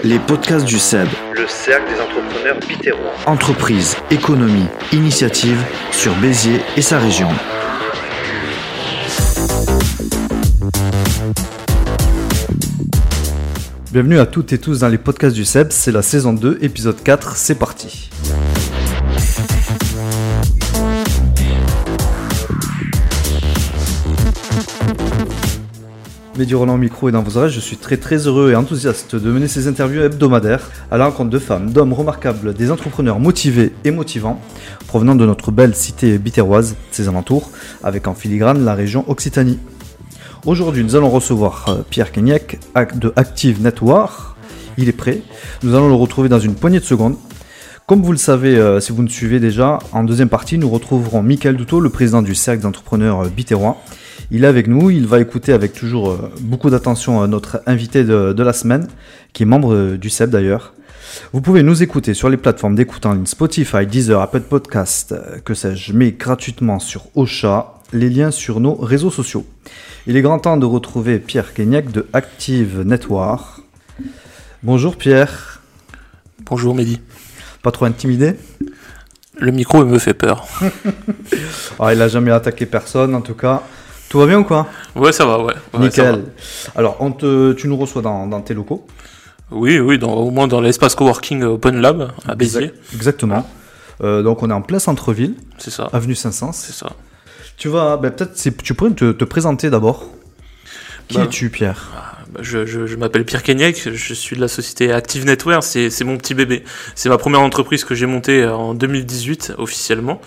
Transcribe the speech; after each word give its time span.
Les 0.00 0.18
podcasts 0.18 0.64
du 0.64 0.78
CEB. 0.78 1.08
Le 1.34 1.46
cercle 1.46 1.92
des 1.92 2.00
entrepreneurs 2.00 2.58
bitérois. 2.68 3.12
Entreprise, 3.26 3.96
économie, 4.10 4.66
initiative 4.92 5.62
sur 5.92 6.12
Béziers 6.16 6.60
et 6.76 6.82
sa 6.82 6.98
région. 6.98 7.28
Bienvenue 13.92 14.18
à 14.18 14.26
toutes 14.26 14.52
et 14.52 14.58
tous 14.58 14.80
dans 14.80 14.88
les 14.88 14.98
podcasts 14.98 15.36
du 15.36 15.44
CEB, 15.44 15.68
c'est 15.70 15.92
la 15.92 16.02
saison 16.02 16.32
2, 16.32 16.58
épisode 16.62 17.00
4, 17.02 17.36
c'est 17.36 17.54
parti. 17.54 18.10
Mehdi 26.38 26.54
Roland 26.54 26.74
au 26.74 26.78
micro 26.78 27.10
et 27.10 27.12
dans 27.12 27.22
vos 27.22 27.36
oreilles, 27.36 27.52
je 27.52 27.60
suis 27.60 27.76
très 27.76 27.98
très 27.98 28.26
heureux 28.26 28.52
et 28.52 28.56
enthousiaste 28.56 29.16
de 29.16 29.30
mener 29.30 29.48
ces 29.48 29.68
interviews 29.68 30.00
hebdomadaires 30.00 30.70
à 30.90 30.96
la 30.96 31.04
rencontre 31.04 31.28
de 31.28 31.38
femmes, 31.38 31.70
d'hommes 31.70 31.92
remarquables, 31.92 32.54
des 32.54 32.70
entrepreneurs 32.70 33.20
motivés 33.20 33.74
et 33.84 33.90
motivants, 33.90 34.40
provenant 34.86 35.14
de 35.14 35.26
notre 35.26 35.52
belle 35.52 35.74
cité 35.74 36.16
bitéroise, 36.16 36.76
ses 36.90 37.06
alentours, 37.06 37.50
avec 37.84 38.08
en 38.08 38.14
filigrane 38.14 38.64
la 38.64 38.74
région 38.74 39.04
Occitanie. 39.08 39.58
Aujourd'hui, 40.46 40.82
nous 40.82 40.96
allons 40.96 41.10
recevoir 41.10 41.66
euh, 41.68 41.82
Pierre 41.88 42.10
Kenyek 42.10 42.58
de 42.94 43.12
Active 43.14 43.60
Network. 43.60 44.34
Il 44.78 44.88
est 44.88 44.92
prêt. 44.92 45.20
Nous 45.62 45.74
allons 45.74 45.88
le 45.88 45.94
retrouver 45.94 46.30
dans 46.30 46.40
une 46.40 46.54
poignée 46.54 46.80
de 46.80 46.84
secondes. 46.84 47.16
Comme 47.86 48.02
vous 48.02 48.12
le 48.12 48.18
savez, 48.18 48.56
euh, 48.56 48.80
si 48.80 48.90
vous 48.90 49.02
nous 49.02 49.10
suivez 49.10 49.38
déjà, 49.38 49.80
en 49.92 50.02
deuxième 50.02 50.30
partie, 50.30 50.56
nous 50.56 50.70
retrouverons 50.70 51.22
Michael 51.22 51.56
Douto, 51.56 51.78
le 51.78 51.90
président 51.90 52.22
du 52.22 52.34
cercle 52.34 52.62
d'entrepreneurs 52.62 53.26
euh, 53.26 53.28
bitérois. 53.28 53.76
Il 54.34 54.44
est 54.44 54.46
avec 54.46 54.66
nous, 54.66 54.88
il 54.88 55.06
va 55.06 55.20
écouter 55.20 55.52
avec 55.52 55.74
toujours 55.74 56.18
beaucoup 56.40 56.70
d'attention 56.70 57.28
notre 57.28 57.60
invité 57.66 58.02
de, 58.02 58.42
la 58.42 58.54
semaine, 58.54 58.88
qui 59.34 59.42
est 59.42 59.46
membre 59.46 59.96
du 59.96 60.08
CEP 60.08 60.30
d'ailleurs. 60.30 60.72
Vous 61.34 61.42
pouvez 61.42 61.62
nous 61.62 61.82
écouter 61.82 62.14
sur 62.14 62.30
les 62.30 62.38
plateformes 62.38 62.74
d'écoute 62.74 63.04
en 63.04 63.12
ligne 63.12 63.26
Spotify, 63.26 63.86
Deezer, 63.86 64.22
Apple 64.22 64.40
Podcast, 64.40 65.14
que 65.44 65.52
sais-je, 65.52 65.92
mais 65.92 66.12
gratuitement 66.12 66.78
sur 66.78 67.08
Ocha, 67.14 67.74
les 67.92 68.08
liens 68.08 68.30
sur 68.30 68.60
nos 68.60 68.74
réseaux 68.74 69.10
sociaux. 69.10 69.44
Il 70.06 70.16
est 70.16 70.22
grand 70.22 70.38
temps 70.38 70.56
de 70.56 70.64
retrouver 70.64 71.18
Pierre 71.18 71.52
Kenyek 71.52 71.92
de 71.92 72.06
Active 72.14 72.80
Network. 72.86 73.60
Bonjour 74.62 74.96
Pierre. 74.96 75.60
Bonjour 76.46 76.74
Mehdi. 76.74 77.02
Pas 77.62 77.70
trop 77.70 77.84
intimidé? 77.84 78.36
Le 79.38 79.52
micro 79.52 79.84
me 79.84 79.98
fait 79.98 80.14
peur. 80.14 80.48
ah, 81.78 81.92
il 81.92 82.00
a 82.00 82.08
jamais 82.08 82.30
attaqué 82.30 82.64
personne 82.64 83.14
en 83.14 83.20
tout 83.20 83.34
cas. 83.34 83.62
Tout 84.12 84.18
va 84.18 84.26
bien 84.26 84.40
ou 84.40 84.44
quoi 84.44 84.66
Ouais, 84.94 85.10
ça 85.10 85.24
va, 85.24 85.42
ouais. 85.42 85.54
Nickel. 85.78 86.24
Alors, 86.76 86.98
on 87.00 87.12
te, 87.12 87.54
tu 87.54 87.66
nous 87.66 87.78
reçois 87.78 88.02
dans, 88.02 88.42
tes 88.42 88.52
locaux 88.52 88.86
Oui, 89.50 89.78
oui, 89.78 89.98
dans, 89.98 90.12
au 90.12 90.30
moins 90.30 90.46
dans 90.46 90.60
l'espace 90.60 90.94
coworking 90.94 91.42
Open 91.44 91.80
Lab 91.80 92.12
à 92.28 92.34
Béziers. 92.34 92.74
Exactement. 92.92 93.48
Euh, 94.02 94.22
donc, 94.22 94.42
on 94.42 94.50
est 94.50 94.52
en 94.52 94.60
plein 94.60 94.80
centre-ville. 94.80 95.36
C'est 95.56 95.70
ça. 95.70 95.88
Avenue 95.94 96.14
Saint-Saëns. 96.14 96.52
C'est 96.52 96.74
ça. 96.74 96.90
Tu 97.56 97.68
vas, 97.68 97.96
ben, 97.96 98.10
peut-être, 98.10 98.34
tu 98.62 98.74
pourrais 98.74 98.90
te, 98.90 99.24
présenter 99.24 99.70
d'abord. 99.70 100.04
Qui 101.08 101.16
bah, 101.16 101.24
es-tu, 101.24 101.48
Pierre 101.48 101.90
ah, 101.96 102.18
bah, 102.30 102.40
Je, 102.42 102.94
m'appelle 102.96 103.24
Pierre 103.24 103.42
Kenyek, 103.42 103.94
je 103.94 104.12
suis 104.12 104.36
de 104.36 104.42
la 104.42 104.48
société 104.48 104.92
Active 104.92 105.24
Network, 105.24 105.62
c'est 105.62 106.04
mon 106.04 106.18
petit 106.18 106.34
bébé. 106.34 106.64
C'est 106.94 107.08
ma 107.08 107.16
première 107.16 107.40
entreprise 107.40 107.84
que 107.84 107.94
j'ai 107.94 108.04
montée 108.04 108.44
en 108.44 108.74
2018 108.74 109.54
officiellement. 109.56 110.20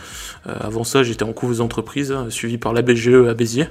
Euh, 0.47 0.53
avant 0.59 0.83
ça, 0.83 1.03
j'étais 1.03 1.23
en 1.23 1.33
couveuse 1.33 1.57
d'entreprise, 1.57 2.11
hein, 2.11 2.27
suivi 2.29 2.57
par 2.57 2.73
la 2.73 2.81
BGE 2.81 3.27
à 3.29 3.33
Béziers. 3.33 3.67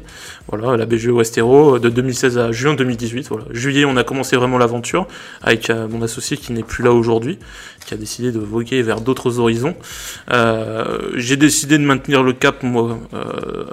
Voilà, 0.49 0.77
la 0.77 0.87
BGE 0.87 1.09
Westero 1.09 1.79
de 1.79 1.89
2016 1.89 2.39
à 2.39 2.53
juin 2.53 2.75
2018. 2.75 3.29
Voilà. 3.29 3.45
Juillet, 3.51 3.85
on 3.85 3.97
a 3.97 4.05
commencé 4.05 4.37
vraiment 4.37 4.59
l'aventure 4.59 5.07
avec 5.43 5.71
euh, 5.71 5.87
mon 5.89 6.03
associé 6.03 6.37
qui 6.37 6.53
n'est 6.53 6.63
plus 6.63 6.83
là 6.83 6.93
aujourd'hui, 6.93 7.39
qui 7.87 7.95
a 7.95 7.97
décidé 7.97 8.33
de 8.33 8.39
voguer 8.39 8.83
vers 8.83 9.01
d'autres 9.01 9.39
horizons. 9.39 9.77
Euh, 10.31 11.13
j'ai 11.15 11.37
décidé 11.37 11.79
de 11.79 11.85
maintenir 11.85 12.23
le 12.23 12.33
cap 12.33 12.63
moi 12.63 12.99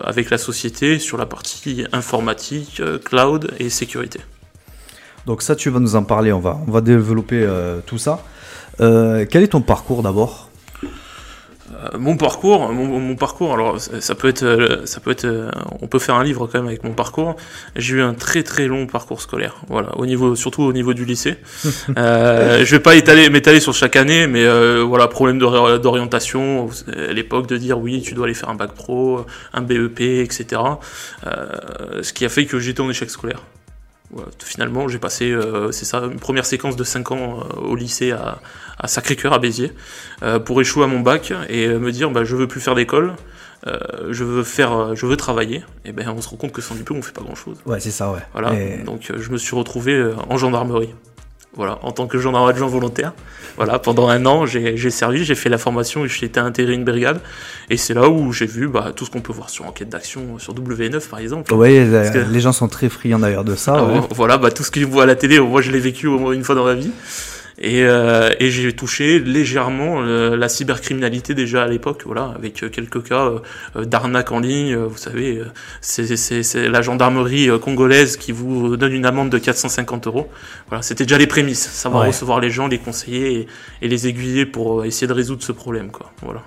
avec 0.03 0.29
la 0.29 0.37
société 0.37 0.99
sur 0.99 1.17
la 1.17 1.25
partie 1.25 1.85
informatique, 1.91 2.81
cloud 3.03 3.51
et 3.59 3.69
sécurité. 3.69 4.19
Donc 5.25 5.41
ça, 5.41 5.55
tu 5.55 5.69
vas 5.69 5.79
nous 5.79 5.95
en 5.95 6.03
parler. 6.03 6.31
On 6.31 6.39
va, 6.39 6.59
on 6.67 6.71
va 6.71 6.81
développer 6.81 7.47
tout 7.85 7.97
ça. 7.97 8.23
quel 8.79 9.43
est 9.43 9.51
ton 9.51 9.61
parcours 9.61 10.03
d'abord? 10.03 10.50
euh, 10.50 10.50
mon 11.97 12.17
parcours, 12.17 12.71
mon, 12.71 13.15
parcours, 13.15 13.53
alors 13.53 13.79
ça 13.79 14.15
peut 14.15 14.27
être, 14.27 14.43
euh, 14.43 14.85
ça 14.85 14.99
peut 14.99 15.11
être, 15.11 15.25
euh, 15.25 15.49
on 15.81 15.87
peut 15.87 15.99
faire 15.99 16.15
un 16.15 16.23
livre 16.23 16.47
quand 16.47 16.59
même 16.59 16.67
avec 16.67 16.83
mon 16.83 16.93
parcours. 16.93 17.35
J'ai 17.75 17.95
eu 17.95 18.01
un 18.01 18.13
très 18.13 18.43
très 18.43 18.67
long 18.67 18.87
parcours 18.87 19.21
scolaire, 19.21 19.55
voilà, 19.67 19.97
au 19.97 20.05
niveau, 20.05 20.35
surtout 20.35 20.63
au 20.63 20.73
niveau 20.73 20.93
du 20.93 21.05
lycée. 21.05 21.37
euh, 21.97 22.63
je 22.63 22.71
vais 22.71 22.79
pas 22.79 22.95
étaler, 22.95 23.29
m'étaler 23.29 23.59
sur 23.59 23.73
chaque 23.73 23.95
année, 23.95 24.27
mais 24.27 24.45
voilà, 24.81 25.07
problème 25.07 25.39
d'orientation, 25.39 26.69
à 26.87 27.13
l'époque 27.13 27.47
de 27.47 27.57
dire 27.57 27.79
oui, 27.79 28.01
tu 28.01 28.13
dois 28.13 28.25
aller 28.25 28.33
faire 28.33 28.49
un 28.49 28.55
bac 28.55 28.73
pro, 28.73 29.25
un 29.53 29.61
BEP, 29.61 30.01
etc. 30.01 30.61
ce 31.23 32.13
qui 32.13 32.25
a 32.25 32.29
fait 32.29 32.45
que 32.45 32.59
j'étais 32.59 32.81
en 32.81 32.89
échec 32.89 33.09
scolaire 33.09 33.41
finalement, 34.43 34.87
j'ai 34.87 34.99
passé, 34.99 35.31
euh, 35.31 35.71
c'est 35.71 35.85
ça, 35.85 35.99
une 36.11 36.19
première 36.19 36.45
séquence 36.45 36.75
de 36.75 36.83
5 36.83 37.11
ans 37.11 37.39
euh, 37.39 37.61
au 37.61 37.75
lycée 37.75 38.11
à, 38.11 38.39
Sacré-Cœur, 38.85 39.33
à 39.33 39.39
Béziers, 39.39 39.73
euh, 40.23 40.39
pour 40.39 40.59
échouer 40.59 40.83
à 40.83 40.87
mon 40.87 41.01
bac 41.01 41.33
et 41.49 41.67
me 41.67 41.91
dire, 41.91 42.09
bah, 42.09 42.23
je 42.23 42.35
veux 42.35 42.47
plus 42.47 42.61
faire 42.61 42.75
d'école, 42.75 43.13
je 43.65 44.23
veux 44.23 44.43
faire, 44.43 44.95
je 44.95 45.05
veux 45.05 45.17
travailler. 45.17 45.63
Et 45.85 45.91
ben, 45.91 46.09
on 46.09 46.21
se 46.21 46.29
rend 46.29 46.37
compte 46.37 46.51
que 46.51 46.61
sans 46.61 46.73
diplôme, 46.73 46.97
on 46.97 47.01
fait 47.03 47.13
pas 47.13 47.21
grand-chose. 47.21 47.57
Ouais, 47.67 47.79
c'est 47.79 47.91
ça, 47.91 48.11
ouais. 48.11 48.21
Voilà. 48.31 48.53
Donc, 48.83 49.11
je 49.15 49.29
me 49.29 49.37
suis 49.37 49.55
retrouvé 49.55 50.13
en 50.29 50.37
gendarmerie. 50.37 50.95
Voilà, 51.53 51.79
en 51.81 51.91
tant 51.91 52.07
que 52.07 52.17
gendarme 52.17 52.47
adjoint 52.47 52.69
volontaire. 52.69 53.11
Voilà, 53.57 53.77
pendant 53.77 54.07
un 54.07 54.25
an, 54.25 54.45
j'ai 54.45 54.89
servi, 54.89 55.25
j'ai 55.25 55.35
fait 55.35 55.49
la 55.49 55.57
formation 55.57 56.05
et 56.05 56.07
j'ai 56.07 56.25
été 56.25 56.39
intégré 56.39 56.73
une 56.73 56.85
brigade. 56.85 57.19
Et 57.69 57.75
c'est 57.75 57.93
là 57.93 58.07
où 58.07 58.31
j'ai 58.31 58.45
vu 58.45 58.69
bah, 58.69 58.93
tout 58.95 59.05
ce 59.05 59.11
qu'on 59.11 59.19
peut 59.19 59.33
voir 59.33 59.49
sur 59.49 59.65
enquête 59.65 59.89
d'action, 59.89 60.39
sur 60.39 60.53
W9 60.55 61.09
par 61.09 61.19
exemple. 61.19 61.53
Oui, 61.53 61.85
les 62.31 62.39
gens 62.39 62.53
sont 62.53 62.69
très 62.69 62.87
friands 62.87 63.19
d'ailleurs 63.19 63.43
de 63.43 63.55
ça. 63.55 63.75
Ah, 63.77 64.07
voilà, 64.11 64.37
bah, 64.37 64.49
tout 64.49 64.63
ce 64.63 64.71
qu'ils 64.71 64.85
voient 64.85 65.03
à 65.03 65.05
la 65.05 65.15
télé, 65.15 65.39
moi 65.39 65.61
je 65.61 65.71
l'ai 65.71 65.79
vécu 65.79 66.07
au 66.07 66.19
moins 66.19 66.31
une 66.31 66.43
fois 66.43 66.55
dans 66.55 66.65
ma 66.65 66.73
vie. 66.73 66.91
Et, 67.63 67.83
euh, 67.83 68.31
et 68.39 68.49
j'ai 68.49 68.73
touché 68.73 69.19
légèrement 69.19 70.01
euh, 70.01 70.35
la 70.35 70.49
cybercriminalité 70.49 71.35
déjà 71.35 71.63
à 71.63 71.67
l'époque, 71.67 72.01
voilà, 72.07 72.33
avec 72.35 72.55
quelques 72.71 73.03
cas 73.03 73.31
euh, 73.75 73.85
d'arnaque 73.85 74.31
en 74.31 74.39
ligne. 74.39 74.75
vous 74.75 74.97
savez, 74.97 75.43
c'est 75.81 76.67
la 76.67 76.81
gendarmerie 76.81 77.49
congolaise 77.61 78.17
qui 78.17 78.31
vous 78.31 78.77
donne 78.77 78.93
une 78.93 79.05
amende 79.05 79.29
de 79.29 79.37
450 79.37 80.07
euros. 80.07 80.27
Voilà, 80.69 80.81
c'était 80.81 81.05
déjà 81.05 81.19
les 81.19 81.27
prémices, 81.27 81.69
savoir 81.69 82.07
recevoir 82.07 82.39
les 82.39 82.49
gens, 82.49 82.67
les 82.67 82.79
conseiller 82.79 83.41
et, 83.41 83.47
et, 83.83 83.87
les 83.87 84.07
aiguiller 84.07 84.47
pour 84.47 84.83
essayer 84.83 85.05
de 85.05 85.13
résoudre 85.13 85.43
ce 85.43 85.51
problème, 85.51 85.91
quoi. 85.91 86.11
Voilà. 86.23 86.41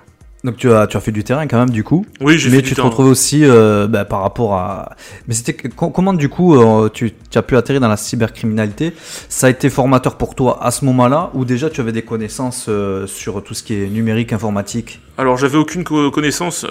Donc 0.45 0.59
tu 0.59 0.71
as, 0.71 0.87
tu 0.87 0.99
as 0.99 1.01
fait 1.01 1.11
du 1.11 1.25
terrain 1.25 1.47
quand 1.47 1.59
même 1.59 1.71
du 1.71 1.83
coup. 1.83 2.05
Oui, 2.21 2.39
j'ai 2.39 2.51
Mais 2.51 2.61
tu 2.61 2.75
te 2.75 2.81
retrouves 2.83 3.07
aussi 3.07 3.41
euh, 3.45 3.87
bah, 3.87 4.05
par 4.05 4.21
rapport 4.21 4.55
à. 4.55 4.95
Mais 5.27 5.33
c'était 5.33 5.55
comment 5.55 6.13
du 6.13 6.29
coup 6.29 6.55
euh, 6.55 6.91
tu, 6.91 7.13
tu, 7.31 7.39
as 7.39 7.43
pu 7.43 7.57
atterrir 7.57 7.81
dans 7.81 7.89
la 7.89 7.97
cybercriminalité? 7.97 8.93
Ça 9.31 9.47
a 9.47 9.51
été 9.51 9.71
formateur 9.71 10.19
pour 10.19 10.35
toi 10.35 10.63
à 10.63 10.71
ce 10.71 10.85
moment-là 10.85 11.31
ou 11.33 11.47
déjà 11.47 11.71
tu 11.71 11.81
avais 11.81 11.93
des 11.93 12.03
connaissances 12.03 12.67
euh, 12.69 13.07
sur 13.07 13.43
tout 13.43 13.55
ce 13.55 13.63
qui 13.63 13.73
est 13.75 13.87
numérique, 13.87 14.35
informatique? 14.35 15.01
Alors 15.17 15.39
j'avais 15.39 15.57
aucune 15.57 15.85
connaissance, 15.85 16.67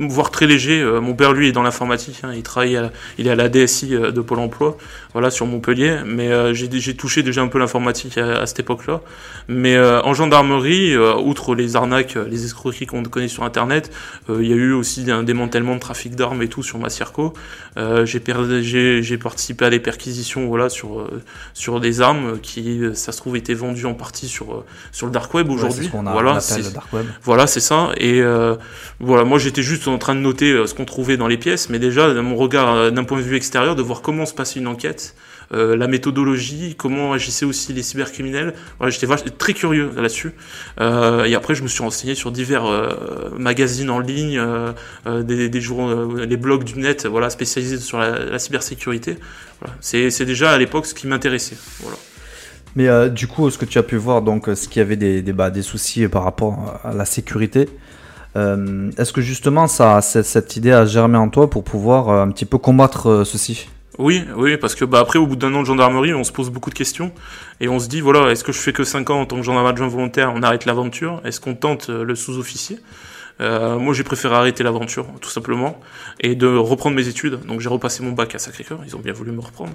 voire 0.00 0.32
très 0.32 0.46
léger. 0.46 0.84
Mon 1.00 1.14
père 1.14 1.32
lui 1.32 1.48
est 1.48 1.52
dans 1.52 1.62
l'informatique, 1.62 2.22
hein, 2.24 2.32
il 2.34 2.42
travaille, 2.42 2.76
il 3.18 3.28
est 3.28 3.30
à 3.30 3.36
la 3.36 3.48
DSI 3.48 3.90
de 3.90 4.20
Pôle 4.20 4.40
Emploi, 4.40 4.76
voilà 5.12 5.30
sur 5.30 5.46
Montpellier. 5.46 5.98
Mais 6.04 6.52
j'ai 6.54 6.96
touché 6.96 7.22
déjà 7.22 7.40
un 7.40 7.46
peu 7.46 7.60
l'informatique 7.60 8.18
à, 8.18 8.44
cette 8.46 8.58
époque-là. 8.58 9.00
Mais 9.46 9.78
en 9.78 10.12
gendarmerie, 10.12 10.96
outre 10.96 11.54
les 11.54 11.76
arnaques, 11.76 12.18
les 12.28 12.46
escroqueries 12.46 12.86
qu'on 12.86 12.97
connaît 13.06 13.28
sur 13.28 13.44
Internet, 13.44 13.92
il 14.28 14.46
y 14.46 14.52
a 14.52 14.56
eu 14.56 14.72
aussi 14.72 15.08
un 15.10 15.22
démantèlement 15.22 15.74
de 15.74 15.80
trafic 15.80 16.16
d'armes 16.16 16.42
et 16.42 16.48
tout 16.48 16.62
sur 16.62 16.78
ma 16.78 16.90
circo. 16.90 17.32
j'ai 18.04 19.18
participé 19.18 19.64
à 19.64 19.70
des 19.70 19.80
perquisitions, 19.80 20.46
voilà 20.48 20.68
sur 20.68 21.08
sur 21.54 21.80
des 21.80 22.00
armes 22.00 22.38
qui, 22.40 22.80
ça 22.94 23.12
se 23.12 23.18
trouve, 23.18 23.36
étaient 23.36 23.54
vendues 23.54 23.86
en 23.86 23.94
partie 23.94 24.28
sur 24.28 24.64
sur 24.90 25.06
le 25.06 25.12
dark 25.12 25.32
web 25.34 25.50
aujourd'hui. 25.50 25.90
voilà, 25.92 26.40
c'est 26.40 26.62
le 26.62 26.70
dark 26.70 26.92
web. 26.92 27.06
Voilà, 27.22 27.46
c'est 27.46 27.60
et 27.96 28.20
euh, 28.20 28.56
voilà, 29.00 29.24
moi 29.24 29.38
j'étais 29.38 29.62
juste 29.62 29.88
en 29.88 29.98
train 29.98 30.14
de 30.14 30.20
noter 30.20 30.52
euh, 30.52 30.66
ce 30.66 30.74
qu'on 30.74 30.84
trouvait 30.84 31.16
dans 31.16 31.26
les 31.26 31.36
pièces, 31.36 31.68
mais 31.68 31.78
déjà, 31.78 32.12
mon 32.14 32.36
regard 32.36 32.74
euh, 32.74 32.90
d'un 32.90 33.04
point 33.04 33.18
de 33.18 33.22
vue 33.22 33.36
extérieur, 33.36 33.76
de 33.76 33.82
voir 33.82 34.00
comment 34.00 34.26
se 34.26 34.34
passait 34.34 34.60
une 34.60 34.66
enquête, 34.66 35.14
la 35.50 35.86
méthodologie, 35.86 36.74
comment 36.76 37.12
agissaient 37.12 37.46
aussi 37.46 37.72
les 37.72 37.82
cybercriminels. 37.82 38.54
J'étais 38.88 39.06
très 39.36 39.54
curieux 39.54 39.90
là-dessus. 39.96 40.32
et 40.78 41.34
après, 41.34 41.54
je 41.54 41.62
me 41.62 41.68
suis 41.68 41.82
renseigné 41.82 42.14
sur 42.14 42.30
divers 42.30 42.64
magazines 43.36 43.90
en 43.90 43.98
ligne, 43.98 44.40
des, 45.06 45.60
journaux, 45.60 46.16
les 46.16 46.36
blogs 46.36 46.64
du 46.64 46.78
net, 46.78 47.06
voilà, 47.06 47.30
spécialisés 47.30 47.78
sur 47.78 47.98
la, 47.98 48.38
cybersécurité. 48.38 49.16
C'est 49.80 50.24
déjà 50.24 50.52
à 50.52 50.58
l'époque 50.58 50.86
ce 50.86 50.94
qui 50.94 51.06
m'intéressait. 51.06 51.56
Mais 52.76 52.88
euh, 52.88 53.08
du 53.08 53.26
coup, 53.26 53.50
ce 53.50 53.58
que 53.58 53.64
tu 53.64 53.78
as 53.78 53.82
pu 53.82 53.96
voir, 53.96 54.22
donc, 54.22 54.48
ce 54.54 54.68
qu'il 54.68 54.80
y 54.80 54.82
avait 54.82 54.96
des, 54.96 55.22
des, 55.22 55.32
bah, 55.32 55.50
soucis 55.62 56.06
par 56.08 56.22
rapport 56.22 56.78
à 56.84 56.92
la 56.92 57.04
sécurité, 57.04 57.68
euh, 58.36 58.90
est-ce 58.98 59.12
que 59.12 59.20
justement 59.20 59.66
ça, 59.66 60.00
cette, 60.00 60.56
idée 60.56 60.70
a 60.70 60.86
germé 60.86 61.18
en 61.18 61.28
toi 61.28 61.50
pour 61.50 61.64
pouvoir 61.64 62.08
euh, 62.08 62.22
un 62.22 62.30
petit 62.30 62.44
peu 62.44 62.58
combattre 62.58 63.24
ceci? 63.24 63.68
Oui, 63.98 64.24
oui, 64.36 64.56
parce 64.56 64.76
que 64.76 64.84
bah, 64.84 65.00
après, 65.00 65.18
au 65.18 65.26
bout 65.26 65.34
d'un 65.34 65.52
an 65.54 65.62
de 65.62 65.66
gendarmerie, 65.66 66.14
on 66.14 66.22
se 66.22 66.30
pose 66.30 66.50
beaucoup 66.50 66.70
de 66.70 66.74
questions 66.76 67.10
et 67.60 67.68
on 67.68 67.80
se 67.80 67.88
dit 67.88 68.00
voilà, 68.00 68.30
est-ce 68.30 68.44
que 68.44 68.52
je 68.52 68.58
fais 68.58 68.72
que 68.72 68.84
5 68.84 69.10
ans 69.10 69.22
en 69.22 69.26
tant 69.26 69.36
que 69.36 69.42
gendarme 69.42 69.66
adjoint 69.66 69.88
volontaire, 69.88 70.32
on 70.34 70.42
arrête 70.44 70.66
l'aventure? 70.66 71.20
Est-ce 71.24 71.40
qu'on 71.40 71.56
tente 71.56 71.90
euh, 71.90 72.04
le 72.04 72.14
sous-officier? 72.14 72.78
Euh, 73.40 73.78
moi, 73.78 73.94
j'ai 73.94 74.02
préféré 74.02 74.34
arrêter 74.34 74.64
l'aventure, 74.64 75.06
tout 75.20 75.30
simplement, 75.30 75.78
et 76.20 76.34
de 76.34 76.48
reprendre 76.48 76.96
mes 76.96 77.06
études. 77.06 77.38
Donc, 77.46 77.60
j'ai 77.60 77.68
repassé 77.68 78.02
mon 78.02 78.10
bac 78.10 78.34
à 78.34 78.38
Sacré-Cœur. 78.38 78.80
Ils 78.84 78.96
ont 78.96 78.98
bien 78.98 79.12
voulu 79.12 79.30
me 79.30 79.40
reprendre. 79.40 79.72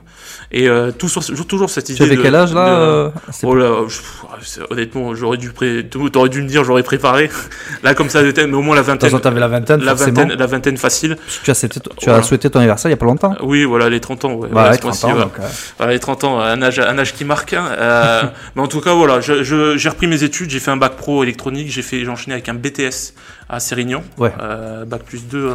Et 0.51 0.68
euh, 0.68 0.92
tout 0.92 1.07
sur, 1.07 1.24
toujours 1.48 1.69
cette 1.69 1.88
idée. 1.88 1.98
Tu 1.98 2.04
avais 2.04 2.18
quel 2.18 2.36
âge 2.36 2.54
là 2.54 2.68
euh, 2.68 3.10
Oh 3.44 3.56
là, 3.56 3.86
je, 3.88 4.62
honnêtement, 4.69 5.15
j'aurais 5.15 5.38
dû 5.38 5.51
pré... 5.51 5.88
t'aurais 6.12 6.30
dû 6.30 6.42
me 6.42 6.48
dire, 6.48 6.65
j'aurais 6.65 6.83
préparé. 6.83 7.30
là, 7.83 7.94
comme 7.94 8.10
ça, 8.10 8.21
mais 8.21 8.54
au 8.54 8.62
moins 8.62 8.75
la 8.75 8.81
vingtaine. 8.81 9.15
avais 9.24 9.39
la 9.39 9.48
vingtaine, 9.48 9.81
la 9.81 9.94
vingtaine, 9.94 10.33
la 10.33 10.45
vingtaine 10.45 10.77
facile. 10.77 11.18
Tu 11.44 11.51
as, 11.51 11.68
tu 11.98 12.09
as 12.09 12.21
souhaité 12.21 12.50
ton 12.50 12.59
anniversaire 12.59 12.89
il 12.89 12.94
y 12.94 12.95
a 12.95 12.98
pas 12.98 13.06
longtemps. 13.06 13.33
Oui, 13.42 13.63
voilà, 13.63 13.89
les 13.89 14.01
30 14.01 14.25
ans. 14.25 14.33
Ouais, 14.33 14.50
bah, 14.51 14.71
les 14.71 14.77
30 14.77 15.04
ans, 15.06 15.16
donc, 15.16 15.33
voilà, 15.77 15.94
les 15.94 16.00
30 16.00 16.24
ans, 16.25 16.39
un 16.39 16.62
âge, 16.62 16.80
un 16.80 17.00
âge 17.00 17.13
qui 17.13 17.24
marque. 17.24 17.54
Hein. 17.54 18.31
mais 18.56 18.62
en 18.62 18.68
tout 18.68 18.81
cas, 18.81 18.94
voilà, 18.94 19.21
j'ai 19.21 19.89
repris 19.89 20.07
mes 20.07 20.24
études. 20.24 20.50
J'ai 20.50 20.59
fait 20.59 20.71
un 20.71 20.77
bac 20.77 20.98
pro 20.98 21.24
électronique. 21.24 21.71
J'ai 21.71 21.81
fait, 21.81 22.01
j'ai 22.01 22.09
enchaîné 22.09 22.33
avec 22.33 22.50
un 22.50 22.56
BTS 22.56 23.13
à 23.53 23.59
Sérignan, 23.59 24.03
euh, 24.19 24.85
bac 24.85 25.03
plus 25.03 25.27
2 25.27 25.53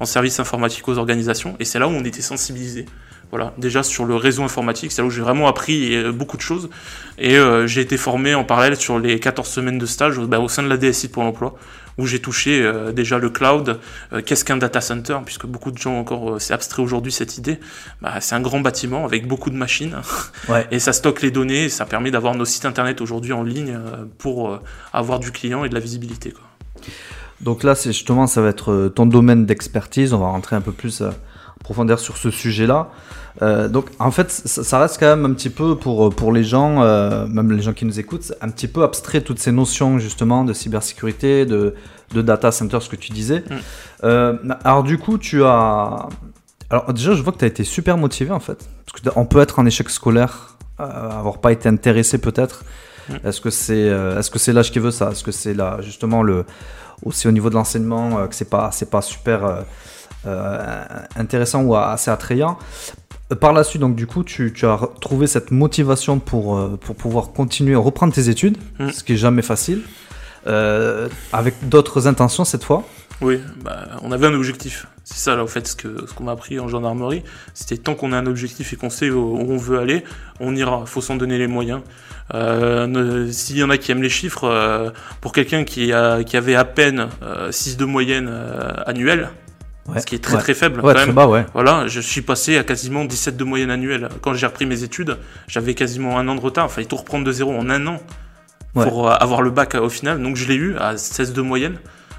en, 0.00 0.04
service 0.04 0.38
informatique 0.38 0.86
aux 0.88 0.98
organisations, 0.98 1.56
et 1.58 1.64
c'est 1.64 1.78
là 1.78 1.88
où 1.88 1.90
on 1.90 2.04
était 2.04 2.22
sensibilisé. 2.22 2.86
Voilà, 3.30 3.52
déjà 3.58 3.82
sur 3.82 4.06
le 4.06 4.16
réseau 4.16 4.42
informatique, 4.42 4.90
c'est 4.90 5.02
là 5.02 5.06
où 5.06 5.10
j'ai 5.10 5.20
vraiment 5.20 5.48
appris 5.48 5.94
euh, 5.94 6.12
beaucoup 6.12 6.38
de 6.38 6.42
choses. 6.42 6.70
Et 7.18 7.36
euh, 7.36 7.66
j'ai 7.66 7.82
été 7.82 7.98
formé 7.98 8.34
en 8.34 8.42
parallèle 8.42 8.76
sur 8.76 8.98
les 8.98 9.20
14 9.20 9.46
semaines 9.46 9.76
de 9.76 9.84
stage 9.84 10.18
bah, 10.18 10.40
au 10.40 10.48
sein 10.48 10.62
de 10.62 10.68
la 10.68 10.78
DSI 10.78 11.08
pour 11.08 11.22
l'emploi, 11.24 11.54
où 11.98 12.06
j'ai 12.06 12.20
touché 12.20 12.64
déjà 12.94 13.18
le 13.18 13.28
cloud. 13.28 13.80
Qu'est-ce 14.24 14.44
qu'un 14.44 14.56
data 14.56 14.80
center 14.80 15.18
Puisque 15.26 15.46
beaucoup 15.46 15.72
de 15.72 15.78
gens 15.78 15.98
encore, 15.98 16.40
c'est 16.40 16.54
abstrait 16.54 16.80
aujourd'hui 16.80 17.10
cette 17.10 17.36
idée. 17.36 17.58
Bah, 18.00 18.14
c'est 18.20 18.36
un 18.36 18.40
grand 18.40 18.60
bâtiment 18.60 19.04
avec 19.04 19.26
beaucoup 19.26 19.50
de 19.50 19.56
machines. 19.56 19.96
et 20.70 20.78
ça 20.78 20.92
stocke 20.92 21.20
les 21.20 21.32
données, 21.32 21.64
et 21.64 21.68
ça 21.68 21.86
permet 21.86 22.12
d'avoir 22.12 22.36
nos 22.36 22.44
sites 22.44 22.66
internet 22.66 23.00
aujourd'hui 23.00 23.32
en 23.32 23.42
ligne 23.42 23.76
pour 24.18 24.60
avoir 24.92 25.18
du 25.18 25.32
client 25.32 25.64
et 25.64 25.68
de 25.68 25.74
la 25.74 25.80
visibilité. 25.80 26.30
Quoi. 26.30 26.44
Donc 27.40 27.62
là, 27.62 27.74
c'est 27.74 27.92
justement, 27.92 28.26
ça 28.26 28.40
va 28.40 28.48
être 28.48 28.72
euh, 28.72 28.88
ton 28.88 29.06
domaine 29.06 29.46
d'expertise. 29.46 30.12
On 30.12 30.18
va 30.18 30.26
rentrer 30.26 30.56
un 30.56 30.60
peu 30.60 30.72
plus 30.72 31.02
euh, 31.02 31.08
en 31.08 31.62
profondeur 31.62 31.98
sur 31.98 32.16
ce 32.16 32.30
sujet-là. 32.30 32.90
Euh, 33.42 33.68
donc 33.68 33.86
en 34.00 34.10
fait, 34.10 34.30
ça, 34.30 34.80
reste 34.80 34.98
quand 34.98 35.06
même 35.06 35.24
un 35.24 35.32
petit 35.32 35.50
peu 35.50 35.76
pour, 35.76 36.14
pour 36.14 36.32
les 36.32 36.42
gens, 36.42 36.80
même 37.28 37.52
les 37.52 37.62
gens 37.62 37.72
qui 37.72 37.84
nous 37.84 38.00
écoutent, 38.00 38.32
un 38.40 38.48
petit 38.48 38.66
peu 38.66 38.82
abstrait 38.82 39.20
toutes 39.20 39.38
ces 39.38 39.52
notions 39.52 39.98
justement 39.98 40.44
de 40.44 40.52
cybersécurité, 40.52 41.46
de, 41.46 41.74
de 42.14 42.22
data 42.22 42.50
center, 42.50 42.78
ce 42.80 42.88
que 42.88 42.96
tu 42.96 43.12
disais. 43.12 43.44
Mm. 44.02 44.54
alors 44.64 44.82
du 44.82 44.98
coup, 44.98 45.18
tu 45.18 45.44
as... 45.44 46.08
Alors 46.70 46.92
déjà, 46.92 47.14
je 47.14 47.22
vois 47.22 47.32
que 47.32 47.38
tu 47.38 47.44
as 47.44 47.48
été 47.48 47.62
super 47.62 47.96
motivé 47.96 48.32
en 48.32 48.40
fait. 48.40 48.68
Parce 48.86 49.14
qu'on 49.14 49.24
peut 49.24 49.40
être 49.40 49.60
en 49.60 49.66
échec 49.66 49.88
scolaire, 49.88 50.56
avoir 50.78 51.38
pas 51.38 51.52
été 51.52 51.68
intéressé 51.68 52.18
peut-être. 52.18 52.64
Mm. 53.08 53.14
Est-ce 53.24 53.40
que 53.40 53.50
c'est 53.50 53.86
est 53.86 54.20
-ce 54.20 54.38
c'est 54.38 54.52
l'âge 54.52 54.72
qui 54.72 54.80
veut 54.80 54.90
ça? 54.90 55.12
Est-ce 55.12 55.22
que 55.22 55.32
c'est 55.32 55.54
là 55.54 55.78
justement 55.80 56.24
le 56.24 56.44
aussi 57.02 57.28
au 57.28 57.32
niveau 57.32 57.50
de 57.50 57.54
l'enseignement, 57.54 58.18
euh, 58.18 58.26
que 58.26 58.34
c'est 58.34 58.48
pas, 58.48 58.70
c'est 58.72 58.90
pas 58.90 59.02
super 59.02 59.44
euh, 59.44 59.62
euh, 60.26 60.84
intéressant 61.16 61.62
ou 61.62 61.74
assez 61.74 62.10
attrayant. 62.10 62.58
Par 63.40 63.52
la 63.52 63.62
suite, 63.62 63.82
donc 63.82 63.94
du 63.94 64.06
coup, 64.06 64.24
tu, 64.24 64.52
tu 64.54 64.66
as 64.66 64.80
trouvé 65.00 65.26
cette 65.26 65.50
motivation 65.50 66.18
pour, 66.18 66.78
pour 66.78 66.96
pouvoir 66.96 67.32
continuer 67.32 67.74
à 67.74 67.78
reprendre 67.78 68.14
tes 68.14 68.30
études, 68.30 68.56
mm. 68.78 68.90
ce 68.90 69.04
qui 69.04 69.12
est 69.12 69.18
jamais 69.18 69.42
facile, 69.42 69.82
avec 71.32 71.68
d'autres 71.68 72.06
intentions 72.06 72.46
cette 72.46 72.64
fois. 72.64 72.84
Oui, 73.20 73.38
bah, 73.62 73.86
on 74.02 74.12
avait 74.12 74.28
un 74.28 74.32
objectif. 74.32 74.86
C'est 75.10 75.20
ça, 75.20 75.36
là, 75.36 75.42
au 75.42 75.46
fait, 75.46 75.66
ce 75.66 75.74
qu'on 75.74 76.06
ce 76.06 76.12
qu'on 76.12 76.24
m'a 76.24 76.32
appris 76.32 76.60
en 76.60 76.68
gendarmerie. 76.68 77.22
C'était 77.54 77.78
tant 77.78 77.94
qu'on 77.94 78.12
a 78.12 78.18
un 78.18 78.26
objectif 78.26 78.74
et 78.74 78.76
qu'on 78.76 78.90
sait 78.90 79.08
où, 79.08 79.38
on 79.40 79.56
veut 79.56 79.78
aller, 79.78 80.04
on 80.38 80.54
ira. 80.54 80.82
Il 80.82 80.86
faut 80.88 81.00
s'en 81.00 81.16
donner 81.16 81.38
les 81.38 81.46
moyens. 81.46 81.80
Euh, 82.34 83.26
S'il 83.32 83.56
y 83.56 83.62
en 83.62 83.70
a 83.70 83.78
qui 83.78 83.90
aiment 83.90 84.02
les 84.02 84.10
chiffres, 84.10 84.44
euh, 84.44 84.90
pour 85.22 85.32
quelqu'un 85.32 85.64
qui, 85.64 85.94
a, 85.94 86.22
qui 86.24 86.36
avait 86.36 86.56
à 86.56 86.66
peine 86.66 87.08
6 87.50 87.72
euh, 87.72 87.76
de 87.78 87.84
moyenne 87.86 88.28
euh, 88.30 88.70
annuelle, 88.84 89.30
ce 89.98 90.04
qui 90.04 90.14
est 90.14 90.18
très 90.18 90.36
très 90.36 90.52
faible 90.52 90.82
quand 90.82 90.92
même. 90.92 91.12
Bas, 91.12 91.46
voilà, 91.54 91.86
je 91.86 92.00
suis 92.00 92.20
passé 92.20 92.58
à 92.58 92.62
quasiment 92.62 93.06
17 93.06 93.34
de 93.34 93.44
moyenne 93.44 93.70
annuelle. 93.70 94.10
Quand 94.20 94.34
j'ai 94.34 94.46
repris 94.46 94.66
mes 94.66 94.82
études, 94.82 95.16
j'avais 95.46 95.72
quasiment 95.72 96.18
un 96.18 96.28
an 96.28 96.34
de 96.34 96.40
retard. 96.42 96.66
Il 96.66 96.74
fallait 96.74 96.86
tout 96.86 96.96
reprendre 96.96 97.24
de 97.24 97.32
zéro 97.32 97.54
en 97.54 97.70
un 97.70 97.86
an 97.86 97.98
pour 98.74 99.10
avoir 99.10 99.40
le 99.40 99.48
bac 99.48 99.74
au 99.74 99.88
final. 99.88 100.22
Donc 100.22 100.36
je 100.36 100.46
l'ai 100.46 100.56
eu 100.56 100.76
à 100.76 100.98
16 100.98 101.32
de 101.32 101.40
moyenne. 101.40 101.78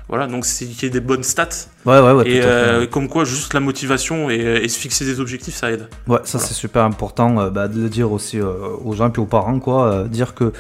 Voilà, 0.10 0.26
donc 0.26 0.44
c'est 0.44 0.66
qu'il 0.66 0.84
y 0.84 0.86
ait 0.88 0.90
des 0.90 1.00
bonnes 1.00 1.24
stats. 1.24 1.50
Ouais, 1.86 2.00
ouais, 2.00 2.12
ouais. 2.12 2.28
Et 2.28 2.42
euh, 2.44 2.88
comme 2.88 3.08
quoi, 3.08 3.26
juste 3.26 3.54
la 3.54 3.60
motivation 3.60 4.32
et, 4.32 4.68
se 4.68 4.78
fixer 4.80 5.06
des 5.06 5.20
objectifs, 5.20 5.54
ça 5.56 5.72
aide. 5.72 5.88
Ouais, 6.08 6.20
ça 6.24 6.40
c'est 6.40 6.56
super 6.56 6.84
important 6.84 7.40
euh, 7.40 7.50
bah, 7.52 7.68
de 7.68 7.80
le 7.80 7.90
dire 7.90 8.12
aussi 8.12 8.40
euh, 8.40 8.52
aux 8.84 8.94
gens 8.94 9.12
et 9.14 9.20
aux 9.20 9.26
parents, 9.26 9.60
quoi. 9.60 10.06
dire 10.10 10.34
que 10.34 10.52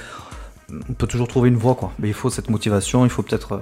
on 0.89 0.93
peut 0.93 1.07
toujours 1.07 1.27
trouver 1.27 1.49
une 1.49 1.57
voie, 1.57 1.73
quoi. 1.73 1.91
Mais 1.97 2.09
il 2.09 2.13
faut 2.13 2.29
cette 2.29 2.51
motivation, 2.51 3.05
il 3.05 3.09
faut 3.09 3.23
peut-être 3.23 3.61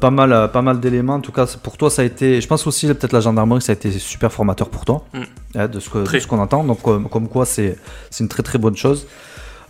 pas 0.00 0.10
mal, 0.10 0.50
pas 0.50 0.62
mal 0.62 0.80
d'éléments. 0.80 1.16
En 1.16 1.20
tout 1.20 1.32
cas, 1.32 1.46
pour 1.62 1.76
toi, 1.76 1.90
ça 1.90 2.00
a 2.00 2.06
été. 2.06 2.40
Je 2.40 2.46
pense 2.48 2.66
aussi 2.66 2.86
peut-être 2.86 3.12
la 3.12 3.20
gendarmerie, 3.20 3.60
ça 3.60 3.72
a 3.72 3.74
été 3.74 3.90
super 3.90 4.32
formateur 4.32 4.70
pour 4.70 4.86
toi, 4.86 5.04
mm. 5.12 5.18
hein, 5.56 5.68
de 5.68 5.80
ce 5.80 6.26
qu'on 6.26 6.38
entend. 6.38 6.64
Donc, 6.64 6.80
comme 6.80 7.28
quoi, 7.28 7.44
c'est 7.44 7.76
une 8.20 8.28
très 8.28 8.42
très 8.42 8.56
bonne 8.56 8.76
chose. 8.76 9.06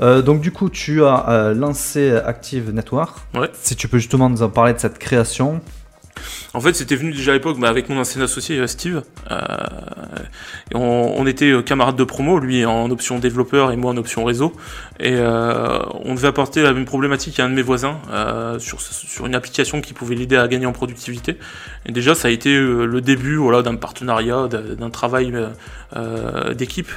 Euh, 0.00 0.23
donc 0.23 0.41
du 0.41 0.50
coup, 0.52 0.70
tu 0.70 1.05
as 1.05 1.29
euh, 1.29 1.55
lancé 1.55 2.12
Active 2.12 2.70
Network. 2.73 3.17
Ouais. 3.35 3.50
Si 3.52 3.76
tu 3.76 3.88
peux 3.88 3.99
justement 3.99 4.29
nous 4.29 4.43
en 4.43 4.49
parler 4.49 4.75
de 4.75 4.79
cette 4.79 4.99
création. 4.99 5.61
En 6.54 6.60
fait, 6.60 6.74
c'était 6.74 6.96
venu 6.96 7.12
déjà 7.12 7.32
à 7.32 7.34
l'époque 7.34 7.58
bah, 7.58 7.68
avec 7.68 7.88
mon 7.88 7.98
ancien 7.98 8.22
associé 8.22 8.58
euh, 8.58 8.66
Steve. 8.66 9.02
on, 10.74 11.26
était 11.26 11.52
camarades 11.64 11.96
de 11.96 12.04
promo, 12.04 12.38
lui 12.38 12.64
en 12.64 12.90
option 12.90 13.18
développeur 13.18 13.72
et 13.72 13.76
moi 13.76 13.92
en 13.92 13.96
option 13.96 14.24
réseau. 14.24 14.52
Et 15.00 15.16
on 15.18 16.14
devait 16.14 16.28
apporter 16.28 16.62
la 16.62 16.72
même 16.72 16.84
problématique 16.84 17.40
à 17.40 17.46
un 17.46 17.48
de 17.48 17.54
mes 17.54 17.62
voisins 17.62 17.98
sur, 18.58 18.80
sur 18.80 19.26
une 19.26 19.34
application 19.34 19.80
qui 19.80 19.94
pouvait 19.94 20.14
l'aider 20.14 20.36
à 20.36 20.46
gagner 20.46 20.66
en 20.66 20.72
productivité. 20.72 21.38
Et 21.86 21.92
déjà, 21.92 22.14
ça 22.14 22.28
a 22.28 22.30
été 22.30 22.54
le 22.54 23.00
début 23.00 23.36
voilà, 23.36 23.62
d'un 23.62 23.76
partenariat, 23.76 24.46
d'un 24.48 24.90
travail 24.90 25.32
d'équipe. 26.54 26.90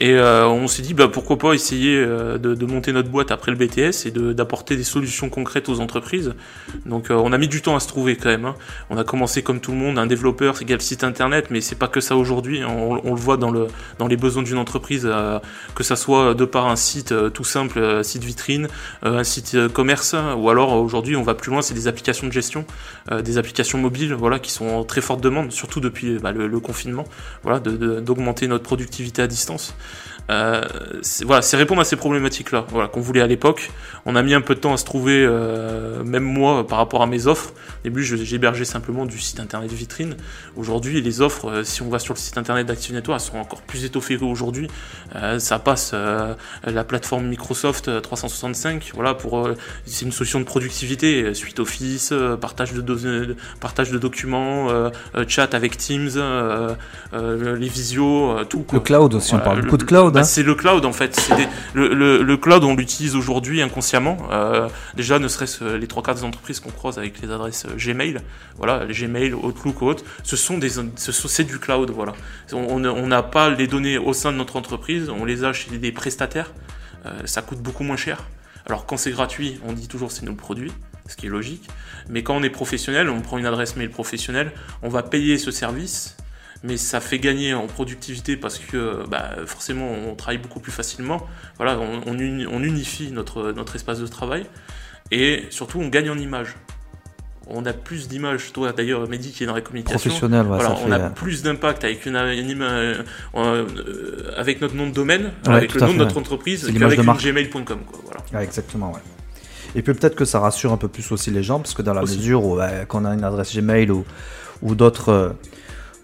Et 0.00 0.12
euh, 0.12 0.46
on 0.46 0.66
s'est 0.66 0.82
dit 0.82 0.94
bah, 0.94 1.08
pourquoi 1.08 1.38
pas 1.38 1.54
essayer 1.54 1.96
euh, 1.96 2.36
de, 2.38 2.54
de, 2.54 2.66
monter 2.66 2.92
notre 2.92 3.08
boîte 3.08 3.30
après 3.30 3.50
le 3.50 3.56
BTS 3.56 4.06
et 4.06 4.10
d'apporter 4.10 4.76
des 4.76 4.84
solutions 4.84 5.30
concrètes 5.30 5.68
aux 5.68 5.80
entreprises. 5.80 6.34
Donc 6.84 7.10
euh, 7.10 7.14
on 7.14 7.32
a 7.32 7.38
mis 7.38 7.48
du 7.48 7.62
temps 7.62 7.76
à 7.76 7.80
se 7.80 7.88
trouver 7.88 8.16
quand 8.16 8.28
même. 8.28 8.44
Hein. 8.44 8.56
On 8.96 8.98
a 8.98 9.04
commencé 9.04 9.42
comme 9.42 9.60
tout 9.60 9.72
le 9.72 9.76
monde, 9.76 9.98
un 9.98 10.06
développeur, 10.06 10.56
c'est 10.56 10.66
le 10.66 10.80
site 10.80 11.04
internet, 11.04 11.48
mais 11.50 11.60
c'est 11.60 11.74
pas 11.74 11.86
que 11.86 12.00
ça 12.00 12.16
aujourd'hui. 12.16 12.64
On, 12.64 13.06
on, 13.06 13.14
le 13.14 13.20
voit 13.20 13.36
dans, 13.36 13.50
le, 13.50 13.66
dans 13.98 14.06
les 14.06 14.16
besoins 14.16 14.42
d'une 14.42 14.56
entreprise, 14.56 15.06
que 15.74 15.84
ça 15.84 15.96
soit 15.96 16.32
de 16.32 16.46
par 16.46 16.66
un 16.66 16.76
site 16.76 17.12
tout 17.34 17.44
simple, 17.44 18.02
site 18.02 18.24
vitrine, 18.24 18.68
un 19.02 19.22
site 19.22 19.68
commerce, 19.68 20.16
ou 20.38 20.48
alors 20.48 20.72
aujourd'hui 20.72 21.14
on 21.14 21.22
va 21.22 21.34
plus 21.34 21.50
loin, 21.50 21.60
c'est 21.60 21.74
des 21.74 21.88
applications 21.88 22.26
de 22.26 22.32
gestion, 22.32 22.64
des 23.22 23.36
applications 23.36 23.76
mobiles, 23.76 24.14
voilà, 24.14 24.38
qui 24.38 24.50
sont 24.50 24.66
en 24.66 24.84
très 24.84 25.02
forte 25.02 25.20
demande, 25.20 25.52
surtout 25.52 25.80
depuis 25.80 26.18
bah, 26.18 26.32
le, 26.32 26.46
le, 26.46 26.60
confinement, 26.60 27.04
voilà, 27.42 27.60
d'augmenter 27.60 28.48
notre 28.48 28.64
productivité 28.64 29.20
à 29.20 29.26
distance. 29.26 29.74
Euh, 30.30 30.62
voilà, 31.24 31.42
c'est 31.42 31.56
répondre 31.56 31.80
à 31.80 31.84
ces 31.84 31.96
problématiques-là, 31.96 32.66
voilà, 32.70 32.88
qu'on 32.88 33.00
voulait 33.00 33.20
à 33.20 33.26
l'époque. 33.26 33.70
On 34.04 34.16
a 34.16 34.22
mis 34.22 34.34
un 34.34 34.40
peu 34.40 34.54
de 34.54 34.60
temps 34.60 34.72
à 34.72 34.76
se 34.76 34.84
trouver, 34.84 35.24
euh, 35.24 36.02
même 36.04 36.24
moi, 36.24 36.66
par 36.66 36.78
rapport 36.78 37.02
à 37.02 37.06
mes 37.06 37.26
offres. 37.26 37.50
Au 37.50 37.82
début, 37.84 38.04
j'hébergeais 38.04 38.64
simplement 38.64 39.06
du 39.06 39.18
site 39.18 39.40
internet 39.40 39.72
vitrine. 39.72 40.16
Aujourd'hui, 40.56 41.00
les 41.00 41.20
offres, 41.20 41.50
euh, 41.50 41.64
si 41.64 41.82
on 41.82 41.88
va 41.88 41.98
sur 41.98 42.14
le 42.14 42.18
site 42.18 42.38
internet 42.38 42.66
d'Active 42.66 42.94
Network, 42.94 43.20
elles 43.20 43.32
sont 43.32 43.38
encore 43.38 43.62
plus 43.62 43.84
étoffées 43.84 44.16
qu'aujourd'hui. 44.16 44.68
Euh, 45.14 45.38
ça 45.38 45.58
passe 45.58 45.94
la 46.64 46.84
plateforme 46.84 47.26
Microsoft 47.26 48.02
365, 48.02 48.92
voilà, 48.94 49.14
pour 49.14 49.48
c'est 49.84 50.04
une 50.04 50.12
solution 50.12 50.40
de 50.40 50.44
productivité, 50.44 51.34
suite 51.34 51.58
Office, 51.60 52.12
partage 52.40 52.72
de, 52.72 53.36
partage 53.60 53.90
de 53.90 53.98
documents, 53.98 54.68
chat 55.28 55.54
avec 55.54 55.76
Teams, 55.76 56.10
les 57.12 57.68
visios, 57.68 58.44
tout. 58.48 58.64
Le 58.72 58.80
cloud 58.80 59.14
aussi, 59.14 59.34
on 59.34 59.38
parle 59.38 59.62
beaucoup 59.62 59.76
de 59.76 59.84
cloud. 59.84 60.15
Bah, 60.16 60.24
c'est 60.24 60.42
le 60.42 60.54
cloud 60.54 60.84
en 60.84 60.92
fait. 60.92 61.30
le, 61.74 62.36
cloud, 62.36 62.64
on 62.64 62.74
l'utilise 62.74 63.16
aujourd'hui 63.16 63.60
inconsciemment. 63.60 64.16
Euh, 64.30 64.68
déjà, 64.94 65.18
ne 65.18 65.28
serait-ce 65.28 65.62
euh, 65.62 65.78
les 65.78 65.86
trois 65.86 66.02
quarts 66.02 66.14
des 66.14 66.24
entreprises 66.24 66.60
qu'on 66.60 66.70
croise 66.70 66.98
avec 66.98 67.20
les 67.20 67.30
adresses 67.30 67.66
euh, 67.66 67.76
Gmail, 67.76 68.18
voilà, 68.56 68.86
Gmail, 68.86 69.34
Outlook 69.34 69.76
ce 70.22 70.36
sont 70.36 70.56
des, 70.58 70.70
c'est 70.96 71.44
du 71.44 71.58
cloud, 71.58 71.90
voilà. 71.90 72.14
On 72.52 72.78
n'a 72.80 73.22
pas 73.22 73.50
les 73.50 73.66
données 73.66 73.98
au 73.98 74.14
sein 74.14 74.32
de 74.32 74.38
notre 74.38 74.56
entreprise, 74.56 75.10
on 75.10 75.24
les 75.24 75.44
a 75.44 75.52
chez 75.52 75.76
des 75.76 75.92
prestataires. 75.92 76.52
ça 77.24 77.42
coûte 77.42 77.58
beaucoup 77.58 77.84
moins 77.84 77.96
cher. 77.96 78.24
Alors 78.66 78.86
quand 78.86 78.96
c'est 78.96 79.10
gratuit, 79.10 79.60
on 79.66 79.72
dit 79.72 79.86
toujours 79.86 80.10
c'est 80.10 80.24
nos 80.24 80.34
produits, 80.34 80.72
ce 81.08 81.16
qui 81.16 81.26
est 81.26 81.28
logique. 81.28 81.68
Mais 82.08 82.22
quand 82.22 82.34
on 82.34 82.42
est 82.42 82.50
professionnel, 82.50 83.10
on 83.10 83.20
prend 83.20 83.38
une 83.38 83.46
adresse 83.46 83.76
mail 83.76 83.90
professionnelle, 83.90 84.52
on 84.82 84.88
va 84.88 85.02
payer 85.02 85.36
ce 85.36 85.50
service 85.50 86.16
mais 86.62 86.76
ça 86.76 87.00
fait 87.00 87.18
gagner 87.18 87.54
en 87.54 87.66
productivité 87.66 88.36
parce 88.36 88.58
que 88.58 89.04
bah, 89.08 89.30
forcément 89.46 89.90
on 89.90 90.14
travaille 90.14 90.38
beaucoup 90.38 90.60
plus 90.60 90.72
facilement. 90.72 91.26
Voilà, 91.56 91.78
on, 91.78 92.18
unifie 92.18 93.10
notre, 93.12 93.52
notre 93.52 93.76
espace 93.76 94.00
de 94.00 94.06
travail 94.06 94.46
et 95.10 95.44
surtout 95.50 95.80
on 95.80 95.88
gagne 95.88 96.10
en 96.10 96.18
image. 96.18 96.54
on 97.48 97.64
a 97.64 97.72
plus 97.72 98.08
d'images. 98.08 98.52
Toi, 98.52 98.72
d'ailleurs, 98.72 99.08
Mehdi 99.08 99.30
qui 99.30 99.44
est 99.44 99.46
dans 99.46 99.54
la 99.54 99.60
communication. 99.60 99.98
Professionnel, 100.10 100.42
ouais, 100.42 100.56
Voilà, 100.56 100.68
ça 100.70 100.74
on 100.82 100.86
fait, 100.88 100.92
a 100.92 101.00
euh, 101.00 101.08
plus 101.10 101.42
d'impact 101.42 101.84
avec 101.84 102.04
une, 102.06 102.16
une 102.16 102.62
euh, 102.62 103.02
euh, 103.36 104.32
avec 104.36 104.60
notre 104.60 104.74
nom 104.74 104.88
de 104.88 104.92
domaine, 104.92 105.30
Ouais, 105.46 105.54
avec 105.54 105.74
le 105.74 105.80
nom 105.80 105.86
fait, 105.88 105.92
de 105.92 105.98
notre 105.98 106.14
ouais. 106.16 106.20
entreprise, 106.20 106.72
qu'avec 106.76 106.98
une 106.98 107.12
gmail.com. 107.12 107.78
Voilà. 108.04 108.20
Ouais, 108.34 108.42
exactement, 108.44 108.92
ouais. 108.92 109.00
Et 109.74 109.82
puis 109.82 109.92
peut-être 109.94 110.16
que 110.16 110.24
ça 110.24 110.40
rassure 110.40 110.72
un 110.72 110.76
peu 110.78 110.88
plus 110.88 111.12
aussi 111.12 111.30
les 111.30 111.42
gens, 111.42 111.60
parce 111.60 111.74
que 111.74 111.82
dans 111.82 111.92
la 111.94 112.02
Aussi. 112.02 112.16
mesure 112.16 112.44
où 112.44 112.56
ouais, 112.56 112.84
qu'on 112.88 113.04
a 113.04 113.10
une 113.10 113.24
adresse 113.24 113.54
Gmail 113.54 113.90
ou, 113.90 114.04
ou 114.62 114.74
d'autres 114.74 115.36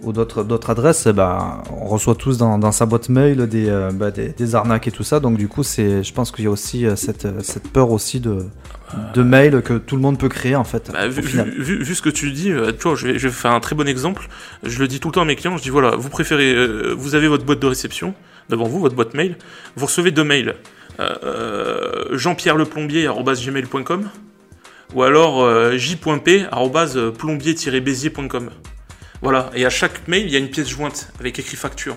ou 0.02 0.12
d'autres 0.12 0.44
d'autres 0.44 0.70
adresses, 0.70 1.06
ben, 1.08 1.62
on 1.70 1.86
reçoit 1.86 2.14
tous 2.14 2.38
dans, 2.38 2.58
dans 2.58 2.72
sa 2.72 2.86
boîte 2.86 3.08
mail 3.08 3.46
des, 3.46 3.68
euh, 3.68 3.90
bah, 3.92 4.10
des, 4.10 4.28
des 4.30 4.54
arnaques 4.54 4.88
et 4.88 4.92
tout 4.92 5.04
ça. 5.04 5.20
Donc 5.20 5.38
du 5.38 5.48
coup, 5.48 5.62
c'est, 5.62 6.02
je 6.02 6.12
pense 6.12 6.32
qu'il 6.32 6.44
y 6.44 6.48
a 6.48 6.50
aussi 6.50 6.86
euh, 6.86 6.96
cette, 6.96 7.24
euh, 7.24 7.40
cette 7.42 7.68
peur 7.68 7.90
aussi 7.90 8.20
de, 8.20 8.46
de 9.14 9.22
mail 9.22 9.62
que 9.62 9.74
tout 9.74 9.96
le 9.96 10.02
monde 10.02 10.18
peut 10.18 10.28
créer 10.28 10.56
en 10.56 10.64
fait. 10.64 10.90
Bah, 10.92 11.08
vu, 11.08 11.94
ce 11.94 12.02
que 12.02 12.10
tu 12.10 12.30
dis, 12.32 12.52
tu 12.78 12.82
vois, 12.82 12.94
je 12.94 13.06
vais, 13.06 13.18
je 13.18 13.28
vais 13.28 13.34
faire 13.34 13.52
un 13.52 13.60
très 13.60 13.74
bon 13.74 13.88
exemple. 13.88 14.28
Je 14.62 14.78
le 14.78 14.88
dis 14.88 15.00
tout 15.00 15.08
le 15.08 15.12
temps 15.12 15.22
à 15.22 15.24
mes 15.24 15.36
clients. 15.36 15.56
Je 15.56 15.62
dis 15.62 15.70
voilà, 15.70 15.96
vous 15.96 16.08
préférez, 16.08 16.52
euh, 16.52 16.94
vous 16.96 17.14
avez 17.14 17.28
votre 17.28 17.44
boîte 17.44 17.60
de 17.60 17.66
réception 17.66 18.14
devant 18.48 18.66
vous, 18.66 18.80
votre 18.80 18.94
boîte 18.94 19.14
mail. 19.14 19.36
Vous 19.76 19.86
recevez 19.86 20.10
deux 20.10 20.24
mails. 20.24 20.54
Euh, 21.00 21.14
euh, 21.24 22.18
Jean-Pierre-le-plombier@gmail.com 22.18 24.10
ou 24.94 25.02
alors 25.04 25.48
j.p@plombier-bézier.com. 25.78 28.50
Voilà. 29.22 29.50
Et 29.54 29.64
à 29.64 29.70
chaque 29.70 30.06
mail, 30.08 30.26
il 30.26 30.32
y 30.32 30.36
a 30.36 30.38
une 30.38 30.50
pièce 30.50 30.68
jointe 30.68 31.08
avec 31.20 31.38
écrit 31.38 31.56
facture. 31.56 31.96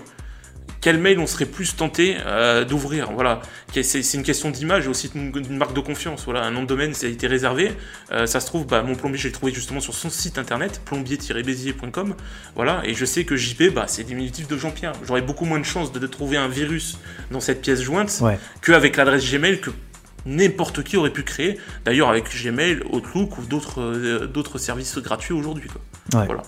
Quel 0.80 0.98
mail 0.98 1.18
on 1.18 1.26
serait 1.26 1.46
plus 1.46 1.74
tenté 1.74 2.16
euh, 2.26 2.64
d'ouvrir? 2.64 3.10
Voilà, 3.10 3.42
c'est 3.82 4.14
une 4.14 4.22
question 4.22 4.50
d'image 4.50 4.84
et 4.86 4.88
aussi 4.88 5.08
d'une 5.08 5.56
marque 5.56 5.74
de 5.74 5.80
confiance. 5.80 6.24
Voilà, 6.26 6.44
un 6.44 6.52
nom 6.52 6.62
de 6.62 6.68
domaine, 6.68 6.94
ça 6.94 7.06
a 7.06 7.10
été 7.10 7.26
réservé. 7.26 7.72
Euh, 8.12 8.26
ça 8.26 8.38
se 8.38 8.46
trouve, 8.46 8.66
bah, 8.68 8.82
mon 8.82 8.94
plombier, 8.94 9.18
je 9.18 9.26
l'ai 9.26 9.32
trouvé 9.32 9.52
justement 9.52 9.80
sur 9.80 9.94
son 9.94 10.10
site 10.10 10.38
internet, 10.38 10.80
plombier-bézier.com. 10.84 12.14
Voilà, 12.54 12.82
et 12.84 12.94
je 12.94 13.04
sais 13.04 13.24
que 13.24 13.34
JP, 13.36 13.74
bah, 13.74 13.86
c'est 13.88 14.04
diminutif 14.04 14.46
de 14.46 14.56
Jean-Pierre. 14.56 14.92
J'aurais 15.04 15.22
beaucoup 15.22 15.44
moins 15.44 15.58
de 15.58 15.64
chances 15.64 15.90
de, 15.92 15.98
de 15.98 16.06
trouver 16.06 16.36
un 16.36 16.48
virus 16.48 16.98
dans 17.32 17.40
cette 17.40 17.62
pièce 17.62 17.80
jointe 17.82 18.16
Ouais. 18.20 18.38
qu'avec 18.62 18.96
l'adresse 18.96 19.28
Gmail 19.28 19.60
que 19.60 19.70
n'importe 20.24 20.84
qui 20.84 20.96
aurait 20.96 21.10
pu 21.10 21.24
créer. 21.24 21.58
D'ailleurs, 21.84 22.10
avec 22.10 22.24
Gmail, 22.32 22.82
Outlook 22.92 23.38
ou 23.38 23.42
d'autres 23.42 23.80
euh, 23.80 24.58
services 24.58 24.98
gratuits 24.98 25.34
aujourd'hui. 25.34 25.68
Ouais. 26.14 26.26
Voilà. 26.26 26.42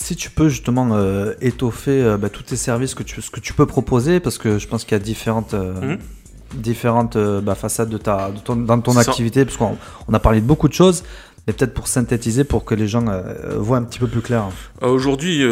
Si 0.00 0.14
tu 0.14 0.30
peux 0.30 0.48
justement 0.48 0.90
euh, 0.92 1.34
étoffer 1.40 2.02
euh, 2.02 2.16
bah, 2.16 2.28
tous 2.28 2.44
tes 2.44 2.56
services 2.56 2.94
que 2.94 3.02
tu, 3.02 3.20
ce 3.20 3.30
que 3.30 3.40
tu 3.40 3.52
peux 3.52 3.66
proposer, 3.66 4.20
parce 4.20 4.38
que 4.38 4.58
je 4.58 4.68
pense 4.68 4.84
qu'il 4.84 4.92
y 4.92 5.00
a 5.00 5.02
différentes, 5.02 5.54
euh, 5.54 5.74
Mhm. 5.94 5.98
différentes 6.54 7.16
bah, 7.18 7.56
façades 7.56 7.88
de 7.90 7.98
ta, 7.98 8.30
de 8.30 8.38
ton, 8.38 8.54
dans 8.56 8.80
ton 8.80 8.96
activité, 8.96 9.44
parce 9.44 9.56
qu'on 9.56 9.76
on 10.06 10.14
a 10.14 10.20
parlé 10.20 10.40
de 10.40 10.46
beaucoup 10.46 10.68
de 10.68 10.72
choses, 10.72 11.02
mais 11.46 11.52
peut-être 11.52 11.74
pour 11.74 11.88
synthétiser, 11.88 12.44
pour 12.44 12.64
que 12.64 12.74
les 12.76 12.86
gens 12.88 13.04
voient 13.56 13.78
un 13.78 13.82
petit 13.82 13.98
peu 13.98 14.06
plus 14.06 14.20
clair. 14.22 14.44
Aujourd'hui, 14.82 15.42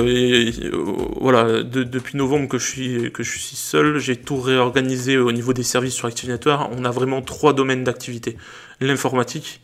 voilà, 1.20 1.62
de- 1.62 1.82
depuis 1.84 2.16
novembre 2.16 2.48
que 2.48 2.58
je 2.58 2.66
suis 2.66 3.12
que 3.12 3.22
je 3.22 3.30
suis 3.38 3.56
seul, 3.56 3.98
j'ai 3.98 4.16
tout 4.16 4.40
réorganisé 4.40 5.18
au 5.18 5.32
niveau 5.32 5.52
des 5.52 5.62
services 5.64 5.94
sur 5.94 6.06
Activator. 6.06 6.70
On 6.78 6.84
a 6.84 6.90
vraiment 6.90 7.20
trois 7.22 7.52
domaines 7.52 7.84
d'activité 7.84 8.36
l'informatique. 8.80 9.60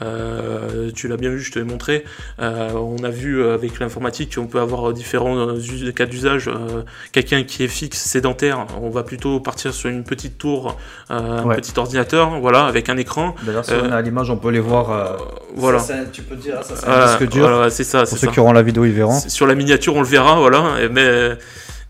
euh, 0.00 0.90
tu 0.94 1.06
l'as 1.08 1.16
bien 1.16 1.30
vu, 1.30 1.40
je 1.40 1.52
te 1.52 1.58
l'ai 1.58 1.64
montré. 1.64 2.04
Euh, 2.40 2.70
on 2.72 3.02
a 3.04 3.10
vu 3.10 3.40
euh, 3.42 3.54
avec 3.54 3.78
l'informatique 3.78 4.34
qu'on 4.36 4.46
peut 4.46 4.60
avoir 4.60 4.92
différents 4.92 5.36
euh, 5.36 5.92
cas 5.94 6.06
d'usage. 6.06 6.48
Euh, 6.48 6.82
Quelqu'un 7.12 7.42
qui 7.44 7.62
est 7.64 7.68
fixe, 7.68 7.98
sédentaire, 7.98 8.66
on 8.80 8.90
va 8.90 9.02
plutôt 9.02 9.38
partir 9.40 9.72
sur 9.74 9.90
une 9.90 10.04
petite 10.04 10.38
tour, 10.38 10.76
euh, 11.10 11.42
Ouais. 11.44 11.54
un 11.54 11.56
petit 11.56 11.72
ordinateur, 11.78 12.40
voilà, 12.40 12.64
avec 12.66 12.88
un 12.88 12.96
écran. 12.96 13.34
D'ailleurs, 13.42 13.64
si 13.64 13.72
Euh, 13.72 13.82
on 13.84 13.88
est 13.90 13.92
à 13.92 14.00
l'image, 14.02 14.30
on 14.30 14.36
peut 14.36 14.50
les 14.50 14.60
voir. 14.60 14.90
euh, 14.90 15.16
voilà. 15.56 15.78
ça, 15.78 15.94
tu 16.10 16.22
peux 16.22 16.36
dire, 16.36 16.62
ça 16.62 16.74
c'est 16.76 16.86
Voilà, 16.86 17.04
un 17.14 17.18
disque 17.18 17.30
dur. 17.30 17.48
voilà, 17.48 17.70
c'est 17.70 17.84
ça, 17.84 18.00
pour 18.00 18.08
ceux 18.08 18.26
ça. 18.26 18.32
qui 18.32 18.40
auront 18.40 18.52
la 18.52 18.62
vidéo, 18.62 18.84
ils 18.84 18.92
verront. 18.92 19.18
Sur 19.20 19.46
la 19.46 19.54
miniature, 19.54 19.94
on 19.96 20.00
le 20.02 20.06
verra, 20.08 20.36
voilà. 20.36 20.80
Et- 20.82 20.88
Mais 20.88 21.02
euh, 21.04 21.34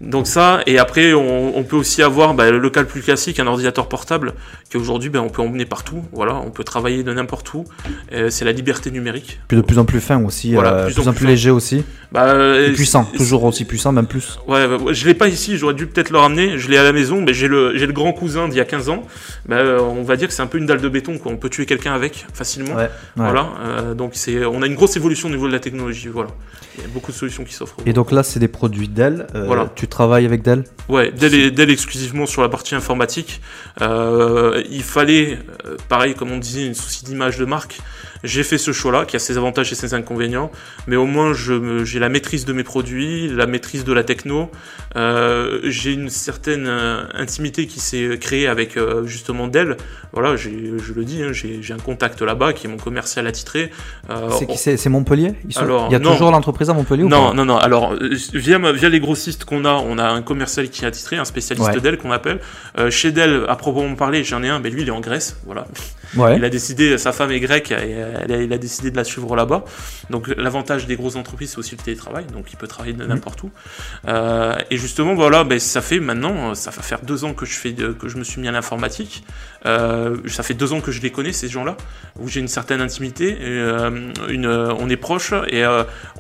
donc 0.03 0.27
ça, 0.27 0.61
et 0.67 0.79
après, 0.79 1.15
on, 1.15 1.57
on 1.57 1.63
peut 1.63 1.77
aussi 1.77 2.03
avoir 2.03 2.35
bah, 2.35 2.51
le 2.51 2.71
cas 2.71 2.81
le 2.81 2.87
plus 2.89 3.03
classique, 3.03 3.39
un 3.39 3.47
ordinateur 3.47 3.89
portable, 3.89 4.35
qui 4.69 4.77
aujourd'hui, 4.77 5.11
bah, 5.11 5.21
on 5.23 5.29
peut 5.29 5.43
emmener 5.43 5.65
partout. 5.65 6.03
Voilà, 6.13 6.35
on 6.37 6.51
peut 6.51 6.65
travailler 6.65 7.03
de 7.05 7.13
n'importe 7.13 7.55
où. 7.55 7.65
Euh, 8.13 8.29
c'est 8.29 8.45
la 8.45 8.53
liberté 8.53 8.91
numérique. 8.91 9.39
Puis 9.49 9.57
de 9.57 9.63
plus 9.63 9.79
en 9.79 9.85
plus 9.85 10.01
fin 10.01 10.23
aussi, 10.25 10.55
Voilà, 10.55 10.73
euh, 10.73 10.85
plus 10.87 10.95
plus, 10.95 11.07
en 11.07 11.11
en 11.11 11.15
plus 11.15 11.27
léger 11.27 11.51
aussi. 11.51 11.85
Bah, 12.11 12.25
euh, 12.27 12.69
Et 12.69 12.73
puissant, 12.73 13.05
toujours 13.05 13.45
aussi 13.45 13.65
puissant, 13.65 13.93
même 13.93 14.07
plus. 14.07 14.39
Ouais, 14.47 14.67
je 14.91 15.07
l'ai 15.07 15.15
pas 15.15 15.29
ici, 15.29 15.57
j'aurais 15.57 15.75
dû 15.75 15.87
peut-être 15.87 16.11
le 16.11 16.19
ramener. 16.19 16.59
Je 16.59 16.69
l'ai 16.69 16.77
à 16.77 16.83
la 16.83 16.93
maison, 16.93 17.23
mais 17.23 17.33
j'ai 17.33 17.49
le, 17.49 17.73
le 17.73 17.93
grand 17.93 18.13
cousin 18.13 18.49
d'il 18.49 18.59
y 18.59 18.61
a 18.61 18.65
15 18.65 18.89
ans. 18.91 19.05
Bah, 19.47 19.57
euh, 19.57 19.79
on 19.81 20.03
va 20.03 20.17
dire 20.17 20.29
que 20.29 20.35
c'est 20.35 20.43
un 20.43 20.47
peu 20.47 20.59
une 20.59 20.67
dalle 20.67 20.81
de 20.81 20.89
béton, 20.89 21.19
quoi. 21.19 21.33
On 21.33 21.37
peut 21.37 21.49
tuer 21.49 21.65
quelqu'un 21.65 21.95
avec 21.95 22.27
facilement. 22.35 22.75
Ouais, 22.75 22.83
ouais. 22.83 22.91
Voilà, 23.17 23.49
euh, 23.61 23.95
donc 23.95 24.13
c'est, 24.15 24.45
on 24.45 24.63
a 24.63 24.67
une 24.67 24.75
grosse 24.75 24.97
évolution 24.97 25.29
au 25.29 25.31
niveau 25.31 25.47
de 25.49 25.53
la 25.53 25.61
technologie. 25.61 26.09
Voilà, 26.09 26.31
il 26.77 26.83
y 26.83 26.85
a 26.85 26.89
beaucoup 26.89 27.13
de 27.13 27.17
solutions 27.17 27.45
qui 27.45 27.55
s'offrent. 27.55 27.77
Et 27.87 27.93
donc 27.93 28.13
là, 28.13 28.23
c'est 28.23 28.41
des 28.41 28.49
produits 28.49 28.89
Dell. 28.89 29.27
Voilà. 29.35 29.71
Tu 29.75 29.87
travailles 29.93 30.27
avec 30.27 30.43
Dell 30.43 30.65
Ouais, 30.89 31.13
Dell 31.13 31.71
exclusivement 31.71 32.27
sur 32.27 32.43
la 32.43 32.49
partie 32.49 32.75
informatique. 32.75 33.41
Euh, 33.81 34.63
il 34.71 34.83
fallait, 34.83 35.39
euh, 35.67 35.77
pareil 35.89 36.15
comme 36.15 36.33
on 36.33 36.39
disait, 36.39 36.67
une 36.67 36.75
souci 36.75 37.05
d'image 37.05 37.39
de 37.39 37.45
marque. 37.45 37.79
J'ai 38.25 38.43
fait 38.43 38.59
ce 38.59 38.73
choix-là, 38.73 39.05
qui 39.05 39.17
a 39.17 39.19
ses 39.19 39.37
avantages 39.37 39.73
et 39.73 39.75
ses 39.75 39.95
inconvénients, 39.95 40.51
mais 40.87 40.97
au 40.97 41.07
moins 41.07 41.33
j'ai 41.35 41.99
la 41.99 42.09
maîtrise 42.09 42.45
de 42.45 42.53
mes 42.53 42.63
produits, 42.65 43.29
la 43.29 43.47
maîtrise 43.47 43.85
de 43.85 43.93
la 43.93 44.05
techno. 44.05 44.51
Euh, 44.97 45.61
j'ai 45.65 45.93
une 45.93 46.09
certaine 46.11 46.67
euh, 46.67 47.03
intimité 47.15 47.67
qui 47.67 47.81
s'est 47.81 48.19
créée 48.21 48.47
avec 48.47 48.77
euh, 48.77 49.05
justement 49.07 49.49
Dell. 49.49 49.77
Voilà, 50.13 50.37
je 50.37 50.49
le 50.51 51.05
dis, 51.05 51.23
hein, 51.23 51.33
j'ai 51.33 51.61
un 51.73 51.79
contact 51.79 52.21
là-bas 52.23 52.53
qui 52.53 52.67
est 52.67 52.71
mon 52.71 52.77
commercial 52.77 53.27
attitré. 53.27 53.71
Euh, 54.11 54.29
C'est 54.39 54.47
qui 54.47 54.59
c'est? 54.59 54.77
C'est 54.77 54.89
Montpellier? 54.91 55.35
Ils 55.49 55.55
sont- 55.55 55.61
Alors, 55.61 55.87
Il 55.89 55.93
y 55.93 55.97
a 55.97 55.99
non. 55.99 56.13
toujours 56.13 56.31
l'entreprise 56.31 56.69
à 56.71 56.75
Montpellier 56.75 57.05
ou 57.05 57.09
Non, 57.09 57.29
pas? 57.29 57.35
non, 57.35 57.45
non. 57.45 57.57
Alors, 57.59 57.93
euh, 57.95 58.11
via, 58.35 58.59
via 58.73 58.89
les 58.89 59.01
grossistes 59.01 59.45
qu'on 59.45 59.65
a, 59.65 59.73
on 59.73 59.99
a 59.99 60.05
un 60.09 60.23
commercial 60.23 60.69
qui 60.69 60.85
est 60.85 60.87
attitré, 60.89 61.17
un 61.17 61.25
spécialiste 61.25 61.67
Ouais. 61.69 61.81
Dell 61.81 61.97
qu'on 61.99 62.13
appelle. 62.13 62.41
Euh, 62.79 62.91
chez 62.91 63.11
Dell, 63.13 63.45
à 63.49 63.57
proprement 63.57 63.95
parler, 63.95 64.23
j'en 64.25 64.43
ai 64.43 64.49
un, 64.49 64.59
mais 64.59 64.71
lui, 64.71 64.83
il 64.83 64.89
est 64.89 64.93
en 64.93 65.01
Grèce. 65.01 65.37
Voilà. 65.47 65.67
Ouais. 66.17 66.37
Il 66.37 66.45
a 66.45 66.51
décidé, 66.51 66.99
sa 66.99 67.13
femme 67.13 67.31
est 67.31 67.41
grecque, 67.41 67.71
et 67.71 67.75
elle 68.23 68.33
a- 68.33 68.43
il 68.43 68.53
a 68.53 68.59
décidé 68.59 68.91
de 68.91 68.97
la 68.97 69.05
suivre 69.05 69.35
là-bas. 69.37 69.65
Donc, 70.11 70.29
l'avantage 70.37 70.87
des 70.87 70.97
grosses 70.97 71.17
entreprises, 71.17 71.53
c'est 71.53 71.59
aussi 71.59 71.77
le 71.77 71.83
télétravail. 71.83 72.25
Donc, 72.33 72.53
il 72.53 72.57
peut 72.57 72.67
travailler 72.67 72.93
de 72.95 73.05
n'importe 73.05 73.43
où. 73.43 73.51
Euh, 74.09 74.57
et 74.71 74.77
justement, 74.77 75.15
voilà, 75.15 75.45
ben, 75.45 75.59
ça 75.59 75.81
fait 75.81 76.01
maintenant, 76.01 76.55
ça 76.55 76.71
va 76.71 76.83
faire 76.83 77.01
deux 77.03 77.25
ans 77.25 77.35
que 77.35 77.47
je, 77.47 77.55
fais 77.55 77.73
de- 77.73 77.93
que 77.93 78.09
je 78.09 78.17
me 78.19 78.25
suis 78.25 78.41
mis 78.41 78.49
à 78.49 78.53
l'informatique. 78.53 79.25
Euh, 79.65 80.17
ça 80.27 80.43
fait 80.43 80.55
deux 80.55 80.73
ans 80.73 80.81
que 80.81 80.91
je 80.91 81.01
les 81.01 81.11
connais, 81.11 81.33
ces 81.33 81.49
gens-là, 81.49 81.77
où 82.19 82.29
j'ai 82.29 82.41
une 82.41 82.49
certaine 82.49 82.81
intimité. 82.81 83.37
Euh, 83.41 84.11
euh, 84.29 84.75
on 84.79 84.89
est 84.89 84.97
proche 84.97 85.33
et 85.49 85.65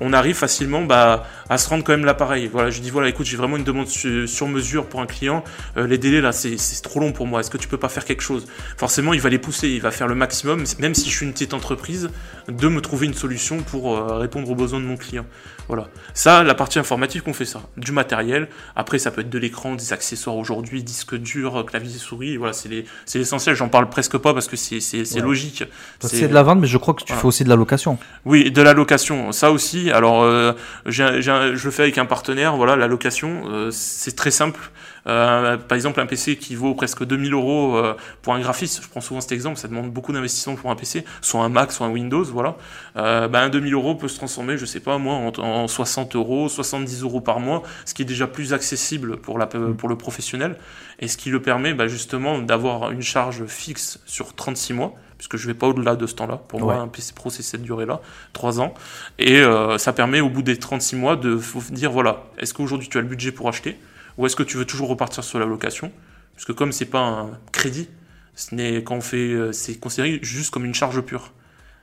on 0.01 0.13
arrive 0.13 0.37
facilement 0.37 0.83
bah, 0.83 1.27
à 1.49 1.59
se 1.59 1.69
rendre 1.69 1.85
quand 1.85 1.93
même 1.93 2.05
l'appareil. 2.05 2.49
Voilà, 2.53 2.71
je 2.71 2.81
dis 2.81 2.91
voilà, 2.91 3.09
écoute, 3.09 3.27
j'ai 3.27 3.37
vraiment 3.37 3.57
une 3.57 3.65
demande 3.65 3.89
su- 3.89 4.29
sur 4.29 4.47
mesure 4.49 4.87
pour 4.87 5.01
un 5.01 5.07
client. 5.07 5.43
Les 5.77 5.99
délais 5.99 6.21
là, 6.21 6.33
c'est 6.33 6.57
trop 6.83 7.01
long 7.01 7.13
pour 7.13 7.27
moi. 7.27 7.41
Est-ce 7.41 7.51
que 7.51 7.59
tu 7.59 7.69
peux 7.69 7.79
pas 7.79 7.89
faire 7.89 8.05
quelque 8.05 8.23
chose? 8.23 8.47
Forcément, 8.77 9.13
il 9.13 9.21
va 9.21 9.29
les 9.29 9.39
pousser, 9.39 9.69
il 9.69 9.81
va 9.81 9.91
faire 9.91 10.07
le 10.09 10.15
maximum, 10.15 10.65
même 10.79 10.95
si 10.95 11.11
je 11.11 11.17
suis 11.17 11.27
une 11.27 11.33
petite 11.33 11.55
entreprise, 11.55 12.11
de 12.49 12.69
me 12.69 12.81
trouver 12.81 13.07
une 13.07 13.15
solution 13.15 13.59
pour 13.59 13.99
répondre 14.19 14.49
aux 14.51 14.55
besoins 14.55 14.81
de 14.81 14.85
mon 14.87 14.97
client. 14.97 15.27
Voilà. 15.69 15.89
Ça, 16.13 16.43
la 16.43 16.55
partie 16.55 16.79
informatique, 16.79 17.23
on 17.27 17.33
fait 17.33 17.45
ça. 17.45 17.63
Du 17.77 17.93
matériel. 17.93 18.49
Après, 18.77 18.99
ça 18.99 19.11
peut 19.11 19.21
être 19.23 19.31
de 19.31 19.39
l'écran, 19.39 19.75
des 19.75 19.93
accessoires 19.93 20.37
aujourd'hui, 20.37 20.83
disque 20.83 21.15
dur, 21.17 21.65
clavier 21.67 21.99
souris. 21.99 22.37
Voilà, 22.37 22.53
c'est 22.53 22.69
les- 22.69 22.85
c'est 23.07 23.19
l'essentiel. 23.33 23.57
J'en 23.57 23.69
parle 23.69 23.89
presque 23.89 24.19
pas 24.19 24.35
parce 24.35 24.49
que 24.49 24.57
c'est 24.57 24.77
Ouais. 25.15 25.21
logique. 25.21 25.65
C'est- 26.01 26.29
de 26.29 26.35
la 26.35 26.43
vente, 26.43 26.61
mais 26.61 26.67
je 26.67 26.79
crois 26.79 26.95
que 26.95 27.01
tu 27.03 27.07
Voilà. 27.09 27.21
fais 27.23 27.27
aussi 27.29 27.45
de 27.45 27.49
la 27.49 27.57
location. 27.57 27.99
oui, 28.25 28.51
de 28.51 28.63
la 28.63 28.73
location, 28.75 29.33
ça 29.33 29.51
aussi. 29.51 29.91
Alors, 29.91 30.23
euh, 30.23 30.53
je 30.87 31.65
le 31.65 31.71
fais 31.71 31.83
avec 31.83 31.99
un 31.99 32.07
partenaire. 32.07 32.57
Voilà, 32.57 32.77
la 32.77 32.87
location, 32.87 33.43
euh, 33.49 33.69
c'est 33.71 34.15
très 34.17 34.31
simple. 34.31 34.61
Euh, 35.09 35.57
par 35.57 35.75
exemple, 35.75 36.01
un 36.01 36.07
PC 36.07 36.37
qui 36.37 36.55
vaut 36.55 36.75
presque 36.77 37.05
2000 37.05 37.33
euros 37.33 37.77
pour 38.23 38.35
un 38.35 38.41
graphiste, 38.41 38.81
je 38.85 38.89
prends 38.89 39.01
souvent 39.01 39.21
cet 39.21 39.33
exemple, 39.33 39.57
ça 39.59 39.67
demande 39.67 39.91
beaucoup 39.91 40.13
d'investissement 40.13 40.55
pour 40.55 40.71
un 40.71 40.77
PC, 40.77 41.05
soit 41.21 41.43
un 41.43 41.49
Mac, 41.49 41.73
soit 41.73 41.87
un 41.87 41.91
Windows, 41.91 42.23
voilà. 42.25 42.55
Euh, 42.97 43.27
bah, 43.27 43.41
un 43.41 43.49
2000 43.49 43.75
euros 43.75 43.97
peut 43.97 44.07
se 44.07 44.17
transformer, 44.17 44.57
je 44.59 44.65
sais 44.65 44.79
pas 44.79 44.99
moi, 44.99 45.15
en, 45.15 45.33
en 45.43 45.67
60 45.67 46.15
euros, 46.15 46.49
70 46.49 47.03
euros 47.03 47.21
par 47.21 47.41
mois, 47.41 47.63
ce 47.85 47.95
qui 47.95 48.03
est 48.03 48.05
déjà 48.05 48.29
plus 48.29 48.53
accessible 48.53 49.17
pour, 49.17 49.39
la, 49.39 49.47
pour 49.47 49.89
le 49.89 49.97
professionnel, 49.97 50.57
et 51.01 51.09
ce 51.09 51.17
qui 51.17 51.31
le 51.31 51.43
permet 51.43 51.75
bah, 51.75 51.89
justement 51.89 52.39
d'avoir 52.39 52.93
une 52.93 53.03
charge 53.03 53.22
fixe 53.47 54.01
sur 54.07 54.35
36 54.35 54.73
mois, 54.73 54.95
puisque 55.19 55.37
je 55.37 55.47
vais 55.47 55.55
pas 55.55 55.69
au-delà 55.69 55.95
de 55.95 56.07
ce 56.07 56.15
temps-là. 56.15 56.37
Pour 56.37 56.61
moi, 56.61 56.77
un 56.77 56.89
PC 56.89 57.13
Pro, 57.15 57.31
c'est 57.31 57.43
cette 57.43 57.63
durée-là, 57.63 58.01
3 58.33 58.61
ans. 58.61 58.75
Et 59.19 59.39
euh, 59.39 59.79
ça 59.79 59.93
permet 59.93 60.21
au 60.21 60.29
bout 60.29 60.43
des 60.43 60.59
36 60.59 60.97
mois 60.97 61.17
de 61.17 61.41
dire, 61.71 61.93
voilà, 61.93 62.25
est-ce 62.39 62.55
qu'aujourd'hui 62.55 62.89
tu 62.89 62.99
as 62.99 63.03
le 63.03 63.07
budget 63.07 63.33
pour 63.33 63.49
acheter 63.49 63.79
ou 64.19 64.27
est-ce 64.27 64.37
que 64.37 64.43
tu 64.43 64.57
veux 64.57 64.65
toujours 64.65 64.89
repartir 64.89 65.23
sur 65.25 65.39
la 65.39 65.47
location? 65.47 65.93
Parce 66.35 66.45
que 66.45 66.53
comme 66.53 66.73
c'est 66.73 66.87
pas 66.87 67.01
un 67.01 67.31
crédit, 67.53 67.89
ce 68.35 68.55
n'est 68.55 68.83
quand 68.83 68.97
on 68.97 69.01
fait, 69.01 69.33
euh, 69.33 69.53
c'est 69.53 69.79
considéré 69.79 70.19
juste 70.23 70.51
comme 70.51 70.65
une 70.65 70.75
charge 70.75 71.01
pure. 71.03 71.33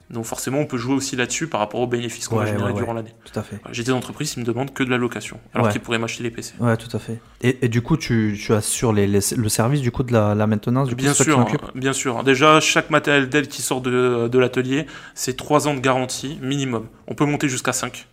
Donc 0.10 0.25
forcément, 0.25 0.58
on 0.60 0.66
peut 0.66 0.78
jouer 0.78 0.96
aussi 0.96 1.16
là-dessus 1.16 1.48
par 1.48 1.60
rapport 1.60 1.80
aux 1.82 1.88
bénéfices 1.88 2.28
qu'on 2.28 2.38
va 2.38 2.46
générer 2.48 2.72
ouais, 2.72 2.74
durant 2.74 2.89
ouais. 2.94 2.96
l'année. 2.98 3.13
Tout 3.32 3.39
à 3.39 3.44
fait. 3.44 3.60
J'ai 3.72 3.84
des 3.84 3.92
entreprises 3.92 4.34
qui 4.34 4.39
me 4.39 4.46
demandent 4.46 4.74
que 4.74 4.84
de 4.84 4.89
la 4.89 4.98
location, 4.98 5.39
alors 5.54 5.70
qu'ils 5.70 5.82
pourraient 5.82 6.00
m'acheter 6.00 6.24
des 6.24 6.32
PC. 6.32 6.54
Ouais, 6.60 6.75
tout 6.78 6.89
à 6.96 7.00
fait. 7.00 7.20
Et, 7.42 7.63
et 7.63 7.70
du 7.70 7.82
coup, 7.82 7.96
tu, 7.96 8.38
tu 8.44 8.51
assures 8.54 8.92
les, 8.92 9.06
les- 9.06 9.20
le 9.38 9.50
service 9.50 9.82
du 9.82 9.92
coup 9.92 10.01
de 10.04 10.12
la, 10.12 10.34
la 10.36 10.48
maintenance 10.48 10.89
du 10.89 10.96
Bien 10.96 11.13
sûr, 11.13 11.38
occupes 11.39 11.62
bien 11.75 11.94
sûr. 11.94 12.24
Déjà, 12.24 12.60
chaque 12.60 12.89
matériel 12.89 13.30
Dell 13.30 13.48
qui 13.48 13.62
sort 13.62 13.82
de, 13.82 14.28
de 14.28 14.39
l'atelier, 14.39 14.88
c'est 15.13 15.38
3 15.38 15.68
ans 15.68 15.75
de 15.75 15.80
garantie 15.80 16.39
minimum. 16.42 16.88
On 17.08 17.13
peut 17.13 17.25
monter 17.25 17.48
jusqu'à 17.48 17.72
5. 17.74 18.08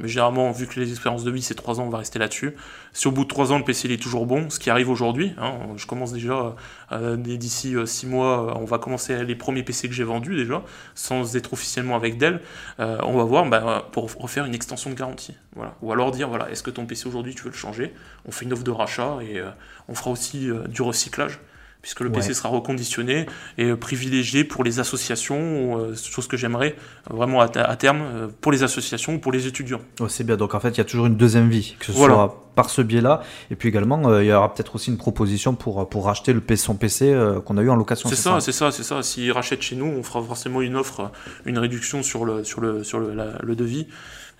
Mais 0.00 0.08
généralement, 0.08 0.50
vu 0.50 0.66
que 0.66 0.78
les 0.80 0.90
expériences 0.90 1.24
de 1.24 1.30
vie, 1.30 1.42
c'est 1.42 1.54
3 1.54 1.80
ans, 1.80 1.84
on 1.84 1.90
va 1.90 1.98
rester 1.98 2.18
là-dessus. 2.18 2.54
Si 2.92 3.06
au 3.08 3.10
bout 3.10 3.24
de 3.24 3.28
3 3.28 3.52
ans, 3.52 3.58
le 3.58 3.64
PC 3.64 3.88
il 3.88 3.92
est 3.92 4.02
toujours 4.02 4.26
bon, 4.26 4.50
ce 4.50 4.58
qui 4.58 4.70
arrive 4.70 4.90
aujourd'hui, 4.90 5.34
hein, 5.38 5.52
je 5.76 5.86
commence 5.86 6.12
déjà, 6.12 6.54
euh, 6.92 7.16
d'ici 7.16 7.74
6 7.84 8.06
mois, 8.06 8.50
euh, 8.50 8.60
on 8.60 8.64
va 8.64 8.78
commencer 8.78 9.24
les 9.24 9.34
premiers 9.34 9.62
PC 9.62 9.88
que 9.88 9.94
j'ai 9.94 10.04
vendus 10.04 10.36
déjà, 10.36 10.62
sans 10.94 11.36
être 11.36 11.52
officiellement 11.52 11.96
avec 11.96 12.18
Dell. 12.18 12.40
Euh, 12.80 12.98
on 13.02 13.16
va 13.16 13.24
voir 13.24 13.46
bah, 13.46 13.88
pour 13.92 14.10
refaire 14.18 14.44
une 14.44 14.54
extension 14.54 14.90
de 14.90 14.94
garantie. 14.94 15.36
Voilà. 15.54 15.74
Ou 15.82 15.92
alors 15.92 16.10
dire, 16.10 16.28
voilà, 16.28 16.50
est-ce 16.50 16.62
que 16.62 16.70
ton 16.70 16.86
PC 16.86 17.08
aujourd'hui, 17.08 17.34
tu 17.34 17.42
veux 17.44 17.50
le 17.50 17.56
changer? 17.56 17.94
On 18.26 18.30
fait 18.30 18.44
une 18.44 18.52
offre 18.52 18.64
de 18.64 18.70
rachat 18.70 19.18
et 19.22 19.42
on 19.88 19.94
fera 19.94 20.10
aussi 20.10 20.48
du 20.68 20.82
recyclage 20.82 21.40
puisque 21.88 22.00
le 22.00 22.12
PC 22.12 22.28
Ouais. 22.28 22.34
sera 22.34 22.50
reconditionné 22.50 23.24
et 23.56 23.64
euh, 23.70 23.74
privilégié 23.76 24.44
pour 24.44 24.62
les 24.62 24.78
associations, 24.78 25.78
euh, 25.80 25.94
chose 25.96 26.26
que 26.28 26.36
j'aimerais 26.36 26.76
euh, 27.10 27.16
vraiment 27.16 27.40
à, 27.40 27.44
à 27.46 27.76
terme 27.76 28.30
pour 28.42 28.52
les 28.52 28.62
associations 28.62 29.14
ou 29.14 29.18
pour 29.18 29.32
les 29.32 29.46
étudiants. 29.46 29.80
C'est 30.08 30.24
bien. 30.24 30.36
Donc 30.36 30.54
en 30.54 30.60
fait, 30.60 30.68
il 30.68 30.78
y 30.78 30.80
a 30.82 30.84
toujours 30.84 31.06
une 31.06 31.16
deuxième 31.16 31.48
vie, 31.48 31.76
que 31.78 31.86
ce 31.86 31.92
Voilà. 31.92 32.14
soit 32.14 32.44
par 32.54 32.68
ce 32.68 32.82
biais-là. 32.82 33.22
Et 33.50 33.56
puis 33.56 33.70
également, 33.70 34.06
euh, 34.10 34.22
il 34.22 34.26
y 34.26 34.32
aura 34.34 34.52
peut-être 34.52 34.74
aussi 34.74 34.90
une 34.90 34.98
proposition 34.98 35.54
pour, 35.54 35.88
pour 35.88 36.04
racheter 36.04 36.34
le 36.34 36.42
PC, 36.42 36.62
son 36.64 36.74
PC 36.74 37.10
euh, 37.10 37.40
qu'on 37.40 37.56
a 37.56 37.62
eu 37.62 37.70
en 37.70 37.76
location. 37.76 38.06
C'est 38.10 38.16
ça, 38.16 38.38
c'est 38.40 38.52
ça, 38.52 38.70
c'est 38.70 38.82
ça. 38.82 39.02
S'ils 39.02 39.32
rachètent 39.32 39.62
chez 39.62 39.76
nous, 39.76 39.86
on 39.86 40.02
fera 40.02 40.22
forcément 40.22 40.60
une 40.60 40.76
offre, 40.76 41.10
une 41.46 41.56
réduction 41.58 42.02
sur 42.02 42.26
le, 42.26 42.44
sur 42.44 42.60
le, 42.60 42.84
sur 42.84 42.98
le, 43.00 43.14
la- 43.14 43.38
le 43.42 43.56
devis. 43.56 43.86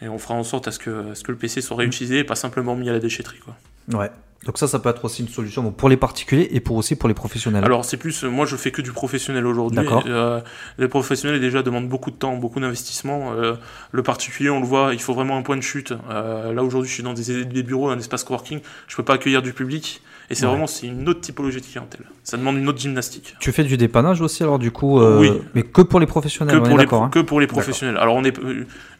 Et 0.02 0.08
on 0.08 0.18
fera 0.18 0.34
en 0.34 0.44
sorte 0.44 0.68
à 0.68 0.70
ce 0.70 0.78
que, 0.78 1.12
à 1.12 1.14
ce 1.14 1.24
que 1.24 1.32
le 1.32 1.38
PC 1.38 1.62
soit 1.62 1.78
réutilisé 1.78 2.18
et 2.18 2.24
pas 2.24 2.34
simplement 2.36 2.76
mis 2.76 2.90
à 2.90 2.92
la 2.92 2.98
déchetterie. 3.00 3.38
Quoi. 3.38 3.56
Ouais. 3.98 4.10
Donc 4.46 4.56
ça, 4.56 4.68
ça 4.68 4.78
peut 4.78 4.88
être 4.88 5.04
aussi 5.04 5.22
une 5.22 5.28
solution 5.28 5.68
pour 5.72 5.88
les 5.88 5.96
particuliers 5.96 6.48
et 6.52 6.60
pour 6.60 6.76
aussi 6.76 6.94
pour 6.94 7.08
les 7.08 7.14
professionnels. 7.14 7.64
Alors 7.64 7.84
c'est 7.84 7.96
plus, 7.96 8.22
euh, 8.22 8.30
moi 8.30 8.46
je 8.46 8.54
fais 8.54 8.70
que 8.70 8.80
du 8.80 8.92
professionnel 8.92 9.44
aujourd'hui. 9.46 9.76
D'accord. 9.76 10.04
Euh, 10.06 10.40
les 10.78 10.86
professionnels 10.86 11.40
déjà 11.40 11.62
demandent 11.62 11.88
beaucoup 11.88 12.12
de 12.12 12.16
temps, 12.16 12.36
beaucoup 12.36 12.60
d'investissement. 12.60 13.32
Euh, 13.32 13.54
le 13.90 14.02
particulier, 14.04 14.48
on 14.48 14.60
le 14.60 14.66
voit, 14.66 14.94
il 14.94 15.00
faut 15.00 15.12
vraiment 15.12 15.36
un 15.36 15.42
point 15.42 15.56
de 15.56 15.62
chute. 15.62 15.92
Euh, 16.08 16.52
là 16.52 16.62
aujourd'hui, 16.62 16.88
je 16.88 16.94
suis 16.94 17.02
dans 17.02 17.14
des, 17.14 17.44
des 17.44 17.62
bureaux, 17.64 17.88
un 17.90 17.98
espace 17.98 18.22
coworking, 18.22 18.60
je 18.86 18.96
peux 18.96 19.02
pas 19.02 19.14
accueillir 19.14 19.42
du 19.42 19.52
public. 19.52 20.02
Et 20.30 20.34
c'est 20.34 20.44
Ouais. 20.44 20.50
vraiment 20.50 20.66
c'est 20.66 20.86
une 20.86 21.08
autre 21.08 21.20
typologie 21.20 21.60
de 21.60 21.66
clientèle. 21.66 22.02
Ça 22.22 22.36
demande 22.36 22.58
une 22.58 22.68
autre 22.68 22.78
gymnastique. 22.78 23.34
Tu 23.40 23.50
fais 23.50 23.64
du 23.64 23.76
dépannage 23.76 24.20
aussi, 24.20 24.42
alors 24.44 24.58
du 24.60 24.70
coup, 24.70 25.00
Oui. 25.00 25.32
mais 25.54 25.62
que 25.64 25.82
pour 25.82 25.98
les 26.00 26.06
professionnels. 26.06 26.54
Que 26.54 26.60
on 26.60 26.64
est 26.78 26.86
pour, 26.86 26.98
les, 26.98 27.04
hein. 27.04 27.08
que 27.10 27.18
pour 27.18 27.40
les 27.40 27.46
professionnels. 27.48 27.96
Alors 27.96 28.14
on 28.14 28.22
est, 28.24 28.34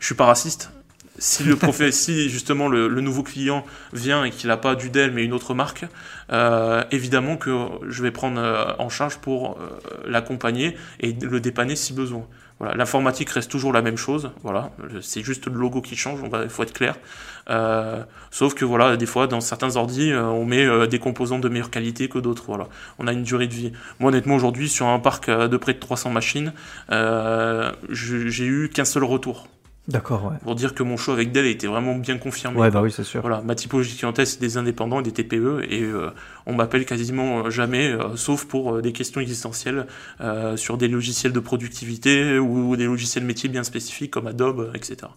je 0.00 0.04
suis 0.07 0.14
pas 0.16 0.25
raciste. 0.26 0.73
Si 1.19 1.43
le 1.43 1.57
si 1.91 2.29
justement 2.29 2.69
le, 2.69 2.89
nouveau 3.01 3.25
client 3.25 3.65
vient 3.93 4.25
et 4.25 4.31
qu'il 4.31 4.49
n'a 4.49 4.57
pas 4.57 4.77
du 4.77 4.89
Dell 4.89 5.11
mais 5.11 5.25
une 5.25 5.33
autre 5.33 5.53
marque, 5.53 5.85
euh, 6.33 6.85
évidemment 6.93 7.37
que 7.37 7.67
je 7.89 8.03
vais 8.03 8.13
prendre 8.13 8.41
euh, 8.41 8.73
en 8.79 8.89
charge 8.89 9.19
pour 9.19 9.59
euh, 9.59 9.79
l'accompagner 10.07 10.77
et 11.01 11.13
le 11.13 11.41
dépanner 11.41 11.75
si 11.75 11.93
besoin. 11.93 12.25
Voilà, 12.61 12.75
l'informatique 12.75 13.31
reste 13.31 13.51
toujours 13.51 13.73
la 13.73 13.83
même 13.83 13.97
chose. 13.97 14.31
Voilà, 14.43 14.71
c'est 15.01 15.23
juste 15.23 15.47
le 15.47 15.55
logo 15.55 15.81
qui 15.81 15.95
change. 15.95 16.21
On 16.25 16.29
va, 16.29 16.43
il 16.43 16.49
faut 16.49 16.65
être 16.65 16.73
clair. 16.73 16.97
Sauf 18.31 18.55
que 18.55 18.65
voilà, 18.65 18.97
des 18.97 19.07
fois 19.07 19.27
dans 19.27 19.41
certains 19.41 19.77
ordis, 19.77 20.13
euh, 20.13 20.25
on 20.25 20.45
met 20.45 20.89
des 20.89 20.99
composants 20.99 21.39
de 21.39 21.49
meilleure 21.49 21.71
qualité 21.71 22.09
que 22.09 22.19
d'autres. 22.19 22.45
Voilà, 22.47 22.69
on 22.99 23.07
a 23.07 23.13
une 23.13 23.23
durée 23.25 23.49
de 23.49 23.55
vie. 23.55 23.73
Moi 23.99 24.11
honnêtement 24.11 24.37
aujourd'hui 24.37 24.69
sur 24.69 24.87
un 24.87 24.99
parc 25.01 25.31
de 25.31 25.57
près 25.57 25.75
de 25.75 25.81
300 25.81 26.11
machines, 26.11 26.53
j'ai 27.91 28.45
eu 28.47 28.69
qu'un 28.69 28.85
seul 28.85 29.03
retour 29.05 29.49
D'accord, 29.88 30.26
ouais. 30.26 30.37
pour 30.42 30.54
dire 30.54 30.75
que 30.75 30.83
mon 30.83 30.97
choix 30.97 31.14
avec 31.14 31.33
Dell 31.33 31.47
était 31.47 31.66
vraiment 31.66 31.95
bien 31.95 32.18
confirmé. 32.18 32.59
Ouais, 32.59 32.71
bah 32.71 32.83
oui, 32.83 32.92
c'est 32.92 33.04
sûr. 33.04 33.23
Voilà, 33.23 33.40
ma 33.40 33.54
typologie 33.54 33.97
clientèle, 33.97 34.26
c'est 34.26 34.40
des 34.40 34.57
indépendants 34.59 35.00
et 35.00 35.02
des 35.02 35.12
TPE, 35.12 35.64
et 35.68 35.83
euh, 35.83 36.11
on 36.47 36.54
m'appelle 36.54 36.85
quasiment 36.85 37.49
jamais, 37.49 37.88
euh, 37.88 38.14
sauf 38.14 38.45
pour 38.45 38.76
euh, 38.76 38.83
des 38.83 38.92
questions 38.92 39.21
existentielles 39.21 39.87
euh, 40.21 40.57
sur 40.57 40.76
des 40.76 40.88
logiciels 40.88 41.33
de 41.33 41.40
productivité 41.40 42.38
ou 42.38 42.76
des 42.76 42.85
logiciels 42.85 43.25
métiers 43.25 43.49
bien 43.49 43.64
spécifiques 43.64 44.11
comme 44.11 44.26
Adobe, 44.26 44.71
etc. 44.75 45.11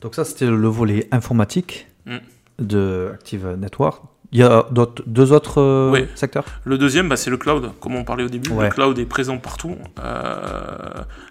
Donc 0.00 0.14
ça, 0.16 0.24
c'était 0.24 0.46
le 0.50 0.68
volet 0.68 1.08
informatique 1.12 1.86
Mm. 2.06 2.18
de 2.60 3.10
Active 3.12 3.56
Network. 3.58 4.02
Il 4.32 4.40
y 4.40 4.42
a 4.42 4.66
deux 5.06 5.32
autres 5.32 5.60
euh, 5.60 5.90
Oui. 5.92 6.06
secteurs? 6.14 6.44
Le 6.64 6.78
deuxième, 6.78 7.08
bah, 7.08 7.16
c'est 7.16 7.30
le 7.30 7.36
cloud, 7.36 7.70
comme 7.80 7.94
on 7.94 8.04
parlait 8.04 8.24
au 8.24 8.28
début. 8.28 8.50
Ouais. 8.50 8.64
Le 8.64 8.70
cloud 8.70 8.98
est 8.98 9.04
présent 9.06 9.38
partout. 9.38 9.76
Euh, 10.02 10.72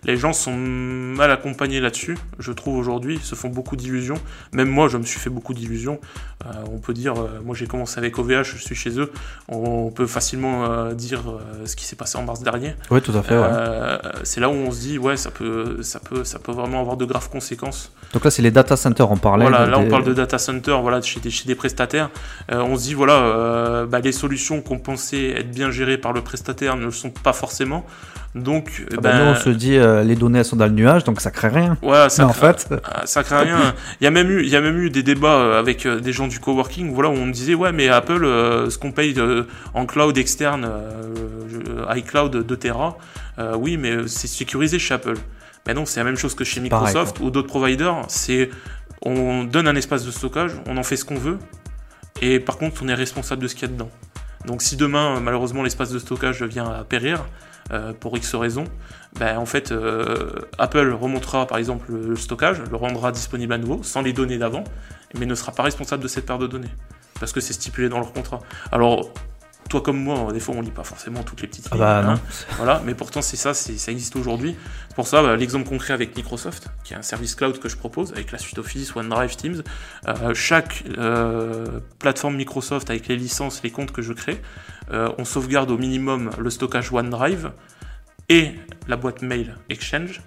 les 0.03 0.17
gens 0.17 0.33
sont 0.33 0.55
mal 0.55 1.29
accompagnés 1.31 1.79
là-dessus, 1.79 2.17
je 2.39 2.51
trouve 2.51 2.77
aujourd'hui. 2.77 3.15
Ils 3.15 3.21
se 3.25 3.36
font 3.36 3.49
beaucoup 3.49 3.75
d'illusions. 3.75 4.15
Même 4.53 4.69
moi, 4.69 4.88
je 4.88 4.97
me 4.97 5.03
suis 5.03 5.19
fait 5.19 5.29
beaucoup 5.29 5.53
d'illusions. 5.53 5.99
Euh, 6.45 6.49
on 6.71 6.77
peut 6.79 6.93
dire, 6.93 7.15
moi 7.43 7.55
j'ai 7.55 7.67
commencé 7.67 7.97
avec 7.99 8.17
OVH, 8.17 8.43
je 8.43 8.58
suis 8.58 8.75
chez 8.75 8.99
eux. 8.99 9.12
On 9.49 9.91
peut 9.91 10.08
facilement 10.08 10.91
dire 10.93 11.21
ce 11.65 11.75
qui 11.75 11.86
s'est 11.86 11.95
passé 11.95 12.17
en 12.17 12.23
mars 12.23 12.41
dernier. 12.41 12.75
Oui, 12.91 13.01
tout 13.01 13.13
à 13.15 13.21
fait. 13.23 13.38
ouais. 13.38 13.47
C'est 14.23 14.39
là 14.39 14.49
où 14.49 14.53
on 14.53 14.71
se 14.71 14.79
dit, 14.79 14.97
ouais, 14.97 15.17
ça 15.17 15.31
peut, 15.31 15.81
ça 15.81 15.99
peut, 15.99 16.23
ça 16.23 16.39
peut 16.39 16.51
vraiment 16.51 16.79
avoir 16.81 16.97
de 16.97 17.05
graves 17.05 17.29
conséquences. 17.29 17.91
Donc 18.13 18.23
là, 18.23 18.31
c'est 18.31 18.41
les 18.41 18.51
data 18.51 18.77
centers, 18.77 19.10
on 19.12 19.17
parlait. 19.17 19.47
Voilà, 19.47 19.65
là 19.65 19.79
on 19.79 19.88
parle 19.89 20.03
de 20.05 20.13
data 20.13 20.38
center, 20.38 20.77
voilà, 20.81 21.01
chez 21.01 21.19
des, 21.19 21.29
chez 21.29 21.45
des 21.45 21.55
prestataires. 21.55 22.10
On 22.49 22.75
se 22.77 22.85
dit, 22.86 22.93
voilà, 22.93 23.13
euh, 23.13 23.86
bah, 23.86 24.00
les 24.00 24.12
solutions 24.12 24.62
qu'on 24.62 24.80
pensait 24.80 25.30
être 25.30 25.52
bien 25.52 25.71
gérées 25.71 25.98
par 25.98 26.13
le 26.13 26.21
prestataire 26.21 26.76
ne 26.78 26.86
le 26.86 26.91
sont 26.91 27.10
pas 27.10 27.34
forcément. 27.34 27.86
Donc, 28.36 28.84
Ah 28.91 28.95
bah, 28.95 29.12
ben, 29.13 29.26
nous, 29.26 29.32
on 29.32 29.36
se 29.36 29.50
dit, 29.50 29.78
euh, 29.78 30.04
les 30.04 30.15
données 30.15 30.39
elles 30.39 30.45
sont 30.45 30.58
dans 30.58 30.65
le 30.65 30.74
nuage, 30.74 31.06
donc 31.06 31.21
ça 31.21 31.32
crée 31.32 31.48
rien. 31.48 31.78
voilà, 31.82 32.10
ça 32.10 32.28
en 32.28 32.34
fait, 32.34 32.67
ah, 32.84 33.04
ça 33.06 33.24
crée 33.24 33.38
rien. 33.38 33.74
Il 34.02 34.04
y 34.04 34.08
a 34.08 34.12
même 34.12 34.30
eu, 34.30 34.41
il 34.43 34.50
y 34.50 34.58
a 34.58 34.62
même 34.62 34.78
eu 34.78 34.89
des 34.89 35.04
débats 35.04 35.36
euh, 35.36 35.60
avec 35.60 35.88
des 35.88 36.12
gens 36.12 36.28
du 36.28 36.39
coworking, 36.39 36.91
voilà, 36.93 37.10
où 37.10 37.13
on 37.13 37.26
me 37.26 37.32
disait, 37.32 37.54
ouais, 37.56 37.71
mais 37.71 37.88
Apple, 37.88 38.26
euh, 38.26 38.69
ce 38.69 38.78
qu'on 38.78 38.91
paye 38.91 39.15
en 39.74 39.86
cloud 39.86 40.17
externe, 40.17 40.69
iCloud 41.95 42.45
de 42.45 42.56
Tera, 42.56 42.98
euh, 43.39 43.56
oui, 43.58 43.78
mais 43.78 44.08
c'est 44.08 44.28
sécurisé 44.28 44.80
chez 44.80 44.93
Apple. 44.93 45.15
Mais 45.67 45.74
non, 45.74 45.86
c'est 45.86 46.00
la 46.00 46.04
même 46.04 46.17
chose 46.17 46.36
que 46.36 46.43
chez 46.43 46.62
pareil, 46.62 46.88
Microsoft 46.88 47.19
ou 47.21 47.32
d'autres 47.32 47.48
providers. 47.48 48.04
C'est, 48.08 48.50
on 49.02 49.43
donne 49.43 49.67
un 49.67 49.76
espace 49.76 50.06
de 50.06 50.12
stockage, 50.12 50.52
on 50.67 50.78
en 50.78 50.84
fait 50.84 50.95
ce 50.95 51.06
qu'on 51.06 51.15
veut, 51.15 51.39
et 52.21 52.39
par 52.39 52.58
contre, 52.58 52.82
on 52.84 52.88
est 52.88 52.93
responsable 52.93 53.41
de 53.41 53.47
ce 53.47 53.56
qu'il 53.56 53.63
y 53.63 53.71
a 53.71 53.73
dedans. 53.73 53.89
Donc, 54.45 54.62
si 54.62 54.75
demain, 54.75 55.19
malheureusement, 55.19 55.63
l'espace 55.63 55.89
de 55.89 55.99
stockage 55.99 56.43
vient 56.43 56.69
à 56.69 56.84
périr, 56.84 57.25
euh, 57.71 57.93
pour 57.93 58.15
X 58.15 58.36
raisons, 58.36 58.65
ben, 59.19 59.39
en 59.39 59.47
fait, 59.47 59.71
euh, 59.71 60.30
Apple 60.60 60.91
remontera 60.91 61.47
par 61.47 61.58
exemple 61.58 61.91
le 61.91 62.15
stockage, 62.15 62.62
le 62.69 62.75
rendra 62.75 63.12
disponible 63.12 63.54
à 63.54 63.58
nouveau, 63.58 63.82
sans 63.82 64.01
les 64.01 64.13
données 64.13 64.38
d'avant, 64.38 64.63
mais 65.17 65.25
ne 65.25 65.34
sera 65.34 65.51
pas 65.51 65.63
responsable 65.63 66.04
de 66.04 66.08
cette 66.08 66.28
perte 66.28 66.41
de 66.41 66.47
données. 66.47 66.69
Parce 67.19 67.32
que 67.32 67.39
c'est 67.39 67.54
stipulé 67.54 67.89
dans 67.89 67.97
leur 67.97 68.13
contrat. 68.13 68.41
Alors, 68.71 69.12
toi 69.69 69.82
comme 69.82 70.01
moi, 70.01 70.32
des 70.32 70.39
fois 70.39 70.56
on 70.56 70.62
lit 70.62 70.71
pas 70.71 70.84
forcément 70.84 71.23
toutes 71.23 71.41
les 71.41 71.47
petites 71.47 71.67
ah 71.71 71.75
lignes. 71.75 71.84
bah 71.84 71.99
hein. 71.99 72.13
non. 72.13 72.19
Voilà, 72.58 72.82
mais 72.86 72.93
pourtant 72.93 73.21
c'est 73.21 73.38
ça, 73.38 73.54
ça 73.54 73.91
existe 73.91 74.15
aujourd'hui. 74.15 74.56
C'est 74.89 74.95
pour 74.95 75.08
ça 75.08 75.23
bah, 75.23 75.36
l'exemple 75.36 75.67
concret 75.67 75.93
avec 75.93 76.15
Microsoft, 76.15 76.67
qui 76.84 76.93
est 76.93 76.97
un 76.97 77.01
service 77.01 77.36
cloud 77.36 77.60
que 77.60 77.69
je 77.69 77.78
propose 77.78 78.12
avec 78.13 78.32
la 78.32 78.38
suite 78.38 78.58
Office, 78.60 78.95
OneDrive, 78.95 79.36
Teams. 79.36 79.63
euh, 80.08 80.34
chaque 80.34 80.84
euh, 80.97 81.80
plateforme 81.99 82.36
Microsoft 82.36 82.89
avec 82.89 83.08
les 83.08 83.15
licences, 83.15 83.62
les 83.63 83.71
comptes 83.71 83.91
que 83.91 84.01
je 84.01 84.13
crée, 84.13 84.41
euh, 84.91 85.10
on 85.17 85.25
sauvegarde 85.25 85.71
au 85.71 85.78
minimum 85.78 86.30
le 86.38 86.49
stockage 86.49 86.91
OneDrive 86.91 87.51
et 88.30 88.51
la 88.88 88.97
boîte 88.97 89.21
mail 89.21 89.58
Exchange 89.69 90.21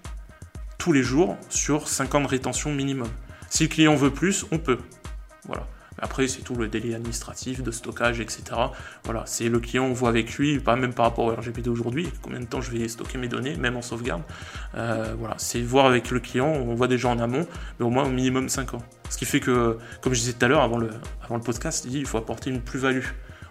tous 0.79 0.93
les 0.93 1.03
jours 1.03 1.37
sur 1.49 1.89
5 1.89 2.15
ans 2.15 2.21
de 2.21 2.29
rétention 2.29 2.73
minimum. 2.73 3.09
Si 3.51 3.65
le 3.65 3.69
client 3.69 3.97
veut 3.97 4.11
plus, 4.11 4.47
on 4.53 4.59
peut. 4.59 4.79
Voilà. 5.47 5.67
Après, 6.01 6.29
c'est 6.29 6.43
tout 6.43 6.55
le 6.55 6.69
délai 6.69 6.95
administratif, 6.95 7.63
de 7.63 7.71
stockage, 7.71 8.21
etc. 8.21 8.43
Voilà, 9.05 9.25
c'est 9.27 9.49
le 9.49 9.59
client, 9.61 9.85
on 9.85 9.93
voit 9.93 10.09
avec 10.11 10.35
lui, 10.35 10.59
pas 10.61 10.77
même 10.77 10.93
par 10.93 11.07
rapport 11.07 11.25
au 11.27 11.33
RGPD 11.35 11.69
aujourd'hui, 11.71 12.09
combien 12.23 12.41
de 12.41 12.45
temps 12.47 12.61
je 12.61 12.71
vais 12.71 12.87
stocker 12.89 13.19
mes 13.19 13.29
données, 13.29 13.57
même 13.57 13.77
en 13.77 13.83
sauvegarde. 13.83 14.23
Euh, 14.77 15.15
voilà, 15.19 15.35
c'est 15.39 15.61
voir 15.61 15.87
avec 15.87 16.11
le 16.11 16.21
client, 16.21 16.47
on 16.49 16.75
voit 16.75 16.89
déjà 16.89 17.09
en 17.09 17.19
amont, 17.19 17.47
mais 17.79 17.85
au 17.87 17.91
moins 17.91 18.05
au 18.05 18.11
minimum 18.11 18.49
5 18.49 18.75
ans. 18.75 18.83
Ce 19.11 19.17
qui 19.19 19.25
fait 19.25 19.41
que, 19.41 19.79
comme 20.01 20.15
je 20.15 20.21
disais 20.21 20.33
tout 20.35 20.45
à 20.45 20.49
l'heure, 20.49 20.63
avant 20.63 20.79
le, 20.79 20.91
avant 21.25 21.37
le 21.37 21.43
podcast, 21.43 21.85
il 21.87 21.91
dit, 21.93 21.99
il 22.01 22.07
faut 22.07 22.19
apporter 22.19 22.51
une 22.51 22.61
plus-value. 22.61 23.05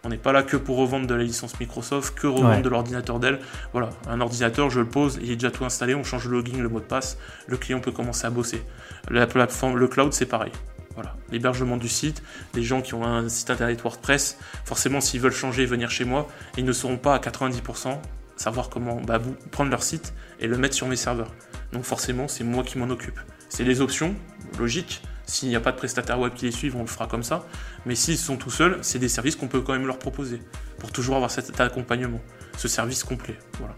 On 0.03 0.09
n'est 0.09 0.17
pas 0.17 0.31
là 0.31 0.43
que 0.43 0.55
pour 0.55 0.77
revendre 0.77 1.07
de 1.07 1.15
la 1.15 1.23
licence 1.23 1.59
Microsoft, 1.59 2.17
que 2.17 2.27
revendre 2.27 2.49
Ouais. 2.57 2.61
de 2.61 2.69
l'ordinateur 2.69 3.19
Dell. 3.19 3.39
Voilà, 3.73 3.89
un 4.07 4.21
ordinateur, 4.21 4.69
je 4.69 4.79
le 4.79 4.85
pose, 4.87 5.19
il 5.21 5.31
est 5.31 5.35
déjà 5.35 5.51
tout 5.51 5.65
installé, 5.65 5.95
on 5.95 6.03
change 6.03 6.27
le 6.27 6.37
login, 6.37 6.61
le 6.61 6.69
mot 6.69 6.79
de 6.79 6.85
passe, 6.85 7.17
le 7.47 7.57
client 7.57 7.79
peut 7.81 7.91
commencer 7.91 8.25
à 8.25 8.29
bosser. 8.29 8.63
La 9.09 9.27
plateforme, 9.27 9.75
le 9.77 9.87
cloud, 9.87 10.13
c'est 10.13 10.27
pareil. 10.27 10.51
Voilà, 10.97 11.15
l'hébergement 11.31 11.77
du 11.77 11.87
site, 11.87 12.23
des 12.53 12.63
gens 12.63 12.81
qui 12.81 12.95
ont 12.95 13.05
un 13.05 13.29
site 13.29 13.51
internet 13.51 13.79
WordPress, 13.83 14.39
forcément 14.65 14.99
s'ils 14.99 15.21
veulent 15.21 15.31
changer 15.31 15.61
et 15.61 15.65
venir 15.67 15.91
chez 15.91 16.05
moi, 16.05 16.27
ils 16.57 16.65
ne 16.65 16.71
sauront 16.73 16.97
pas 16.97 17.13
à 17.13 17.19
90% 17.19 17.99
savoir 18.35 18.69
comment 18.69 18.99
bah, 19.01 19.19
prendre 19.51 19.69
leur 19.69 19.83
site 19.83 20.15
et 20.39 20.47
le 20.47 20.57
mettre 20.57 20.75
sur 20.75 20.87
mes 20.87 20.95
serveurs. 20.95 21.31
Donc 21.71 21.83
forcément, 21.83 22.27
c'est 22.27 22.43
moi 22.43 22.63
qui 22.63 22.79
m'en 22.79 22.89
occupe. 22.89 23.19
C'est 23.49 23.63
des 23.63 23.79
options, 23.79 24.15
logique. 24.57 25.03
S'il 25.25 25.49
n'y 25.49 25.55
a 25.55 25.59
pas 25.59 25.71
de 25.71 25.77
prestataire 25.77 26.19
web 26.19 26.33
qui 26.33 26.45
les 26.45 26.51
suivent, 26.51 26.77
on 26.77 26.81
le 26.81 26.87
fera 26.87 27.05
comme 27.05 27.23
ça. 27.23 27.45
Mais 27.85 27.93
s'ils 27.93 28.17
sont 28.17 28.37
tout 28.37 28.49
seuls, 28.49 28.79
c'est 28.81 28.97
des 28.97 29.09
services 29.09 29.35
qu'on 29.35 29.47
peut 29.47 29.61
quand 29.61 29.73
même 29.73 29.85
leur 29.85 29.99
proposer 29.99 30.41
pour 30.79 30.91
toujours 30.91 31.15
avoir 31.15 31.29
cet 31.29 31.59
accompagnement, 31.59 32.21
ce 32.57 32.67
service 32.67 33.03
complet. 33.03 33.37
Voilà. 33.59 33.75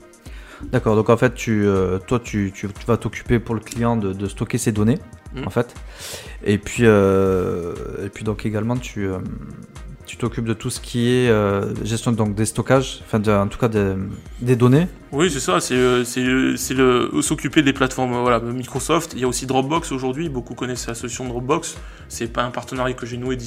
D'accord, 0.71 0.95
donc 0.95 1.09
en 1.09 1.17
fait, 1.17 1.33
euh, 1.47 1.99
toi, 1.99 2.19
tu 2.19 2.53
vas 2.85 2.97
t'occuper 2.97 3.39
pour 3.39 3.55
le 3.55 3.61
client 3.61 3.97
de, 3.97 4.13
de 4.13 4.27
stocker 4.27 4.57
ses 4.57 4.71
données, 4.71 4.99
Mm. 5.33 5.43
en 5.45 5.49
fait. 5.49 5.73
Et 6.43 6.57
puis, 6.57 6.83
euh, 6.85 7.73
et 8.05 8.09
puis 8.09 8.23
donc 8.23 8.45
également, 8.45 8.77
tu, 8.77 9.05
euh, 9.07 9.19
tu 10.05 10.17
t'occupes 10.17 10.45
de 10.45 10.53
tout 10.53 10.71
ce 10.71 10.79
qui 10.79 11.09
est 11.11 11.29
euh, 11.29 11.73
gestion 11.85 12.11
donc, 12.11 12.33
des 12.33 12.45
stockages, 12.45 13.01
enfin, 13.05 13.19
de- 13.19 13.31
en 13.31 13.47
tout 13.47 13.59
cas 13.59 13.67
des, 13.67 13.93
des 14.41 14.55
données. 14.55 14.87
Oui, 15.11 15.29
c'est 15.29 15.39
ça, 15.39 15.59
c'est 15.59 15.75
euh, 15.75 17.21
s'occuper 17.21 17.61
des 17.61 17.73
plateformes 17.73 18.13
voilà, 18.21 18.39
Microsoft. 18.39 19.13
Il 19.13 19.19
y 19.19 19.23
a 19.23 19.27
aussi 19.27 19.45
Dropbox 19.45 19.91
aujourd'hui, 19.91 20.29
beaucoup 20.29 20.55
connaissent 20.55 20.87
la 20.87 20.95
solution 20.95 21.27
Dropbox. 21.27 21.77
C'est 22.07 22.31
pas 22.33 22.43
un 22.43 22.49
partenariat 22.51 22.95
que 22.95 23.05
j'ai 23.05 23.17
noué 23.17 23.37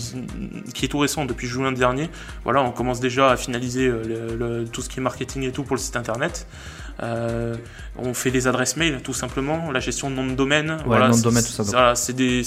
qui 0.75 0.85
est 0.85 0.89
tout 0.89 0.99
récent 0.99 1.25
depuis 1.25 1.49
juin 1.49 1.73
dernier. 1.73 2.11
Voilà, 2.45 2.63
on 2.63 2.71
commence 2.71 3.01
déjà 3.01 3.31
à 3.31 3.37
finaliser 3.37 3.89
le- 3.89 4.37
le- 4.39 4.65
tout 4.67 4.83
ce 4.83 4.89
qui 4.89 5.01
est 5.01 5.03
marketing 5.03 5.43
et 5.43 5.51
tout 5.53 5.65
pour 5.65 5.75
le 5.77 5.81
site 5.81 5.97
internet. 5.97 6.47
Euh, 7.03 7.57
on 7.97 8.15
fait 8.15 8.31
les 8.31 8.47
adresses 8.47 8.77
mail 8.77 9.01
tout 9.03 9.15
simplement, 9.15 9.71
la 9.71 9.81
gestion 9.81 10.11
de 10.11 10.17
nom 10.17 10.27
de 10.27 10.35
domaine. 10.35 10.79
voilà, 10.87 11.09
nom 11.09 11.17
de 11.17 11.23
domaine, 11.23 11.43
tout 11.43 11.51
ça, 11.51 11.63
voilà, 11.63 11.95
des 12.15 12.43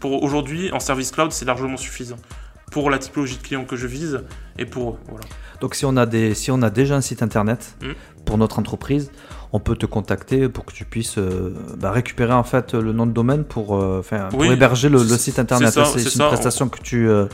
pour 0.00 0.22
aujourd'hui 0.22 0.72
en 0.72 0.80
service 0.80 1.10
cloud, 1.10 1.32
c'est 1.32 1.44
largement 1.44 1.76
suffisant 1.76 2.16
pour 2.70 2.90
la 2.90 2.98
typologie 2.98 3.36
de 3.36 3.42
clients 3.42 3.64
que 3.64 3.76
je 3.76 3.86
vise 3.86 4.22
et 4.58 4.66
pour 4.66 4.90
eux. 4.90 4.98
Voilà. 5.08 5.24
Donc 5.60 5.76
si 5.76 5.84
on 5.84 5.96
a, 5.96 6.06
des, 6.06 6.34
si 6.34 6.50
on 6.50 6.60
a 6.62 6.70
déjà 6.70 6.96
un 6.96 7.00
site 7.00 7.22
internet 7.22 7.76
Mm. 7.80 7.92
pour 8.24 8.38
notre 8.38 8.58
entreprise, 8.58 9.10
on 9.52 9.60
peut 9.60 9.76
te 9.76 9.86
contacter 9.86 10.48
pour 10.48 10.64
que 10.64 10.72
tu 10.72 10.84
puisses 10.84 11.18
euh, 11.18 11.54
bah, 11.78 11.92
récupérer 11.92 12.32
en 12.32 12.42
fait 12.42 12.74
le 12.74 12.92
nom 12.92 13.06
de 13.06 13.12
domaine 13.12 13.44
pour, 13.44 13.76
euh, 13.76 14.02
pour 14.30 14.44
héberger 14.44 14.88
le, 14.88 14.98
site 15.16 15.38
internet. 15.38 15.72
c'est 15.72 16.14
une 16.14 16.26
prestation 16.26 16.68
que 16.68 16.80
tu, 16.80 17.08
euh, 17.08 17.26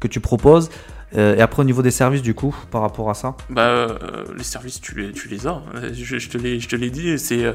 que 0.00 0.08
tu 0.08 0.18
proposes. 0.20 0.70
Euh, 1.16 1.36
et 1.36 1.40
après 1.42 1.60
au 1.60 1.64
niveau 1.64 1.82
des 1.82 1.90
services 1.90 2.22
du 2.22 2.34
coup, 2.34 2.54
par 2.70 2.80
rapport 2.80 3.10
à 3.10 3.14
ça, 3.14 3.36
Bah, 3.50 3.62
euh, 3.66 3.88
les 4.36 4.44
services, 4.44 4.80
tu 4.80 4.94
les, 4.98 5.12
tu 5.12 5.28
les 5.28 5.46
as. 5.46 5.60
Je, 5.92 6.18
je 6.18 6.28
te 6.28 6.38
l'ai, 6.38 6.58
je 6.58 6.68
te 6.68 6.76
l'ai 6.76 6.90
dit. 6.90 7.18
C'est 7.18 7.44
euh, 7.44 7.52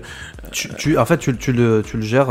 tu, 0.52 0.70
tu- 0.76 0.98
en 0.98 1.06
fait 1.06 1.18
tu, 1.18 1.36
tu 1.38 1.52
le, 1.54 1.82
tu 1.86 1.98
le 1.98 2.04
gères 2.04 2.30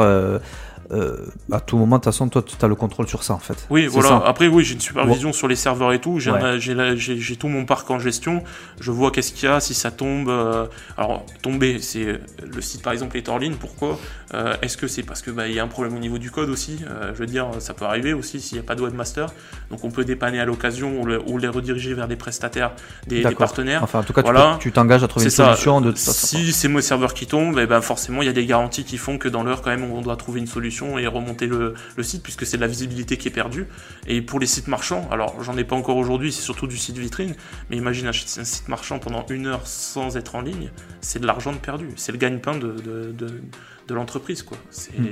euh, 0.93 1.27
à 1.53 1.61
tout 1.61 1.77
moment. 1.77 1.97
De 1.97 2.01
toute 2.03 2.13
façon, 2.13 2.29
toi 2.29 2.43
tu 2.43 2.55
as 2.65 2.69
le 2.69 2.75
contrôle 2.75 3.09
sur 3.09 3.23
ça 3.23 3.35
en 3.35 3.39
fait. 3.39 3.67
oui, 3.71 3.87
voilà. 3.87 4.09
ça. 4.09 4.23
Après, 4.27 4.47
oui, 4.49 4.65
j'ai 4.65 4.75
une 4.75 4.81
supervision 4.81 5.33
sur 5.33 5.49
les 5.49 5.57
serveurs 5.57 5.93
et 5.93 6.01
tout. 6.01 6.19
J'ai, 6.19 6.31
Ouais. 6.31 7.37
tout 7.39 7.49
mon 7.49 7.65
parc 7.65 7.91
en 7.91 7.99
gestion. 7.99 8.43
Je 8.81 8.91
vois 8.91 9.11
qu'est-ce 9.11 9.33
qu'il 9.33 9.49
y 9.49 9.53
a, 9.53 9.61
si 9.61 9.75
ça 9.75 9.91
tombe. 9.91 10.29
euh, 10.29 10.67
alors, 10.97 11.25
tomber, 11.43 11.81
c'est 11.81 12.21
le 12.45 12.61
site 12.61 12.83
par 12.83 12.93
exemple 12.93 13.17
est 13.17 13.29
hors 13.29 13.39
ligne. 13.39 13.55
Pourquoi 13.55 13.99
Euh, 14.35 14.55
Est-ce 14.63 14.77
que 14.77 14.87
c'est 14.89 15.03
parce 15.05 15.23
que 15.23 15.31
bah, 15.31 15.47
il 15.49 15.55
y 15.55 15.61
a 15.61 15.63
un 15.65 15.69
problème 15.69 15.95
au 15.97 16.01
niveau 16.01 16.19
du 16.19 16.31
code 16.31 16.49
aussi 16.51 16.81
Je 17.15 17.19
veux 17.19 17.27
dire, 17.27 17.47
ça 17.61 17.75
peut 17.75 17.85
arriver 17.85 18.13
aussi 18.13 18.41
s'il 18.41 18.59
n'y 18.59 18.65
a 18.65 18.67
pas 18.67 18.75
de 18.75 18.83
webmaster. 18.83 19.29
Donc, 19.71 19.85
on 19.85 19.91
peut 19.91 20.05
dépanner 20.05 20.41
à 20.41 20.45
l'occasion 20.45 21.01
ou, 21.01 21.07
le- 21.07 21.23
ou 21.29 21.39
les 21.39 21.49
rediriger 21.49 21.95
vers 21.95 22.09
des 22.09 22.17
prestataires, 22.17 22.73
des, 23.07 23.23
partenaires. 23.23 23.83
Enfin 23.83 24.01
en 24.01 24.03
tout 24.03 24.13
cas, 24.13 24.23
tu 24.23 24.31
Voilà. 24.31 24.57
tu 24.61 24.73
t'engages 24.73 25.03
à 25.05 25.09
trouver 25.09 25.27
une 25.27 25.31
ça. 25.31 25.47
solution 25.47 25.81
de. 25.81 25.93
Si 25.97 26.53
c'est 26.53 26.69
mon 26.69 26.81
serveur 26.81 27.15
qui 27.15 27.27
tombe, 27.27 27.59
eh 27.61 27.67
ben 27.67 27.81
forcément 27.81 28.21
il 28.23 28.27
y 28.27 28.29
a 28.29 28.33
des 28.33 28.47
garanties 28.47 28.85
qui 28.85 28.99
font 28.99 29.17
que 29.19 29.29
dans 29.29 29.43
l'heure 29.43 29.63
quand 29.63 29.71
même 29.71 29.85
on 29.85 30.01
doit 30.03 30.17
trouver 30.17 30.41
une 30.41 30.47
solution 30.47 30.76
et 30.99 31.07
remonter 31.07 31.47
le, 31.47 31.75
le 31.97 32.03
site 32.03 32.23
puisque 32.23 32.45
c'est 32.47 32.57
de 32.57 32.63
la 32.63 32.67
visibilité 32.69 33.17
qui 33.17 33.29
est 33.29 33.31
perdue. 33.31 33.67
Et 34.07 34.21
pour 34.23 34.39
les 34.41 34.47
sites 34.47 34.69
marchands, 34.69 35.09
alors 35.11 35.43
j'en 35.43 35.57
ai 35.57 35.65
pas 35.65 35.77
encore 35.77 35.97
aujourd'hui, 35.97 36.33
c'est 36.33 36.43
surtout 36.43 36.67
du 36.67 36.77
site 36.77 36.99
vitrine, 36.99 37.35
mais 37.71 37.77
imagine 37.77 38.07
un, 38.07 38.13
site 38.13 38.69
marchand 38.69 38.99
pendant 38.99 39.25
une 39.31 39.47
heure 39.47 39.67
sans 39.67 40.17
être 40.17 40.35
en 40.35 40.41
ligne, 40.43 40.71
c'est 41.01 41.19
de 41.21 41.27
l'argent 41.27 41.53
de 41.53 41.59
perdu, 41.59 41.89
c'est 41.97 42.13
le 42.13 42.19
gagne-pain 42.19 42.57
de, 42.57 42.73
de, 42.73 43.13
de, 43.13 43.41
de 43.89 43.95
l'entreprise 43.95 44.43
quoi. 44.43 44.59
C'est 44.71 44.99
Hmm. 44.99 45.07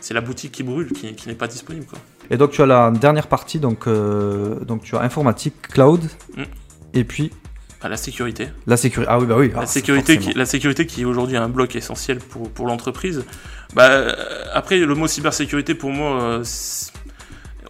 c'est 0.00 0.14
la 0.14 0.20
boutique 0.20 0.52
qui 0.52 0.62
brûle, 0.62 0.92
qui, 0.92 1.14
qui 1.14 1.28
n'est 1.28 1.34
pas 1.34 1.48
disponible 1.48 1.86
quoi. 1.86 1.98
Et 2.30 2.36
donc 2.36 2.50
tu 2.52 2.62
as 2.62 2.66
la 2.66 2.90
dernière 2.90 3.26
partie, 3.26 3.58
donc, 3.58 3.86
euh, 3.86 4.60
donc 4.64 4.82
tu 4.82 4.94
as 4.96 5.00
informatique, 5.00 5.54
cloud, 5.62 6.02
Mm. 6.36 6.42
et 6.94 7.04
puis 7.04 7.32
Enfin, 7.78 7.88
la 7.88 7.96
sécurité. 7.96 8.48
la 8.66 8.76
sécurité. 8.76 9.08
Ah 9.10 9.18
oui, 9.20 9.26
bah 9.26 9.36
oui. 9.38 9.50
la, 9.54 9.60
ah, 9.60 9.66
sécurité 9.66 10.14
forcément. 10.14 10.32
qui, 10.32 10.38
la 10.38 10.46
sécurité 10.46 10.84
qui 10.86 11.02
est 11.02 11.04
aujourd'hui 11.04 11.36
un 11.36 11.48
bloc 11.48 11.76
essentiel 11.76 12.18
pour, 12.18 12.50
pour 12.50 12.66
l'entreprise. 12.66 13.24
Bah, 13.74 13.88
euh, 13.90 14.14
après, 14.52 14.78
le 14.78 14.94
mot 14.94 15.06
cybersécurité, 15.06 15.74
pour 15.74 15.90
moi, 15.90 16.20
euh, 16.22 16.44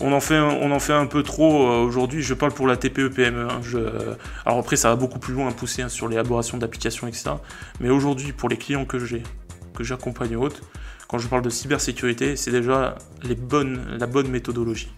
on 0.01 0.13
en, 0.13 0.21
fait 0.21 0.37
un, 0.37 0.45
on 0.47 0.71
en 0.71 0.79
fait 0.79 0.93
un 0.95 1.07
peu 1.07 1.23
trop 1.23 1.71
euh, 1.71 1.83
aujourd'hui. 1.83 2.23
Je 2.23 2.33
parle 2.33 2.53
pour 2.53 2.67
la 2.67 2.77
TPE-PME. 2.77 3.49
hein. 3.51 3.61
Je- 3.63 4.15
alors 4.47 4.59
après, 4.61 4.77
ça 4.77 4.89
va 4.89 4.97
beaucoup 4.97 5.19
plus 5.19 5.35
loin 5.35 5.49
à 5.49 5.53
pousser 5.53 5.83
hein, 5.83 5.89
sur 5.91 6.09
l'élaboration 6.09 6.57
d'applications, 6.57 7.07
etc. 7.07 7.33
Mais 7.81 7.91
aujourd'hui, 7.91 8.33
pour 8.33 8.49
les 8.49 8.57
clients 8.57 8.87
que 8.87 8.99
j'ai, 8.99 9.23
que 9.77 9.85
j'accompagne 9.85 10.37
ou 10.37 10.43
autres, 10.45 10.61
quand 11.09 11.19
je 11.19 11.27
parle 11.29 11.43
de 11.43 11.51
cybersécurité, 11.51 12.37
c'est 12.37 12.51
déjà 12.51 12.95
les 13.23 13.35
bonnes, 13.35 13.97
la 13.99 14.07
bonne 14.07 14.29
méthodologie, 14.29 14.91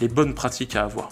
les 0.00 0.08
bonnes 0.08 0.32
pratiques 0.34 0.76
à 0.76 0.84
avoir. 0.84 1.10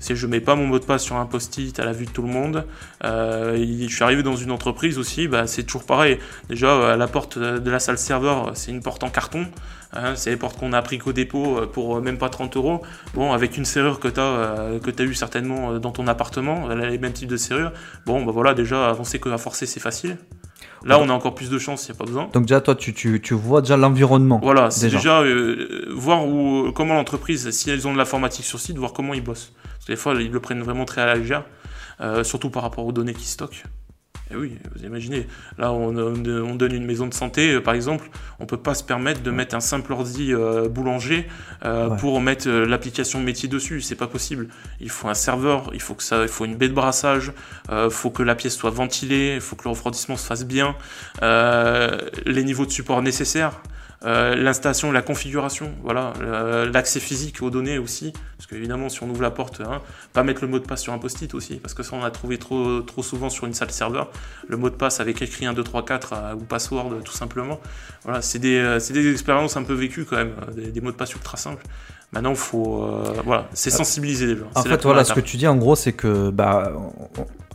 Si 0.00 0.16
je 0.16 0.26
mets 0.26 0.40
pas 0.40 0.56
mon 0.56 0.66
mot 0.66 0.78
de 0.78 0.84
passe 0.84 1.04
sur 1.04 1.16
un 1.16 1.26
post-it 1.26 1.78
à 1.78 1.84
la 1.84 1.92
vue 1.92 2.06
de 2.06 2.10
tout 2.10 2.22
le 2.22 2.28
monde, 2.28 2.66
euh, 3.04 3.56
je 3.86 3.94
suis 3.94 4.02
arrivé 4.02 4.22
dans 4.22 4.34
une 4.34 4.50
entreprise 4.50 4.98
aussi, 4.98 5.28
bah, 5.28 5.46
c'est 5.46 5.62
toujours 5.62 5.84
pareil. 5.84 6.18
Déjà, 6.48 6.68
euh, 6.68 6.94
à 6.94 6.96
la 6.96 7.06
porte 7.06 7.38
de 7.38 7.70
la 7.70 7.78
salle 7.78 7.98
serveur, 7.98 8.50
c'est 8.54 8.70
une 8.72 8.82
porte 8.82 9.04
en 9.04 9.10
carton. 9.10 9.46
hein, 9.92 10.14
c'est 10.16 10.30
les 10.30 10.36
portes 10.36 10.58
qu'on 10.58 10.72
a 10.72 10.82
pris 10.82 10.98
qu'au 10.98 11.12
dépôt 11.12 11.58
euh, 11.58 11.66
pour 11.66 11.96
euh, 11.96 12.00
même 12.00 12.16
pas 12.18 12.28
30 12.30 12.56
euros. 12.56 12.82
Bon, 13.14 13.32
avec 13.32 13.56
une 13.56 13.64
serrure 13.64 14.00
que 14.00 14.08
tu 14.08 14.18
as, 14.20 14.78
que 14.82 14.90
as 15.02 15.04
eu 15.04 15.14
certainement 15.14 15.72
euh, 15.72 15.78
dans 15.78 15.90
ton 15.92 16.06
appartement, 16.06 16.68
les 16.68 16.98
mêmes 16.98 17.12
types 17.12 17.28
de 17.28 17.36
serrures. 17.36 17.72
Bon, 18.06 18.24
bah 18.24 18.32
voilà, 18.32 18.54
déjà, 18.54 18.88
avancer 18.88 19.18
que 19.20 19.28
à 19.28 19.38
forcer, 19.38 19.66
c'est 19.66 19.80
facile. 19.80 20.16
Là, 20.82 20.98
on 20.98 21.10
a 21.10 21.12
encore 21.12 21.34
plus 21.34 21.50
de 21.50 21.58
chance, 21.58 21.86
il 21.86 21.92
n'y 21.92 21.96
a 21.96 21.98
pas 21.98 22.06
besoin. 22.06 22.28
Donc 22.32 22.46
déjà, 22.46 22.62
toi, 22.62 22.74
tu, 22.74 22.94
tu, 22.94 23.20
tu 23.20 23.34
vois 23.34 23.60
déjà 23.60 23.76
l'environnement. 23.76 24.40
Voilà, 24.42 24.70
c'est 24.70 24.86
Déjà. 24.86 24.96
déjà, 24.96 25.20
euh, 25.20 25.84
voir 25.94 26.26
où, 26.26 26.72
comment 26.74 26.94
l'entreprise, 26.94 27.50
si 27.50 27.68
elles 27.70 27.86
ont 27.86 27.92
de 27.92 27.98
l'informatique 27.98 28.46
sur 28.46 28.58
site, 28.58 28.78
voir 28.78 28.94
comment 28.94 29.12
ils 29.12 29.22
bossent. 29.22 29.52
Des 29.90 29.96
fois, 29.96 30.14
ils 30.20 30.30
le 30.30 30.38
prennent 30.38 30.62
vraiment 30.62 30.84
très 30.84 31.00
à 31.00 31.06
la 31.06 31.16
légère, 31.16 31.44
euh, 32.00 32.22
surtout 32.22 32.48
par 32.48 32.62
rapport 32.62 32.86
aux 32.86 32.92
données 32.92 33.12
qu'ils 33.12 33.26
stockent. 33.26 33.64
Et 34.32 34.36
oui, 34.36 34.56
vous 34.76 34.84
imaginez, 34.84 35.26
là 35.58 35.72
on, 35.72 35.88
on- 35.98 36.26
on 36.50 36.54
donne 36.54 36.72
une 36.72 36.84
maison 36.86 37.08
de 37.08 37.14
santé, 37.14 37.54
euh, 37.54 37.60
par 37.60 37.74
exemple, 37.74 38.08
on 38.38 38.46
peut 38.46 38.56
pas 38.56 38.74
se 38.74 38.84
permettre 38.84 39.22
de 39.22 39.32
mettre 39.32 39.56
un 39.56 39.60
simple 39.60 39.92
ordi 39.92 40.32
euh, 40.32 40.68
boulanger 40.68 41.26
euh, 41.64 41.88
Ouais. 41.88 41.96
pour 41.96 42.20
mettre 42.20 42.48
euh, 42.48 42.64
l'application 42.64 43.18
métier 43.20 43.48
dessus, 43.48 43.80
c'est 43.80 43.96
pas 43.96 44.06
possible. 44.06 44.46
Il 44.80 44.88
faut 44.88 45.08
un 45.08 45.14
serveur, 45.14 45.70
il 45.74 45.80
faut 45.80 45.94
que 45.94 46.04
ça, 46.04 46.22
il 46.22 46.28
faut 46.28 46.44
une 46.44 46.54
baie 46.54 46.68
de 46.68 46.74
brassage, 46.74 47.32
il 47.72 47.90
faut 47.90 48.10
que 48.10 48.22
la 48.22 48.36
pièce 48.36 48.54
soit 48.56 48.70
ventilée, 48.70 49.34
il 49.34 49.40
faut 49.40 49.56
que 49.56 49.64
le 49.64 49.70
refroidissement 49.70 50.16
se 50.16 50.24
fasse 50.26 50.44
bien, 50.46 50.76
les 51.20 52.44
niveaux 52.44 52.66
de 52.66 52.70
support 52.70 53.02
nécessaires. 53.02 53.60
Euh, 54.06 54.34
l'installation, 54.34 54.92
la 54.92 55.02
configuration, 55.02 55.72
voilà, 55.82 56.14
euh, 56.22 56.70
l'accès 56.72 57.00
physique 57.00 57.42
aux 57.42 57.50
données 57.50 57.76
aussi, 57.76 58.14
parce 58.38 58.46
qu'évidemment 58.46 58.88
si 58.88 59.02
on 59.02 59.10
ouvre 59.10 59.20
la 59.20 59.30
porte, 59.30 59.60
hein, 59.60 59.82
pas 60.14 60.22
mettre 60.22 60.40
le 60.40 60.48
mot 60.48 60.58
de 60.58 60.64
passe 60.64 60.80
sur 60.80 60.94
un 60.94 60.98
post-it 60.98 61.34
aussi, 61.34 61.56
parce 61.56 61.74
que 61.74 61.82
ça 61.82 61.94
on 61.96 62.02
a 62.02 62.10
trouvé 62.10 62.38
trop, 62.38 62.80
trop 62.80 63.02
souvent 63.02 63.28
sur 63.28 63.46
une 63.46 63.52
salle 63.52 63.70
serveur, 63.70 64.10
le 64.48 64.56
mot 64.56 64.70
de 64.70 64.74
passe 64.74 65.00
avec 65.00 65.20
écrit 65.20 65.44
1, 65.44 65.52
2, 65.52 65.62
3, 65.62 65.84
4 65.84 66.12
euh, 66.12 66.34
ou 66.34 66.38
password 66.38 67.02
tout 67.04 67.12
simplement. 67.12 67.60
Voilà, 68.04 68.22
c'est 68.22 68.38
des, 68.38 68.56
euh, 68.56 68.78
des 68.78 69.12
expériences 69.12 69.58
un 69.58 69.64
peu 69.64 69.74
vécues 69.74 70.06
quand 70.06 70.16
même, 70.16 70.32
des, 70.54 70.70
des 70.70 70.80
mots 70.80 70.92
de 70.92 70.96
passe 70.96 71.12
ultra 71.12 71.36
simples. 71.36 71.66
Maintenant, 72.12 72.34
faut, 72.34 72.82
euh, 72.82 73.20
voilà, 73.24 73.48
c'est 73.52 73.70
sensibiliser 73.70 74.26
les 74.26 74.36
gens. 74.36 74.50
En 74.54 74.62
fait, 74.62 74.82
voilà, 74.82 75.04
ce 75.04 75.12
que 75.12 75.20
tu 75.20 75.36
dis 75.36 75.46
en 75.46 75.56
gros, 75.56 75.76
c'est 75.76 75.92
que 75.92 76.30
bah, 76.30 76.72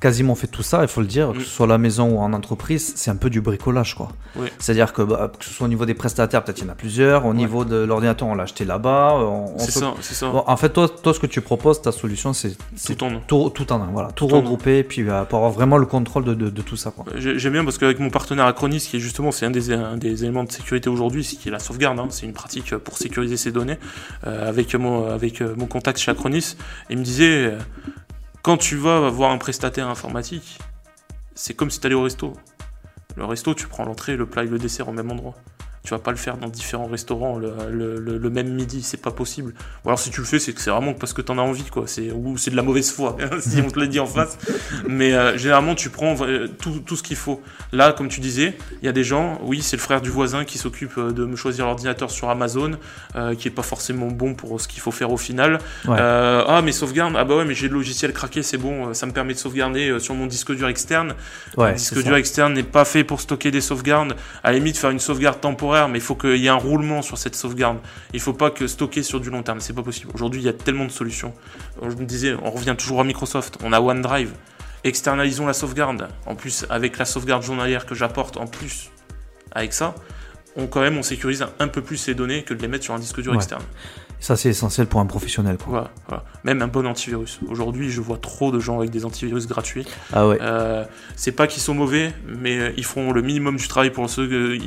quasiment 0.02 0.36
fait 0.36 0.48
tout 0.48 0.62
ça, 0.64 0.82
il 0.82 0.88
faut 0.88 1.02
le 1.02 1.08
dire, 1.08 1.32
que 1.32 1.38
Mm. 1.38 1.42
ce 1.42 1.46
soit 1.48 1.66
à 1.66 1.70
la 1.70 1.78
maison 1.78 2.10
ou 2.10 2.20
en 2.20 2.34
entreprise, 2.34 2.94
c'est 2.96 3.10
un 3.10 3.16
peu 3.16 3.30
du 3.30 3.42
bricolage, 3.42 3.96
quoi. 3.96 4.10
Oui. 4.36 4.48
C'est-à-dire 4.60 4.92
que, 4.94 5.02
bah, 5.02 5.32
que 5.40 5.46
ce 5.46 5.52
soit 5.52 5.66
au 5.66 5.70
niveau 5.70 5.86
des 5.86 5.94
prestataires, 5.94 6.44
peut-être 6.44 6.60
il 6.60 6.66
y 6.66 6.68
en 6.68 6.72
a 6.74 6.76
plusieurs, 6.76 7.26
au 7.26 7.34
niveau 7.34 7.64
de 7.66 7.78
l'ordinateur, 7.78 8.28
on 8.28 8.36
l'a 8.36 8.44
acheté 8.44 8.66
là-bas. 8.66 9.14
on 9.20 9.58
C'est 9.58 9.72
ça, 9.72 9.94
c'est 10.02 10.14
ça. 10.14 10.30
Bon, 10.30 10.44
en 10.46 10.58
fait, 10.58 10.70
toi, 10.70 10.90
toi, 10.90 11.14
ce 11.14 11.20
que 11.20 11.28
tu 11.28 11.40
proposes, 11.42 11.82
ta 11.82 11.92
solution, 11.92 12.34
c'est 12.34 12.56
Tout 12.96 13.04
en 13.04 13.16
un. 13.16 13.20
tout, 13.28 13.50
tout 13.52 13.72
en 13.72 13.82
un, 13.82 13.88
voilà, 13.92 14.12
tout, 14.12 14.28
regroupé, 14.28 14.84
puis 14.84 15.02
euh, 15.10 15.24
pour 15.24 15.38
avoir 15.40 15.52
vraiment 15.52 15.78
le 15.78 15.86
contrôle 15.86 16.26
de, 16.26 16.34
de- 16.34 16.50
de 16.50 16.62
tout 16.62 16.76
ça, 16.76 16.92
quoi. 16.92 17.06
J'ai- 17.16 17.40
J'aime 17.40 17.54
bien 17.54 17.64
parce 17.64 17.78
qu'avec 17.78 18.00
mon 18.00 18.10
partenaire 18.10 18.46
Acronis, 18.46 18.80
qui 18.80 18.98
est 18.98 19.00
justement 19.00 19.32
c'est 19.32 19.46
un 19.46 19.52
des, 19.52 19.72
un 19.74 19.98
des 19.98 20.24
éléments 20.24 20.44
de 20.44 20.52
sécurité 20.52 20.90
aujourd'hui, 20.90 21.24
c'est 21.24 21.38
qui 21.38 21.48
est 21.48 21.52
la 21.52 21.60
sauvegarde. 21.60 22.00
hein. 22.00 22.08
c'est 22.10 22.26
une 22.26 22.34
pratique 22.34 22.76
pour 22.78 22.98
sécuriser 22.98 23.38
ses 23.38 23.52
données. 23.52 23.78
Euh, 24.28 24.50
avec 24.50 24.76
mon 24.76 25.10
avec 25.10 25.42
euh, 25.42 25.54
mon 25.58 25.66
contact 25.68 26.00
chez 26.00 26.12
Acronis, 26.12 26.56
il 26.90 26.98
me 26.98 27.04
disait 27.04 27.46
euh, 27.54 27.58
quand 28.46 28.58
tu 28.58 28.76
vas 28.76 29.10
voir 29.10 29.32
un 29.32 29.40
prestataire 29.40 29.88
informatique, 29.88 30.60
c'est 31.34 31.56
comme 31.56 31.72
si 31.72 31.80
tu 31.80 31.88
allais 31.88 31.96
au 31.96 32.04
resto. 32.04 32.34
Le 33.16 33.26
resto, 33.26 33.56
tu 33.56 33.66
prends 33.66 33.86
l'entrée, 33.86 34.16
le 34.16 34.28
plat 34.28 34.44
et 34.44 34.48
le 34.48 34.60
dessert 34.60 34.88
au 34.88 34.92
même 34.92 35.12
endroit. 35.12 35.34
Tu 35.86 35.92
vas 35.92 36.00
pas 36.00 36.12
le 36.12 36.18
faire 36.18 36.38
dans 36.38 36.48
différents 36.50 36.88
restaurants 36.88 37.38
le, 37.38 37.54
le- 37.72 38.00
le- 38.00 38.18
le 38.18 38.30
même 38.30 38.50
midi, 38.54 38.82
c'est 38.84 39.02
pas 39.02 39.12
possible. 39.12 39.54
Ou 39.86 39.90
alors 39.90 40.00
si 40.00 40.10
tu 40.10 40.20
le 40.20 40.26
fais, 40.26 40.40
c'est 40.40 40.52
que 40.54 40.60
c'est 40.62 40.70
vraiment 40.72 40.94
parce 40.94 41.14
que 41.14 41.22
t'en 41.22 41.38
as 41.38 41.42
envie, 41.42 41.64
quoi. 41.70 41.84
C'est 41.88 42.12
ou 42.12 42.38
c'est 42.38 42.52
de 42.52 42.56
la 42.56 42.62
mauvaise 42.64 42.92
foi, 42.92 43.16
si 43.40 43.62
on 43.62 43.70
te 43.70 43.80
le 43.80 43.88
dit 43.88 44.00
en 44.00 44.06
face. 44.06 44.38
Mais 44.88 45.14
euh, 45.14 45.38
généralement, 45.38 45.76
tu 45.76 45.90
prends 45.90 46.16
euh, 46.22 46.48
tout, 46.48 46.80
tout 46.86 46.96
ce 46.96 47.04
qu'il 47.04 47.16
faut. 47.18 47.42
Là, 47.72 47.94
comme 47.94 48.08
tu 48.10 48.20
disais, 48.20 48.58
il 48.82 48.86
y 48.86 48.90
a 48.90 48.92
des 48.92 49.04
gens, 49.04 49.40
oui, 49.44 49.62
c'est 49.62 49.78
le 49.78 49.82
frère 49.82 50.02
du 50.02 50.10
voisin 50.10 50.44
qui 50.44 50.58
s'occupe 50.58 50.98
euh, 50.98 51.12
de 51.12 51.24
me 51.26 51.36
choisir 51.36 51.66
l'ordinateur 51.66 52.12
sur 52.12 52.30
Amazon, 52.30 52.72
euh, 53.16 53.36
qui 53.36 53.48
est 53.48 53.52
pas 53.52 53.62
forcément 53.64 54.08
bon 54.08 54.34
pour 54.34 54.60
ce 54.60 54.68
qu'il 54.68 54.82
faut 54.82 54.92
faire 54.92 55.12
au 55.12 55.18
final. 55.18 55.60
Ouais. 55.88 55.98
Euh, 56.00 56.44
ah, 56.48 56.62
mais 56.64 56.72
sauvegarde, 56.72 57.14
ah 57.18 57.24
bah 57.24 57.36
ouais, 57.38 57.46
mais 57.46 57.54
j'ai 57.54 57.68
le 57.68 57.76
logiciel 57.76 58.12
craqué, 58.14 58.42
c'est 58.44 58.58
bon, 58.58 58.94
ça 58.94 59.06
me 59.06 59.12
permet 59.12 59.34
de 59.34 59.40
sauvegarder 59.40 60.00
sur 60.00 60.14
mon 60.16 60.26
disque 60.26 60.54
dur 60.56 60.68
externe. 60.68 61.14
Ouais, 61.58 61.72
le 61.72 61.76
disque 61.78 61.96
dur 62.02 62.14
ça. 62.14 62.20
externe 62.20 62.54
n'est 62.54 62.64
pas 62.64 62.86
fait 62.86 63.04
pour 63.04 63.22
stocker 63.22 63.52
des 63.52 63.62
sauvegardes. 63.62 64.16
À 64.44 64.52
la 64.52 64.58
limite, 64.58 64.78
faire 64.78 64.90
une 64.90 65.00
sauvegarde 65.00 65.40
temporaire, 65.42 65.75
mais 65.90 66.00
il 66.00 66.02
faut 66.02 66.16
qu'il 66.16 66.38
y 66.38 66.46
ait 66.48 66.50
un 66.50 66.56
roulement 66.56 67.02
sur 67.02 67.18
cette 67.18 67.36
sauvegarde. 67.36 67.78
Il 68.14 68.20
faut 68.20 68.34
pas 68.34 68.50
que 68.52 68.68
stocker 68.68 69.04
sur 69.04 69.20
du 69.20 69.30
long 69.30 69.44
terme, 69.44 69.60
c'est 69.60 69.74
pas 69.74 69.84
possible. 69.84 70.12
Aujourd'hui, 70.16 70.42
il 70.42 70.46
y 70.46 70.50
a 70.50 70.54
tellement 70.54 70.86
de 70.86 70.92
solutions. 70.92 71.34
Je 71.82 71.96
me 71.96 72.06
disais, 72.06 72.36
on 72.44 72.52
revient 72.52 72.76
toujours 72.78 73.02
à 73.02 73.04
Microsoft, 73.04 73.58
on 73.64 73.72
a 73.74 73.80
OneDrive. 73.80 74.32
externalisons 74.84 75.46
la 75.48 75.54
sauvegarde. 75.54 76.08
En 76.26 76.36
plus, 76.36 76.66
avec 76.70 76.98
la 76.98 77.06
sauvegarde 77.06 77.44
journalière 77.44 77.86
que 77.86 77.96
j'apporte 77.96 78.38
en 78.38 78.46
plus 78.48 78.92
avec 79.52 79.74
ça, 79.74 79.96
on 80.58 80.68
quand 80.68 80.82
même 80.82 80.98
on 80.98 81.04
sécurise 81.04 81.46
un 81.60 81.68
peu 81.68 81.82
plus 81.82 82.08
les 82.08 82.14
données 82.14 82.44
que 82.44 82.54
de 82.54 82.62
les 82.62 82.68
mettre 82.68 82.84
sur 82.84 82.94
un 82.94 83.00
disque 83.00 83.20
dur 83.22 83.32
Ouais. 83.32 83.38
externe. 83.38 83.64
Ça, 84.26 84.36
c'est 84.36 84.50
essentiel 84.50 84.88
pour 84.88 85.00
un 85.02 85.06
professionnel. 85.06 85.56
Quoi. 85.58 85.68
Voilà, 85.70 85.92
voilà. 86.08 86.24
Même 86.44 86.64
un 86.64 86.68
bon 86.68 86.88
antivirus. 86.88 87.40
Aujourd'hui, 87.48 87.92
je 87.92 88.02
vois 88.02 88.18
trop 88.18 88.52
de 88.52 88.60
gens 88.60 88.80
avec 88.80 88.90
des 88.90 89.06
antivirus 89.06 89.46
gratuits. 89.46 89.86
Ah 90.12 90.28
ouais. 90.28 90.40
Euh, 90.42 90.84
c'est 91.16 91.32
pas 91.32 91.46
qu'ils 91.46 91.62
sont 91.62 91.76
mauvais, 91.76 92.12
mais 92.26 92.58
euh, 92.58 92.72
ils 92.76 92.86
font 92.86 93.12
le 93.12 93.22
minimum 93.22 93.58
du 93.58 93.68
travail 93.68 93.92
pour 93.92 94.10
ceux, 94.10 94.58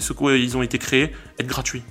ce 0.00 0.12
quoi 0.12 0.34
ils 0.36 0.54
ont 0.58 0.62
été 0.62 0.76
créés, 0.76 1.14
être 1.38 1.46
gratuits. 1.46 1.82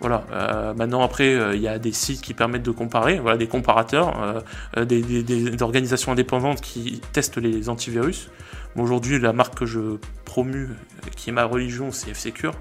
Voilà. 0.00 0.26
Euh, 0.30 0.74
maintenant, 0.74 1.02
après, 1.02 1.32
euh, 1.34 1.54
il 1.56 1.62
y 1.62 1.68
a 1.68 1.78
des 1.78 1.92
sites 1.92 2.20
qui 2.20 2.34
permettent 2.34 2.64
de 2.64 2.70
comparer, 2.70 3.18
voilà, 3.18 3.38
des 3.38 3.46
comparateurs, 3.46 4.42
euh, 4.76 4.84
des, 4.84 5.00
des- 5.00 5.22
des- 5.22 5.48
des 5.48 5.62
organisations 5.62 6.12
indépendantes 6.12 6.60
qui 6.60 7.00
testent 7.14 7.38
les 7.38 7.70
antivirus. 7.70 8.28
Aujourd'hui, 8.76 9.18
la 9.18 9.32
marque 9.32 9.54
que 9.58 9.64
je 9.64 9.96
promue, 10.26 10.68
qui 11.16 11.30
est 11.30 11.32
ma 11.32 11.44
religion, 11.44 11.92
c'est 11.92 12.12
F-Secure. 12.12 12.52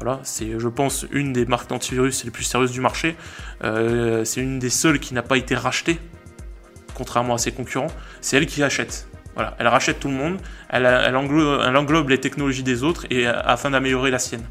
Voilà, 0.00 0.20
c'est, 0.24 0.58
je 0.58 0.68
pense, 0.68 1.06
une 1.12 1.32
des 1.32 1.46
marques 1.46 1.68
d'antivirus 1.68 2.24
les 2.24 2.30
plus 2.30 2.44
sérieuses 2.44 2.72
du 2.72 2.80
marché. 2.80 3.16
Euh, 3.62 4.24
c'est 4.24 4.40
une 4.40 4.58
des 4.58 4.70
seules 4.70 4.98
qui 4.98 5.14
n'a 5.14 5.22
pas 5.22 5.36
été 5.36 5.54
rachetée, 5.54 5.98
contrairement 6.94 7.34
à 7.34 7.38
ses 7.38 7.52
concurrents. 7.52 7.92
C'est 8.20 8.36
elle 8.36 8.46
qui 8.46 8.62
achète. 8.62 9.06
Voilà, 9.34 9.56
elle 9.58 9.66
rachète 9.66 9.98
tout 9.98 10.08
le 10.08 10.14
monde, 10.14 10.38
elle, 10.68 10.86
englobe, 10.86 12.08
les 12.08 12.18
technologies 12.20 12.62
des 12.62 12.84
autres 12.84 13.04
et 13.10 13.26
euh, 13.26 13.32
afin 13.42 13.70
d'améliorer 13.70 14.10
la 14.10 14.20
sienne. 14.20 14.44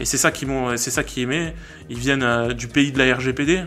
Et 0.00 0.06
c'est 0.06 0.16
ça 0.16 0.30
qui 0.30 0.46
c'est 0.76 0.90
ça 0.90 1.04
qui 1.04 1.22
aimait. 1.22 1.54
Ils 1.90 1.98
viennent 1.98 2.22
euh, 2.22 2.54
du 2.54 2.66
pays 2.66 2.90
de 2.90 2.98
la 2.98 3.14
RGPD, 3.14 3.64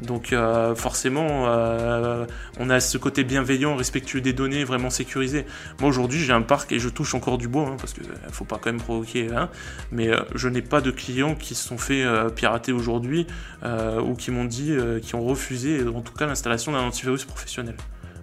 donc 0.00 0.32
euh, 0.32 0.74
forcément, 0.74 1.46
euh, 1.46 2.26
on 2.58 2.70
a 2.70 2.80
ce 2.80 2.98
côté 2.98 3.24
bienveillant, 3.24 3.76
respectueux 3.76 4.20
des 4.20 4.32
données, 4.32 4.64
vraiment 4.64 4.90
sécurisé. 4.90 5.46
Moi 5.80 5.88
aujourd'hui, 5.88 6.20
j'ai 6.20 6.32
un 6.32 6.42
parc 6.42 6.72
et 6.72 6.78
je 6.78 6.88
touche 6.88 7.14
encore 7.14 7.38
du 7.38 7.48
bois, 7.48 7.68
hein, 7.68 7.76
parce 7.78 7.92
qu'il 7.92 8.04
faut 8.32 8.44
pas 8.44 8.56
quand 8.56 8.70
même 8.70 8.80
provoquer. 8.80 9.28
Hein, 9.32 9.50
mais 9.92 10.08
euh, 10.08 10.22
je 10.34 10.48
n'ai 10.48 10.62
pas 10.62 10.80
de 10.80 10.90
clients 10.90 11.34
qui 11.34 11.54
se 11.54 11.66
sont 11.66 11.78
fait 11.78 12.04
euh, 12.04 12.28
pirater 12.28 12.72
aujourd'hui 12.72 13.26
euh, 13.62 14.00
ou 14.00 14.14
qui 14.14 14.30
m'ont 14.30 14.44
dit, 14.44 14.72
euh, 14.72 15.00
qui 15.00 15.14
ont 15.14 15.24
refusé, 15.24 15.86
en 15.86 16.00
tout 16.00 16.14
cas, 16.14 16.26
l'installation 16.26 16.72
d'un 16.72 16.80
antivirus 16.80 17.24
professionnel. 17.24 17.76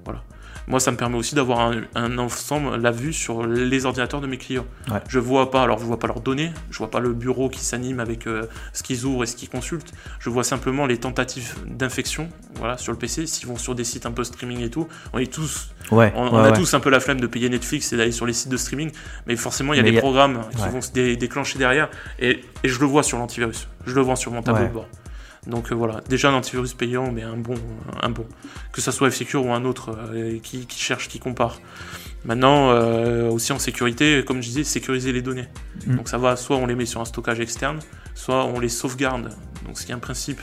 Voilà. 0.04 0.24
Moi, 0.67 0.80
ça 0.80 0.91
me 0.91 0.97
permet 0.97 1.17
aussi 1.17 1.36
d'avoir 1.36 1.60
un, 1.60 1.82
un 1.95 2.17
ensemble, 2.17 2.78
la 2.78 2.91
vue 2.91 3.13
sur 3.13 3.45
les 3.45 3.86
ordinateurs 3.86 4.21
de 4.21 4.28
mes 4.28 4.38
clients. 4.38 4.65
Ouais. 4.89 5.00
Je 5.08 5.19
vois 5.19 5.52
pas, 5.52 5.63
alors 5.63 5.80
je 5.80 5.86
vois 5.86 6.00
pas 6.00 6.08
leurs 6.08 6.21
données, 6.21 6.52
je 6.69 6.78
vois 6.78 6.89
pas 6.91 7.00
le 7.00 7.13
bureau 7.13 7.50
qui 7.50 7.60
s'anime 7.60 8.00
avec 8.00 8.28
euh, 8.28 8.45
ce 8.74 8.84
qu'ils 8.84 9.06
ouvrent 9.06 9.24
et 9.24 9.28
ce 9.28 9.36
qu'ils 9.36 9.50
consultent. 9.50 9.91
Je 10.19 10.30
vois 10.30 10.43
simplement 10.43 10.86
les 10.86 10.97
tentatives 10.97 11.56
d'infection, 11.67 12.30
voilà, 12.56 12.78
sur 12.78 12.91
le 12.91 12.97
PC. 12.97 13.26
S'ils 13.28 13.47
vont 13.47 13.58
sur 13.58 13.76
des 13.76 13.84
sites 13.84 14.06
un 14.06 14.12
peu 14.12 14.24
streaming 14.24 14.62
et 14.62 14.69
tout, 14.69 14.88
on 15.13 15.17
est 15.19 15.32
tous, 15.32 15.69
Ouais. 15.91 16.13
on, 16.15 16.26
ouais, 16.26 16.30
on 16.32 16.38
a 16.43 16.52
tous 16.52 16.74
un 16.74 16.80
peu 16.80 16.89
la 16.89 17.00
flemme 17.00 17.19
de 17.19 17.28
payer 17.28 17.50
Netflix 17.50 17.91
et 17.91 17.97
d'aller 17.97 18.12
sur 18.12 18.26
les 18.26 18.34
sites 18.34 18.50
de 18.52 18.58
streaming, 18.58 18.91
mais 19.28 19.36
forcément 19.36 19.74
il 19.74 19.78
y 19.78 19.80
a 19.80 19.84
Mais 19.84 19.89
des 19.89 19.95
y 19.95 19.97
a- 19.97 20.02
programmes 20.02 20.41
qui 20.56 20.69
vont 20.69 20.80
se 20.82 20.91
dé- 20.91 21.17
déclencher 21.17 21.58
derrière 21.60 21.89
et, 22.19 22.41
et 22.63 22.69
je 22.69 22.80
le 22.80 22.86
vois 22.86 23.04
sur 23.04 23.17
l'antivirus, 23.17 23.67
je 23.86 23.93
le 23.95 24.02
vois 24.02 24.15
sur 24.15 24.32
mon 24.32 24.41
tableau 24.41 24.67
de 24.67 24.71
bord. 24.74 24.88
Donc 25.47 25.71
euh, 25.71 25.75
voilà, 25.75 26.01
déjà 26.08 26.30
un 26.30 26.34
antivirus 26.34 26.73
payant, 26.73 27.12
mais 27.12 27.23
un 27.23 27.38
bon, 27.38 27.56
un 28.01 28.10
bon. 28.10 28.25
Que 28.71 28.82
ça 28.82 28.91
soit 28.91 29.10
F-Secure 29.10 29.45
ou 29.45 29.51
un 29.51 29.65
autre 29.65 29.97
euh, 30.13 30.38
qui, 30.39 30.67
qui 30.67 30.80
cherche, 30.80 31.08
qui 31.08 31.19
compare. 31.19 31.60
Maintenant, 32.25 32.69
euh, 32.69 33.27
aussi 33.30 33.51
en 33.51 33.58
sécurité, 33.58 34.23
comme 34.25 34.41
je 34.41 34.47
disais, 34.47 34.63
sécuriser 34.63 35.12
les 35.12 35.23
données. 35.23 35.47
Mm. 35.88 35.95
Donc 35.95 36.10
ça 36.10 36.19
va, 36.19 36.36
soit 36.36 36.58
on 36.58 36.67
les 36.67 36.75
met 36.75 36.86
sur 36.86 37.01
un 37.01 37.06
stockage 37.06 37.39
externe, 37.39 37.80
soit 38.13 38.45
on 38.45 38.60
les 38.60 38.69
sauvegarde. 38.69 39.30
Donc 39.65 39.80
ce 39.80 39.86
qui 39.86 39.91
est 39.91 39.95
un 39.95 39.99
principe 39.99 40.41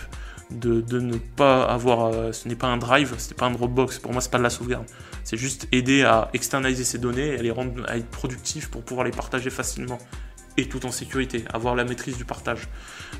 de, 0.50 0.80
de 0.80 0.98
ne 0.98 1.16
pas 1.16 1.62
avoir, 1.62 2.34
ce 2.34 2.48
n'est 2.48 2.56
pas 2.56 2.66
un 2.66 2.78
drive, 2.78 3.14
ce 3.18 3.28
n'est 3.28 3.36
pas 3.36 3.46
un 3.46 3.52
Dropbox. 3.52 4.00
Pour 4.00 4.12
moi, 4.12 4.20
c'est 4.20 4.30
pas 4.30 4.38
de 4.38 4.42
la 4.42 4.50
sauvegarde. 4.50 4.86
C'est 5.22 5.36
juste 5.36 5.68
aider 5.70 6.02
à 6.02 6.30
externaliser 6.32 6.84
ces 6.84 6.98
données 6.98 7.34
et 7.34 7.38
à 7.38 7.42
les 7.42 7.50
rendre 7.52 7.84
à 7.86 7.98
être 7.98 8.08
productifs 8.08 8.68
pour 8.68 8.82
pouvoir 8.82 9.04
les 9.04 9.12
partager 9.12 9.50
facilement 9.50 9.98
et 10.58 10.68
tout 10.68 10.84
en 10.84 10.90
sécurité, 10.90 11.44
avoir 11.52 11.74
la 11.74 11.84
maîtrise 11.84 12.18
du 12.18 12.24
partage. 12.24 12.68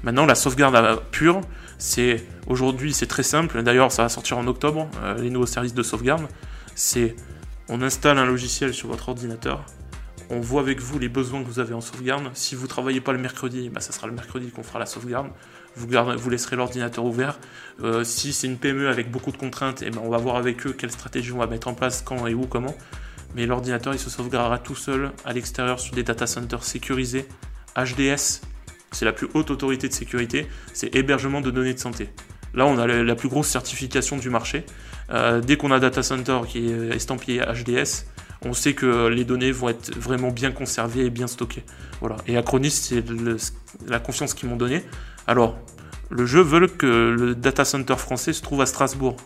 Maintenant, 0.02 0.26
la 0.26 0.34
sauvegarde 0.34 1.00
pure, 1.10 1.40
c'est 1.78 2.26
aujourd'hui, 2.46 2.92
c'est 2.92 3.06
très 3.06 3.22
simple. 3.22 3.62
D'ailleurs, 3.62 3.92
ça 3.92 4.02
va 4.02 4.08
sortir 4.08 4.36
en 4.38 4.46
octobre, 4.46 4.88
euh, 5.02 5.16
les 5.18 5.30
nouveaux 5.30 5.46
services 5.46 5.74
de 5.74 5.82
sauvegarde. 5.82 6.26
C'est 6.74 7.14
on 7.68 7.80
installe 7.80 8.18
un 8.18 8.26
logiciel 8.26 8.74
sur 8.74 8.88
votre 8.88 9.08
ordinateur, 9.08 9.64
on 10.30 10.40
voit 10.40 10.60
avec 10.60 10.80
vous 10.80 10.98
les 10.98 11.08
besoins 11.08 11.42
que 11.42 11.48
vous 11.48 11.58
avez 11.58 11.74
en 11.74 11.80
sauvegarde. 11.80 12.28
Si 12.34 12.54
vous 12.54 12.66
travaillez 12.66 13.00
pas 13.00 13.12
le 13.12 13.18
mercredi, 13.18 13.70
bah, 13.70 13.80
ça 13.80 13.92
sera 13.92 14.06
le 14.06 14.12
mercredi 14.12 14.50
qu'on 14.50 14.62
fera 14.62 14.78
la 14.78 14.86
sauvegarde. 14.86 15.30
Vous 15.76 16.30
laisserez 16.30 16.56
l'ordinateur 16.56 17.04
ouvert. 17.04 17.38
Euh, 17.82 18.04
si 18.04 18.32
c'est 18.32 18.46
une 18.46 18.58
PME 18.58 18.88
avec 18.88 19.10
beaucoup 19.10 19.30
de 19.30 19.36
contraintes, 19.36 19.82
eh 19.82 19.90
ben, 19.90 20.00
on 20.02 20.10
va 20.10 20.18
voir 20.18 20.36
avec 20.36 20.66
eux 20.66 20.72
quelle 20.72 20.90
stratégie 20.90 21.32
on 21.32 21.38
va 21.38 21.46
mettre 21.46 21.68
en 21.68 21.74
place, 21.74 22.02
quand 22.02 22.26
et 22.26 22.34
où, 22.34 22.46
comment. 22.46 22.74
Mais 23.34 23.46
l'ordinateur, 23.46 23.94
il 23.94 23.98
se 23.98 24.10
sauvegardera 24.10 24.58
tout 24.58 24.74
seul 24.74 25.12
à 25.24 25.32
l'extérieur 25.32 25.80
sur 25.80 25.94
des 25.94 26.02
data 26.02 26.26
centers 26.26 26.64
sécurisés. 26.64 27.26
HDS, 27.76 28.40
c'est 28.92 29.04
la 29.04 29.12
plus 29.12 29.28
haute 29.34 29.50
autorité 29.50 29.88
de 29.88 29.92
sécurité, 29.92 30.46
c'est 30.72 30.94
hébergement 30.94 31.40
de 31.40 31.50
données 31.50 31.74
de 31.74 31.78
santé. 31.78 32.08
Là, 32.54 32.66
on 32.66 32.78
a 32.78 32.86
la 32.86 33.14
plus 33.14 33.28
grosse 33.28 33.48
certification 33.48 34.16
du 34.16 34.30
marché. 34.30 34.64
Euh, 35.10 35.40
dès 35.40 35.56
qu'on 35.56 35.70
a 35.70 35.78
data 35.78 36.02
center 36.02 36.40
qui 36.48 36.70
est 36.70 36.96
estampillé 36.96 37.40
HDS, 37.40 38.06
on 38.42 38.52
sait 38.52 38.72
que 38.72 39.08
les 39.08 39.24
données 39.24 39.52
vont 39.52 39.68
être 39.68 39.94
vraiment 39.98 40.30
bien 40.30 40.50
conservées 40.50 41.06
et 41.06 41.10
bien 41.10 41.26
stockées. 41.26 41.64
Voilà. 42.00 42.16
Et 42.26 42.36
Acronis, 42.36 42.70
c'est 42.70 43.04
la 43.86 43.98
confiance 43.98 44.34
qu'ils 44.34 44.48
m'ont 44.48 44.56
donnée. 44.56 44.82
Alors, 45.26 45.58
le 46.10 46.24
jeu 46.24 46.40
veut 46.40 46.66
que 46.68 46.86
le 46.86 47.34
data 47.34 47.64
center 47.64 47.96
français 47.96 48.32
se 48.32 48.42
trouve 48.42 48.62
à 48.62 48.66
Strasbourg. 48.66 49.16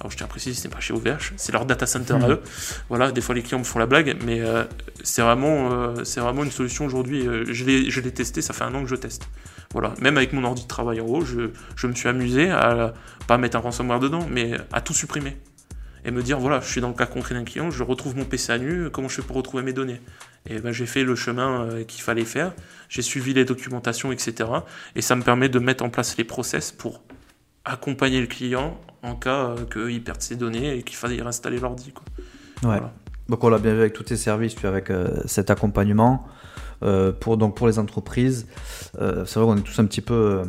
Alors, 0.00 0.10
je 0.10 0.16
tiens 0.16 0.26
à 0.26 0.28
préciser, 0.28 0.54
ce 0.60 0.68
n'est 0.68 0.72
pas 0.74 0.80
chez 0.80 0.92
OVH, 0.92 1.32
c'est 1.36 1.52
leur 1.52 1.64
data 1.64 1.86
center 1.86 2.14
à 2.14 2.18
Mhm. 2.18 2.30
eux. 2.32 2.40
Voilà, 2.90 3.12
des 3.12 3.20
fois 3.22 3.34
les 3.34 3.42
clients 3.42 3.58
me 3.60 3.64
font 3.64 3.78
la 3.78 3.86
blague, 3.86 4.16
mais 4.24 4.40
euh, 4.40 4.64
c'est 5.02 5.22
vraiment, 5.22 5.72
euh, 5.72 6.04
c'est 6.04 6.20
vraiment 6.20 6.44
une 6.44 6.50
solution 6.50 6.84
aujourd'hui. 6.84 7.26
Euh, 7.26 7.44
je 7.48 7.64
l'ai 7.64 7.90
je 7.90 8.00
l'ai 8.00 8.12
testé, 8.12 8.42
ça 8.42 8.52
fait 8.52 8.64
un 8.64 8.74
an 8.74 8.82
que 8.82 8.88
je 8.88 8.94
teste. 8.96 9.26
Voilà, 9.72 9.94
même 10.00 10.16
avec 10.18 10.32
mon 10.32 10.44
ordi 10.44 10.62
de 10.64 10.68
travail 10.68 11.00
en 11.00 11.06
haut, 11.06 11.24
je, 11.24 11.50
je 11.76 11.86
me 11.86 11.94
suis 11.94 12.08
amusé 12.08 12.50
à 12.50 12.92
pas 13.26 13.38
mettre 13.38 13.56
un 13.56 13.60
ransomware 13.60 13.98
dedans, 14.00 14.26
mais 14.30 14.52
à 14.72 14.80
tout 14.80 14.94
supprimer. 14.94 15.36
Et 16.04 16.10
me 16.12 16.22
dire, 16.22 16.38
voilà, 16.38 16.60
je 16.60 16.68
suis 16.68 16.80
dans 16.80 16.88
le 16.88 16.94
cas 16.94 17.06
concret 17.06 17.34
d'un 17.34 17.42
client, 17.44 17.70
je 17.70 17.82
retrouve 17.82 18.16
mon 18.16 18.24
PC 18.24 18.52
à 18.52 18.58
nu, 18.58 18.90
comment 18.90 19.08
je 19.08 19.16
fais 19.16 19.22
pour 19.22 19.34
retrouver 19.36 19.64
mes 19.64 19.72
données? 19.72 20.00
Et 20.48 20.60
ben, 20.60 20.70
j'ai 20.70 20.86
fait 20.86 21.02
le 21.02 21.16
chemin 21.16 21.68
qu'il 21.88 22.00
fallait 22.00 22.24
faire, 22.24 22.52
j'ai 22.88 23.02
suivi 23.02 23.34
les 23.34 23.44
documentations, 23.44 24.12
etc. 24.12 24.48
Et 24.94 25.02
ça 25.02 25.16
me 25.16 25.22
permet 25.22 25.48
de 25.48 25.58
mettre 25.58 25.82
en 25.84 25.90
place 25.90 26.16
les 26.16 26.22
process 26.24 26.70
pour 26.70 27.02
accompagner 27.64 28.20
le 28.20 28.28
client 28.28 28.80
en 29.06 29.14
cas 29.14 29.50
euh, 29.50 29.64
qu'il 29.64 30.02
perde 30.02 30.20
ses 30.20 30.36
données 30.36 30.76
et 30.76 30.82
qu'il 30.82 30.96
faille 30.96 31.20
réinstaller 31.20 31.58
l'ordi. 31.58 31.92
quoi. 31.92 32.04
Ouais. 32.62 32.78
Voilà. 32.78 32.92
Donc 33.28 33.42
on 33.42 33.48
l'a 33.48 33.58
bien 33.58 33.74
vu 33.74 33.80
avec 33.80 33.92
tous 33.92 34.04
tes 34.04 34.16
services, 34.16 34.54
puis 34.54 34.66
avec 34.66 34.90
euh, 34.90 35.08
cet 35.26 35.50
accompagnement. 35.50 36.26
Euh, 36.82 37.10
pour, 37.10 37.38
donc 37.38 37.56
pour 37.56 37.66
les 37.66 37.78
entreprises, 37.78 38.46
euh, 39.00 39.24
c'est 39.24 39.38
vrai 39.40 39.46
qu'on 39.46 39.56
est 39.56 39.62
tous 39.62 39.78
un 39.78 39.86
petit 39.86 40.02
peu 40.02 40.14
euh, 40.14 40.44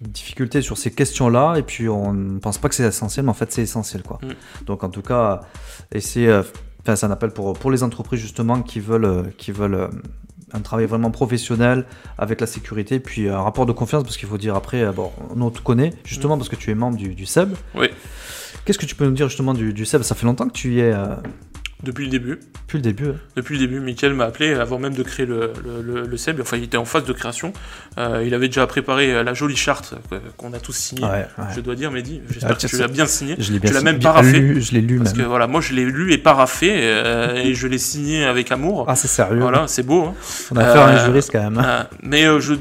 difficulté 0.00 0.62
sur 0.62 0.78
ces 0.78 0.92
questions-là, 0.92 1.56
et 1.56 1.62
puis 1.62 1.88
on 1.88 2.12
ne 2.12 2.38
pense 2.38 2.58
pas 2.58 2.68
que 2.68 2.76
c'est 2.76 2.84
essentiel, 2.84 3.24
mais 3.24 3.30
en 3.30 3.34
fait 3.34 3.50
c'est 3.50 3.62
essentiel. 3.62 4.02
Quoi. 4.02 4.20
Mm. 4.22 4.64
Donc 4.66 4.84
en 4.84 4.88
tout 4.88 5.02
cas, 5.02 5.40
et 5.90 6.00
c'est 6.00 6.28
c'est 6.86 7.04
un 7.04 7.10
appel 7.10 7.30
pour, 7.30 7.54
pour 7.54 7.70
les 7.70 7.82
entreprises 7.82 8.20
justement 8.20 8.62
qui 8.62 8.78
veulent, 8.78 9.32
qui 9.36 9.50
veulent 9.52 9.90
un 10.54 10.60
travail 10.60 10.86
vraiment 10.86 11.10
professionnel 11.10 11.84
avec 12.16 12.40
la 12.40 12.46
sécurité, 12.46 13.00
puis 13.00 13.28
un 13.28 13.42
rapport 13.42 13.66
de 13.66 13.72
confiance, 13.72 14.04
parce 14.04 14.16
qu'il 14.16 14.28
faut 14.28 14.38
dire 14.38 14.54
après, 14.54 14.82
euh, 14.82 14.92
bon, 14.92 15.10
on 15.38 15.50
te 15.50 15.60
connaît 15.60 15.92
justement 16.04 16.38
parce 16.38 16.48
que 16.48 16.56
tu 16.56 16.70
es 16.70 16.74
membre 16.74 16.96
du, 16.96 17.14
du 17.14 17.26
SEB. 17.26 17.54
Oui. 17.74 17.88
Qu'est-ce 18.64 18.78
que 18.78 18.86
tu 18.86 18.94
peux 18.94 19.04
nous 19.04 19.12
dire 19.12 19.28
justement 19.28 19.52
du, 19.52 19.74
du 19.74 19.84
SEB? 19.84 20.02
Ça 20.02 20.14
fait 20.14 20.24
longtemps 20.24 20.46
que 20.48 20.52
tu 20.52 20.74
y 20.74 20.80
es, 20.80 20.92
euh, 20.92 21.16
Depuis 21.82 22.04
le 22.04 22.10
début. 22.10 22.38
depuis 22.66 22.78
le 22.78 22.82
début. 22.82 23.08
hein. 23.08 23.14
Depuis 23.36 23.54
le 23.58 23.66
début, 23.66 23.80
Mickaël 23.80 24.14
m'a 24.14 24.24
appelé 24.24 24.54
avant 24.54 24.78
même 24.78 24.94
de 24.94 25.02
créer 25.02 25.26
le, 25.26 25.52
le, 25.64 25.82
le- 25.82 26.06
le 26.06 26.16
SEB. 26.16 26.40
Enfin, 26.40 26.56
il 26.56 26.62
était 26.64 26.78
en 26.78 26.84
phase 26.86 27.04
de 27.04 27.12
création. 27.12 27.52
Euh, 27.98 28.22
il 28.26 28.32
avait 28.32 28.46
déjà 28.48 28.66
préparé 28.66 29.12
euh, 29.12 29.22
la 29.22 29.34
jolie 29.34 29.56
charte 29.56 29.94
euh, 30.12 30.18
qu'on 30.38 30.52
a 30.54 30.58
tous 30.60 30.72
signée. 30.72 31.02
Ouais, 31.02 31.26
ouais. 31.36 31.44
Je 31.54 31.60
dois 31.60 31.74
dire, 31.74 31.90
Mehdi, 31.90 32.22
j'espère 32.30 32.52
Ah, 32.52 32.54
que 32.54 32.66
tu 32.66 32.76
l'as 32.78 32.88
bien 32.88 33.06
signé. 33.06 33.34
Je 33.38 33.52
l'ai 33.52 33.58
bien 33.58 33.68
Tu 33.68 33.74
l'as 33.74 33.82
même 33.82 33.98
paraffé. 33.98 34.38
lu, 34.38 34.62
je 34.62 34.72
l'ai 34.72 34.80
lu 34.80 34.98
Parce 34.98 35.12
que 35.12 35.22
voilà, 35.22 35.46
moi 35.46 35.60
je 35.60 35.74
l'ai 35.74 35.84
lu 35.84 36.12
et 36.12 36.18
paraffé 36.18 36.70
euh, 36.74 37.34
et 37.34 37.54
je 37.54 37.66
l'ai 37.66 37.78
signé 37.78 38.24
avec 38.24 38.50
amour. 38.50 38.86
Ah, 38.88 38.94
c'est 38.96 39.08
sérieux. 39.08 39.40
Voilà, 39.40 39.66
c'est 39.66 39.82
beau. 39.82 40.04
hein. 40.04 40.14
On 40.52 40.56
a 40.56 40.64
affaire 40.64 40.82
à 40.82 40.90
un 40.90 41.04
juriste 41.04 41.30
quand 41.32 41.50
même. 41.50 41.62
Mais 42.02 42.22
je, 42.40 42.54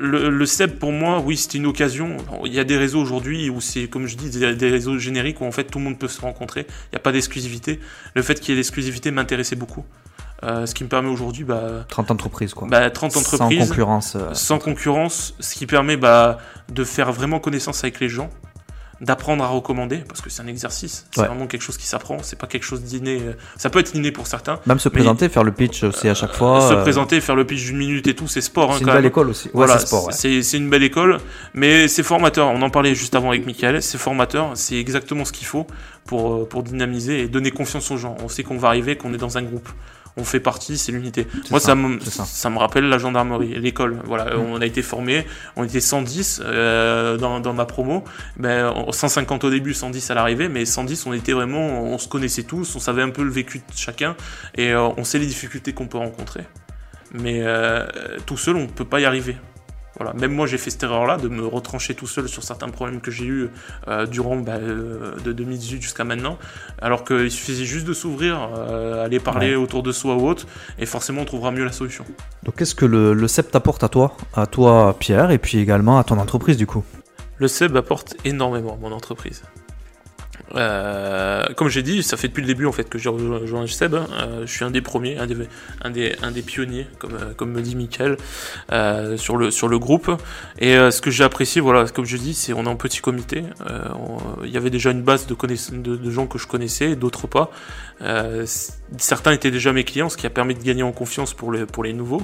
le, 0.00 0.30
le 0.30 0.46
SEB 0.46 0.78
pour 0.78 0.92
moi, 0.92 1.20
oui, 1.20 1.36
c'était 1.36 1.58
une 1.58 1.66
occasion. 1.66 2.16
Il 2.44 2.52
y 2.52 2.58
a 2.60 2.64
des 2.64 2.76
réseaux 2.76 3.00
aujourd'hui 3.00 3.50
où 3.50 3.60
c'est, 3.60 3.88
comme 3.88 4.06
je 4.06 4.16
dis, 4.16 4.30
des, 4.30 4.54
des 4.54 4.70
réseaux 4.70 4.98
génériques 4.98 5.40
où 5.40 5.44
en 5.44 5.52
fait 5.52 5.64
tout 5.64 5.78
le 5.78 5.84
monde 5.84 5.98
peut 5.98 6.08
se 6.08 6.20
rencontrer. 6.20 6.66
Il 6.68 6.94
n'y 6.94 6.96
a 6.96 7.00
pas 7.00 7.12
d'exclusivité. 7.12 7.80
Le 8.14 8.22
fait 8.22 8.40
qu'il 8.40 8.50
y 8.50 8.52
ait 8.52 8.56
l'exclusivité 8.56 9.10
m'intéressait 9.10 9.56
beaucoup. 9.56 9.84
Euh, 10.44 10.66
ce 10.66 10.74
qui 10.74 10.84
me 10.84 10.88
permet 10.88 11.08
aujourd'hui, 11.08 11.42
bah, 11.42 11.84
30 11.88 12.12
entreprises, 12.12 12.54
quoi. 12.54 12.68
bah, 12.68 12.88
30 12.90 13.10
Sans 13.10 13.20
entreprises, 13.20 13.68
concurrence. 13.70 14.14
euh, 14.14 14.34
sans 14.34 14.60
concurrence, 14.60 15.34
ce 15.40 15.56
qui 15.56 15.66
permet 15.66 15.96
bah, 15.96 16.38
de 16.72 16.84
faire 16.84 17.12
vraiment 17.12 17.40
connaissance 17.40 17.82
avec 17.82 17.98
les 17.98 18.08
gens. 18.08 18.30
D'apprendre 19.00 19.44
à 19.44 19.46
recommander, 19.48 19.98
parce 20.08 20.20
que 20.20 20.28
c'est 20.28 20.42
un 20.42 20.46
exercice, 20.48 21.06
c'est 21.12 21.20
Ouais. 21.20 21.28
vraiment 21.28 21.46
quelque 21.46 21.62
chose 21.62 21.76
qui 21.76 21.86
s'apprend, 21.86 22.18
c'est 22.22 22.36
pas 22.38 22.46
quelque 22.48 22.64
chose 22.64 22.82
d'inné. 22.82 23.20
euh, 23.22 23.32
Ça 23.56 23.70
peut 23.70 23.78
être 23.78 23.94
inné 23.94 24.10
pour 24.10 24.26
certains. 24.26 24.58
Même 24.66 24.80
se 24.80 24.88
présenter, 24.88 25.28
faire 25.28 25.44
le 25.44 25.52
pitch 25.52 25.84
aussi 25.84 26.08
à 26.08 26.14
chaque 26.14 26.34
fois. 26.34 26.60
se 26.68 26.74
euh, 26.74 26.82
présenter, 26.82 27.20
faire 27.20 27.36
le 27.36 27.44
pitch 27.46 27.64
d'une 27.66 27.76
minute 27.78 28.06
et 28.08 28.14
tout, 28.14 28.26
c'est 28.26 28.40
sport. 28.40 28.70
hein, 28.72 28.74
C'est 28.78 28.84
une 28.84 28.92
belle 28.92 29.06
école 29.06 29.28
aussi. 29.28 29.46
Ouais, 29.48 29.52
Voilà, 29.54 29.78
c'est 29.78 29.86
sport. 29.86 30.06
ouais. 30.08 30.12
c'est 30.12 30.42
c'est 30.42 30.56
une 30.56 30.68
belle 30.68 30.82
école, 30.82 31.18
mais 31.54 31.86
c'est 31.86 32.02
formateur. 32.02 32.48
On 32.48 32.60
en 32.62 32.70
parlait 32.70 32.94
juste 32.94 33.14
avant 33.14 33.28
avec 33.30 33.46
Michael. 33.46 33.82
C'est 33.82 33.98
formateur, 33.98 34.50
c'est 34.54 34.76
exactement 34.76 35.24
ce 35.24 35.32
qu'il 35.32 35.46
faut 35.46 35.66
pour, 36.04 36.34
euh, 36.34 36.44
pour 36.48 36.62
dynamiser 36.64 37.20
et 37.20 37.28
donner 37.28 37.50
confiance 37.52 37.90
aux 37.92 37.96
gens. 37.98 38.16
On 38.22 38.28
sait 38.28 38.42
qu'on 38.42 38.58
va 38.58 38.68
arriver, 38.68 38.96
qu'on 38.96 39.14
est 39.14 39.18
dans 39.18 39.38
un 39.38 39.42
groupe. 39.42 39.68
On 40.18 40.24
fait 40.24 40.40
partie, 40.40 40.76
c'est 40.78 40.90
l'unité. 40.92 41.26
Moi, 41.50 41.60
ça, 41.60 41.66
ça, 41.68 41.74
me, 41.76 42.00
ça. 42.00 42.24
ça 42.24 42.50
me 42.50 42.58
rappelle 42.58 42.88
la 42.88 42.98
gendarmerie, 42.98 43.54
l'école. 43.60 44.00
Voilà, 44.04 44.34
Mm. 44.36 44.40
on 44.40 44.60
a 44.60 44.66
été 44.66 44.82
formés, 44.82 45.26
on 45.56 45.64
était 45.64 45.80
110 45.80 46.42
euh, 46.44 47.16
dans, 47.16 47.40
dans 47.40 47.52
ma 47.54 47.64
promo. 47.66 48.02
Ben, 48.36 48.72
on- 48.74 48.90
150 48.92 49.44
au 49.44 49.50
début, 49.50 49.74
110 49.74 50.10
à 50.10 50.14
l'arrivée, 50.14 50.48
mais 50.48 50.64
110, 50.64 51.06
on 51.06 51.12
était 51.12 51.32
vraiment, 51.32 51.82
on 51.84 51.98
se 51.98 52.08
connaissait 52.08 52.42
tous, 52.42 52.74
on 52.74 52.80
savait 52.80 53.02
un 53.02 53.10
peu 53.10 53.22
le 53.22 53.30
vécu 53.30 53.58
de 53.58 53.64
chacun 53.76 54.16
et 54.56 54.72
euh, 54.72 54.88
on 54.96 55.04
sait 55.04 55.18
les 55.18 55.26
difficultés 55.26 55.72
qu'on 55.72 55.86
peut 55.86 55.98
rencontrer. 55.98 56.42
Mais 57.12 57.40
euh, 57.42 57.86
tout 58.26 58.36
seul, 58.36 58.56
on 58.56 58.62
ne 58.62 58.66
peut 58.66 58.84
pas 58.84 59.00
y 59.00 59.04
arriver. 59.04 59.36
Voilà. 59.98 60.12
Même 60.14 60.32
moi, 60.32 60.46
j'ai 60.46 60.58
fait 60.58 60.70
cette 60.70 60.82
erreur-là 60.82 61.16
de 61.16 61.28
me 61.28 61.46
retrancher 61.46 61.94
tout 61.94 62.06
seul 62.06 62.28
sur 62.28 62.42
certains 62.42 62.68
problèmes 62.68 63.00
que 63.00 63.10
j'ai 63.10 63.24
eu 63.24 63.48
euh, 63.88 64.06
durant 64.06 64.36
bah, 64.36 64.52
euh, 64.54 65.16
de 65.24 65.32
2018 65.32 65.82
jusqu'à 65.82 66.04
maintenant. 66.04 66.38
Alors 66.80 67.04
qu'il 67.04 67.30
suffisait 67.30 67.64
juste 67.64 67.86
de 67.86 67.92
s'ouvrir, 67.92 68.50
euh, 68.56 69.04
aller 69.04 69.20
parler 69.20 69.54
autour 69.54 69.82
de 69.82 69.92
soi 69.92 70.16
ou 70.16 70.28
autre, 70.28 70.46
et 70.78 70.86
forcément, 70.86 71.22
on 71.22 71.24
trouvera 71.24 71.50
mieux 71.50 71.64
la 71.64 71.72
solution. 71.72 72.04
Donc, 72.44 72.56
qu'est-ce 72.56 72.74
que 72.74 72.86
le, 72.86 73.12
le 73.12 73.28
CEP 73.28 73.50
t'apporte 73.50 73.82
à 73.82 73.88
toi 73.88 74.16
À 74.34 74.46
toi, 74.46 74.96
Pierre, 74.98 75.30
et 75.30 75.38
puis 75.38 75.58
également 75.58 75.98
à 75.98 76.04
ton 76.04 76.18
entreprise, 76.18 76.56
du 76.56 76.66
coup? 76.66 76.84
Le 77.38 77.46
SEB 77.46 77.76
apporte 77.76 78.16
énormément 78.24 78.74
à 78.74 78.76
mon 78.76 78.92
entreprise. 78.92 79.42
Euh, 80.54 81.44
comme 81.56 81.68
j'ai 81.68 81.82
dit, 81.82 82.02
ça 82.02 82.16
fait 82.16 82.28
depuis 82.28 82.40
le 82.40 82.46
début 82.46 82.66
en 82.66 82.72
fait 82.72 82.88
que 82.88 82.98
j'ai 82.98 83.08
rejoint 83.08 83.66
SEB. 83.66 83.94
hein. 83.94 84.06
Euh, 84.12 84.46
je 84.46 84.52
suis 84.52 84.64
un 84.64 84.70
des 84.70 84.80
premiers, 84.80 85.18
un 85.18 85.26
des, 85.90 86.42
pionniers, 86.42 86.86
comme, 86.98 87.14
euh, 87.14 87.34
comme 87.36 87.52
me 87.52 87.60
dit 87.60 87.76
Michael, 87.76 88.16
euh, 88.72 89.16
sur, 89.16 89.36
le, 89.36 89.78
groupe. 89.78 90.10
Et 90.58 90.74
ce 90.90 91.00
que 91.00 91.10
j'ai 91.10 91.24
apprécié, 91.24 91.60
voilà, 91.60 91.86
comme 91.88 92.04
je 92.04 92.16
dis, 92.16 92.34
c'est 92.34 92.52
on 92.52 92.64
est 92.64 92.68
en 92.68 92.76
petit 92.76 93.00
comité. 93.00 93.44
Il 94.44 94.50
y 94.50 94.56
avait 94.56 94.70
déjà 94.70 94.90
une 94.90 95.02
base 95.02 95.26
de, 95.26 96.10
gens 96.10 96.26
que 96.26 96.38
je 96.38 96.46
connaissais, 96.46 96.96
d'autres 96.96 97.26
pas. 97.26 97.50
Certains 98.96 99.32
étaient 99.32 99.50
déjà 99.50 99.72
mes 99.72 99.84
clients, 99.84 100.08
ce 100.08 100.16
qui 100.16 100.26
a 100.26 100.30
permis 100.30 100.54
de 100.54 100.62
gagner 100.62 100.82
en 100.82 100.92
confiance 100.92 101.34
pour 101.34 101.52
les, 101.52 101.92
nouveaux, 101.92 102.22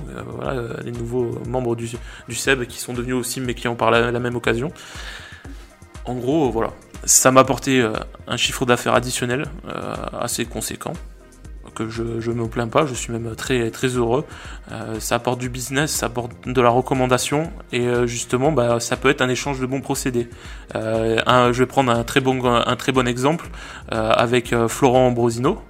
les 0.85 0.93
nouveaux 0.93 1.39
membres 1.47 1.77
du, 1.77 1.89
du 2.29 2.35
SEB 2.35 2.65
qui 2.65 2.79
sont 2.79 2.95
devenus 2.95 3.15
aussi 3.15 3.41
mes 3.41 3.55
clients 3.55 3.77
par 3.77 3.91
la, 3.91 4.13
même 4.19 4.37
occasion. 4.37 4.73
En 6.07 6.15
gros, 6.15 6.51
voilà, 6.51 6.73
ça 7.07 7.31
m'a 7.31 7.41
apporté 7.41 7.81
euh, 7.81 7.93
un 8.27 8.37
chiffre 8.37 8.65
d'affaires 8.67 8.95
additionnel 8.95 9.47
euh, 9.69 9.95
assez 10.21 10.45
conséquent 10.45 10.93
que 11.75 11.89
je, 11.89 12.21
je 12.21 12.31
me 12.31 12.47
plains 12.47 12.69
pas, 12.69 12.87
je 12.87 12.95
suis 12.95 13.13
même 13.13 13.35
très 13.35 13.69
très 13.73 13.89
heureux. 13.89 14.25
Euh, 14.71 15.01
ça 15.01 15.17
apporte 15.17 15.41
du 15.41 15.49
business, 15.49 15.91
ça 15.91 16.07
apporte 16.07 16.47
de 16.47 16.61
la 16.61 16.69
recommandation 16.69 17.51
et 17.73 17.89
justement, 18.07 18.53
bah, 18.53 18.79
ça 18.79 18.97
peut 18.97 19.09
être 19.09 19.23
un 19.23 19.29
échange 19.29 19.59
de 19.59 19.67
bons 19.67 19.81
procédés. 19.81 20.29
Je 20.73 21.59
vais 21.59 21.67
prendre 21.67 21.91
un 21.91 22.05
très 22.05 22.21
bon 22.21 22.45
un 22.45 22.77
très 22.77 22.93
bon 22.93 23.09
exemple 23.09 23.49
avec 23.89 24.55
Florent 24.69 25.09
Ambrosino, 25.09 25.63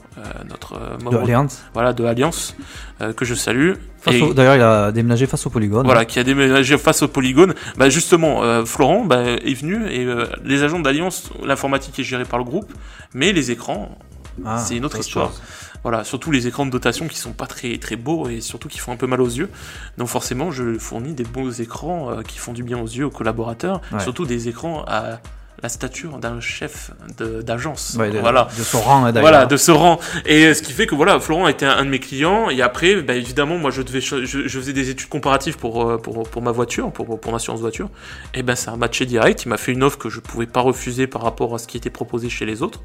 notre 0.48 0.74
euh, 0.74 1.10
De 1.10 1.16
Allianz 1.16 1.62
voilà 1.72 1.92
de 1.92 2.04
Alliance 2.04 2.54
euh, 3.00 3.12
que 3.12 3.24
je 3.24 3.34
salue. 3.34 3.72
Au- 4.06 4.34
D'ailleurs, 4.34 4.56
il 4.56 4.62
a 4.62 4.92
déménagé 4.92 5.26
face 5.26 5.46
au 5.46 5.50
polygone. 5.50 5.84
voilà, 5.86 6.04
qui 6.04 6.18
a 6.18 6.24
déménagé 6.24 6.76
face 6.78 7.02
au 7.02 7.08
polygone. 7.08 7.54
Bah 7.76 7.88
justement, 7.88 8.42
euh, 8.44 8.64
Florent 8.64 9.04
bah, 9.04 9.22
est 9.24 9.54
venu 9.54 9.86
et 9.88 10.04
euh, 10.04 10.26
les 10.44 10.62
agents 10.62 10.78
d'Alliance, 10.80 11.30
l'informatique 11.44 11.98
est 11.98 12.04
gérée 12.04 12.24
par 12.26 12.38
le 12.38 12.44
groupe, 12.44 12.70
mais 13.14 13.32
les 13.32 13.50
écrans, 13.50 13.96
Ah, 14.44 14.58
c'est 14.58 14.76
une 14.76 14.84
autre 14.84 14.96
autre 14.98 15.06
histoire. 15.06 15.28
chose. 15.30 15.42
Voilà, 15.82 16.02
surtout 16.04 16.30
les 16.30 16.46
écrans 16.46 16.64
de 16.66 16.70
dotation 16.70 17.08
qui 17.08 17.18
sont 17.18 17.32
pas 17.32 17.46
très 17.46 17.76
très 17.78 17.96
beaux 17.96 18.28
et 18.28 18.40
surtout 18.40 18.68
qui 18.68 18.78
font 18.78 18.92
un 18.92 18.96
peu 18.96 19.06
mal 19.06 19.20
aux 19.20 19.26
yeux. 19.28 19.50
Donc 19.98 20.08
forcément, 20.08 20.50
je 20.50 20.78
fournis 20.78 21.12
des 21.12 21.24
beaux 21.24 21.50
écrans 21.50 22.10
euh, 22.10 22.22
qui 22.22 22.38
font 22.38 22.52
du 22.54 22.62
bien 22.62 22.78
aux 22.78 22.86
yeux 22.86 23.04
aux 23.06 23.10
collaborateurs, 23.10 23.80
Ouais. 23.92 24.00
surtout 24.00 24.24
des 24.26 24.48
écrans 24.48 24.84
à 24.86 25.20
la 25.64 25.70
stature 25.70 26.18
d'un 26.18 26.40
chef 26.40 26.90
d'agence. 27.18 27.96
Ouais, 27.98 28.10
voilà. 28.10 28.48
de 28.58 28.62
son 28.62 28.80
rang, 28.80 29.00
d'ailleurs. 29.04 29.22
Voilà, 29.22 29.46
de 29.46 29.56
ce 29.56 29.70
rang. 29.70 29.98
Et 30.26 30.52
ce 30.52 30.60
qui 30.62 30.72
fait 30.74 30.86
que 30.86 30.94
voilà, 30.94 31.18
Florent 31.20 31.48
était 31.48 31.64
un, 31.64 31.70
un 31.78 31.84
de 31.86 31.90
mes 31.90 32.00
clients. 32.00 32.50
Et 32.50 32.60
après, 32.60 32.96
bah, 33.00 33.14
évidemment, 33.14 33.56
moi, 33.56 33.70
je 33.70 33.80
devais, 33.80 34.02
je, 34.02 34.24
je 34.26 34.58
faisais 34.58 34.74
des 34.74 34.90
études 34.90 35.08
comparatives 35.08 35.56
pour 35.56 35.88
euh, 35.88 35.96
pour, 35.96 36.28
pour 36.28 36.42
ma 36.42 36.50
voiture, 36.52 36.92
pour 36.92 37.18
pour 37.18 37.32
ma 37.32 37.36
assurance 37.36 37.60
voiture. 37.60 37.88
Et 38.34 38.42
ben, 38.42 38.54
ça 38.56 38.72
a 38.72 38.76
matché 38.76 39.06
direct. 39.06 39.44
Il 39.46 39.48
m'a 39.48 39.56
fait 39.56 39.72
une 39.72 39.82
offre 39.82 39.96
que 39.96 40.10
je 40.10 40.20
pouvais 40.20 40.44
pas 40.46 40.60
refuser 40.60 41.06
par 41.06 41.22
rapport 41.22 41.54
à 41.54 41.58
ce 41.58 41.66
qui 41.66 41.78
était 41.78 41.88
proposé 41.88 42.28
chez 42.28 42.44
les 42.44 42.60
autres. 42.62 42.82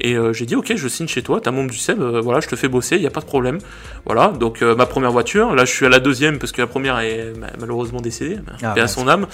Et 0.00 0.14
euh, 0.16 0.32
j'ai 0.32 0.46
dit, 0.46 0.56
ok, 0.56 0.72
je 0.76 0.88
signe 0.88 1.06
chez 1.08 1.22
toi. 1.22 1.40
T'as 1.42 1.50
membre 1.50 1.70
du 1.70 1.76
SEB. 1.78 2.00
euh, 2.00 2.20
voilà, 2.22 2.40
je 2.40 2.48
te 2.48 2.56
fais 2.56 2.68
bosser. 2.68 2.96
Il 2.96 3.02
y 3.02 3.06
a 3.06 3.10
pas 3.10 3.20
de 3.20 3.26
problème. 3.26 3.58
Voilà. 4.06 4.28
Donc 4.28 4.62
euh, 4.62 4.74
ma 4.74 4.86
première 4.86 5.12
voiture. 5.12 5.54
Là, 5.54 5.66
je 5.66 5.72
suis 5.74 5.84
à 5.84 5.90
la 5.90 6.00
deuxième 6.00 6.38
parce 6.38 6.52
que 6.52 6.62
la 6.62 6.66
première 6.68 6.98
est 7.00 7.34
ma- 7.38 7.48
malheureusement 7.60 8.00
décédée. 8.00 8.38
Ah, 8.62 8.72
à 8.80 8.88
son 8.88 9.08
âme. 9.08 9.26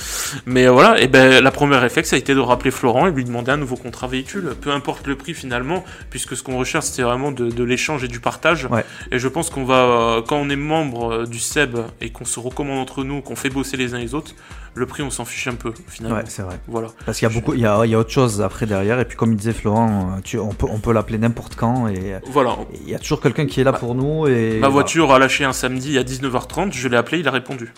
Mais 0.47 0.67
voilà. 0.67 1.01
Et 1.01 1.07
ben, 1.07 1.41
la 1.41 1.51
première 1.53 1.81
réflexe 1.81 2.13
a 2.13 2.17
été 2.17 2.35
de 2.35 2.41
rappeler 2.41 2.73
Florent 2.81 3.07
et 3.07 3.11
lui 3.11 3.25
demander 3.25 3.51
un 3.53 3.59
nouveau 3.59 3.77
contrat 3.77 4.07
véhicule. 4.07 4.55
Peu 4.59 4.71
importe 4.71 5.07
le 5.07 5.15
prix 5.17 5.35
finalement 5.35 5.85
puisque 6.09 6.35
ce 6.35 6.43
qu'on 6.43 6.57
recherche 6.57 6.87
c'est 6.87 7.03
vraiment 7.03 7.31
de, 7.31 7.51
de 7.51 7.63
l'échange 7.65 8.03
et 8.05 8.09
du 8.09 8.21
partage. 8.21 8.65
Ouais. 8.71 8.85
Et 9.13 9.19
je 9.19 9.29
pense 9.29 9.51
qu'on 9.51 9.65
va, 9.65 9.75
euh, 9.75 10.23
quand 10.23 10.37
on 10.37 10.49
est 10.49 10.57
membre 10.57 11.13
euh, 11.13 11.27
du 11.27 11.39
SEB 11.39 11.79
et 12.01 12.09
qu'on 12.11 12.25
se 12.25 12.41
recommande 12.41 12.79
entre 12.79 13.05
nous, 13.05 13.21
qu'on 13.21 13.37
fait 13.37 13.51
bosser 13.51 13.77
les 13.77 13.93
uns 13.95 13.99
les 13.99 14.15
autres, 14.15 14.33
le 14.75 14.87
prix 14.87 15.03
on 15.03 15.11
s'en 15.11 15.25
fiche 15.27 15.47
un 15.49 15.55
peu 15.57 15.73
finalement. 15.89 16.17
Ouais, 16.17 16.25
c'est 16.27 16.43
vrai. 16.43 16.59
Voilà. 16.69 16.89
Parce 17.05 17.19
qu'il 17.19 17.29
y 17.29 17.31
a 17.31 17.35
beaucoup, 17.35 17.53
il 17.55 17.61
y 17.61 17.67
a, 17.67 17.85
il 17.85 17.91
y 17.91 17.95
a 17.95 17.99
autre 17.99 18.11
chose 18.11 18.41
après 18.41 18.65
derrière. 18.67 18.99
Et 19.01 19.05
puis, 19.05 19.17
comme 19.17 19.33
il 19.33 19.37
disait 19.37 19.53
Florent, 19.53 20.15
euh, 20.17 20.21
tu, 20.25 20.39
on 20.39 20.55
peut, 20.55 20.67
on 20.71 20.79
peut 20.79 20.93
l'appeler 20.93 21.19
n'importe 21.19 21.57
quand. 21.57 21.89
Et 21.89 22.15
Voilà. 22.27 22.57
il 22.83 22.89
y 22.89 22.95
a 22.95 22.99
toujours 22.99 23.21
quelqu'un 23.21 23.47
qui 23.47 23.61
est 23.61 23.65
là 23.65 23.73
pour 23.75 23.95
nous. 23.95 24.27
Et 24.29 24.59
Ma 24.59 24.69
voiture 24.69 25.13
a 25.13 25.19
lâché 25.19 25.45
un 25.45 25.53
samedi 25.53 25.99
à 25.99 26.03
19h30, 26.03 26.73
je 26.73 26.89
l'ai 26.89 26.97
appelé, 26.97 27.19
il 27.19 27.29
a 27.29 27.33
répondu. 27.33 27.73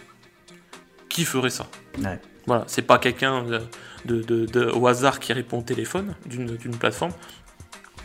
Qui 1.08 1.24
ferait 1.24 1.50
ça? 1.50 1.66
Ouais. 1.98 2.20
Voilà, 2.46 2.64
c'est 2.66 2.82
pas 2.82 2.98
quelqu'un 2.98 3.44
de, 3.44 3.60
de- 4.04 4.22
de- 4.22 4.46
de- 4.46 4.70
au 4.72 4.86
hasard 4.86 5.20
qui 5.20 5.32
répond 5.32 5.58
au 5.60 5.62
téléphone 5.62 6.14
d'une 6.26 6.76
plateforme. 6.76 7.12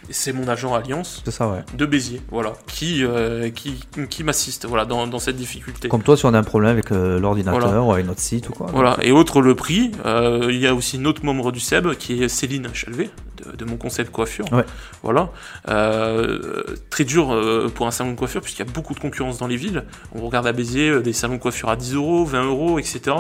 C'est 0.10 0.32
mon 0.32 0.48
agent 0.48 0.74
Alliance 0.74 1.22
C'est 1.26 1.32
ça, 1.32 1.50
ouais. 1.50 1.64
de 1.74 1.86
Béziers, 1.86 2.22
voilà, 2.30 2.54
qui, 2.68 3.04
euh, 3.04 3.50
qui, 3.50 3.84
qui 4.10 4.24
m'assiste 4.24 4.66
voilà, 4.66 4.86
dans, 4.86 5.06
dans 5.06 5.20
cette 5.20 5.36
difficulté. 5.36 5.90
Comme 5.90 6.04
toi, 6.04 6.16
si 6.16 6.26
on 6.26 6.34
a 6.34 6.40
un 6.40 6.44
problème 6.44 6.72
avec 6.72 6.92
euh, 6.94 7.20
l'ordinateur 7.20 7.60
Voilà. 7.60 7.82
ou 7.84 7.92
avec 7.92 8.06
notre 8.06 8.22
site 8.22 8.48
ou 8.48 8.54
quoi. 8.54 8.68
Voilà, 8.72 8.96
et 9.02 9.12
autre 9.12 9.42
le 9.42 9.54
prix, 9.56 9.92
euh, 10.06 10.48
il 10.50 10.60
y 10.60 10.68
a 10.68 10.74
aussi 10.76 10.96
une 10.96 11.08
autre 11.08 11.26
membre 11.26 11.52
du 11.52 11.60
SEB 11.60 11.96
qui 11.96 12.24
est 12.24 12.30
Céline 12.30 12.70
Chalvet, 12.74 13.10
de, 13.46 13.56
de 13.56 13.66
mon 13.66 13.78
concept 13.78 14.12
coiffure. 14.12 14.46
Ouais. 14.52 14.66
Voilà. 15.04 15.30
Euh, 15.70 16.64
très 16.90 17.04
dur 17.04 17.32
euh, 17.34 17.70
pour 17.74 17.88
un 17.88 17.92
salon 17.92 18.12
de 18.12 18.16
coiffure, 18.18 18.42
puisqu'il 18.42 18.66
y 18.66 18.70
a 18.70 18.72
beaucoup 18.72 18.94
de 18.94 19.00
concurrence 19.00 19.38
dans 19.38 19.48
les 19.48 19.56
villes. 19.58 19.84
On 20.16 20.26
regarde 20.26 20.48
à 20.48 20.52
Béziers 20.54 20.90
euh, 20.90 21.02
des 21.02 21.14
salons 21.14 21.36
de 21.36 21.40
coiffure 21.42 21.70
à 21.70 21.76
10 21.76 21.96
euros, 21.96 22.26
20 22.26 22.44
euros, 22.46 22.80
etc. 22.80 23.16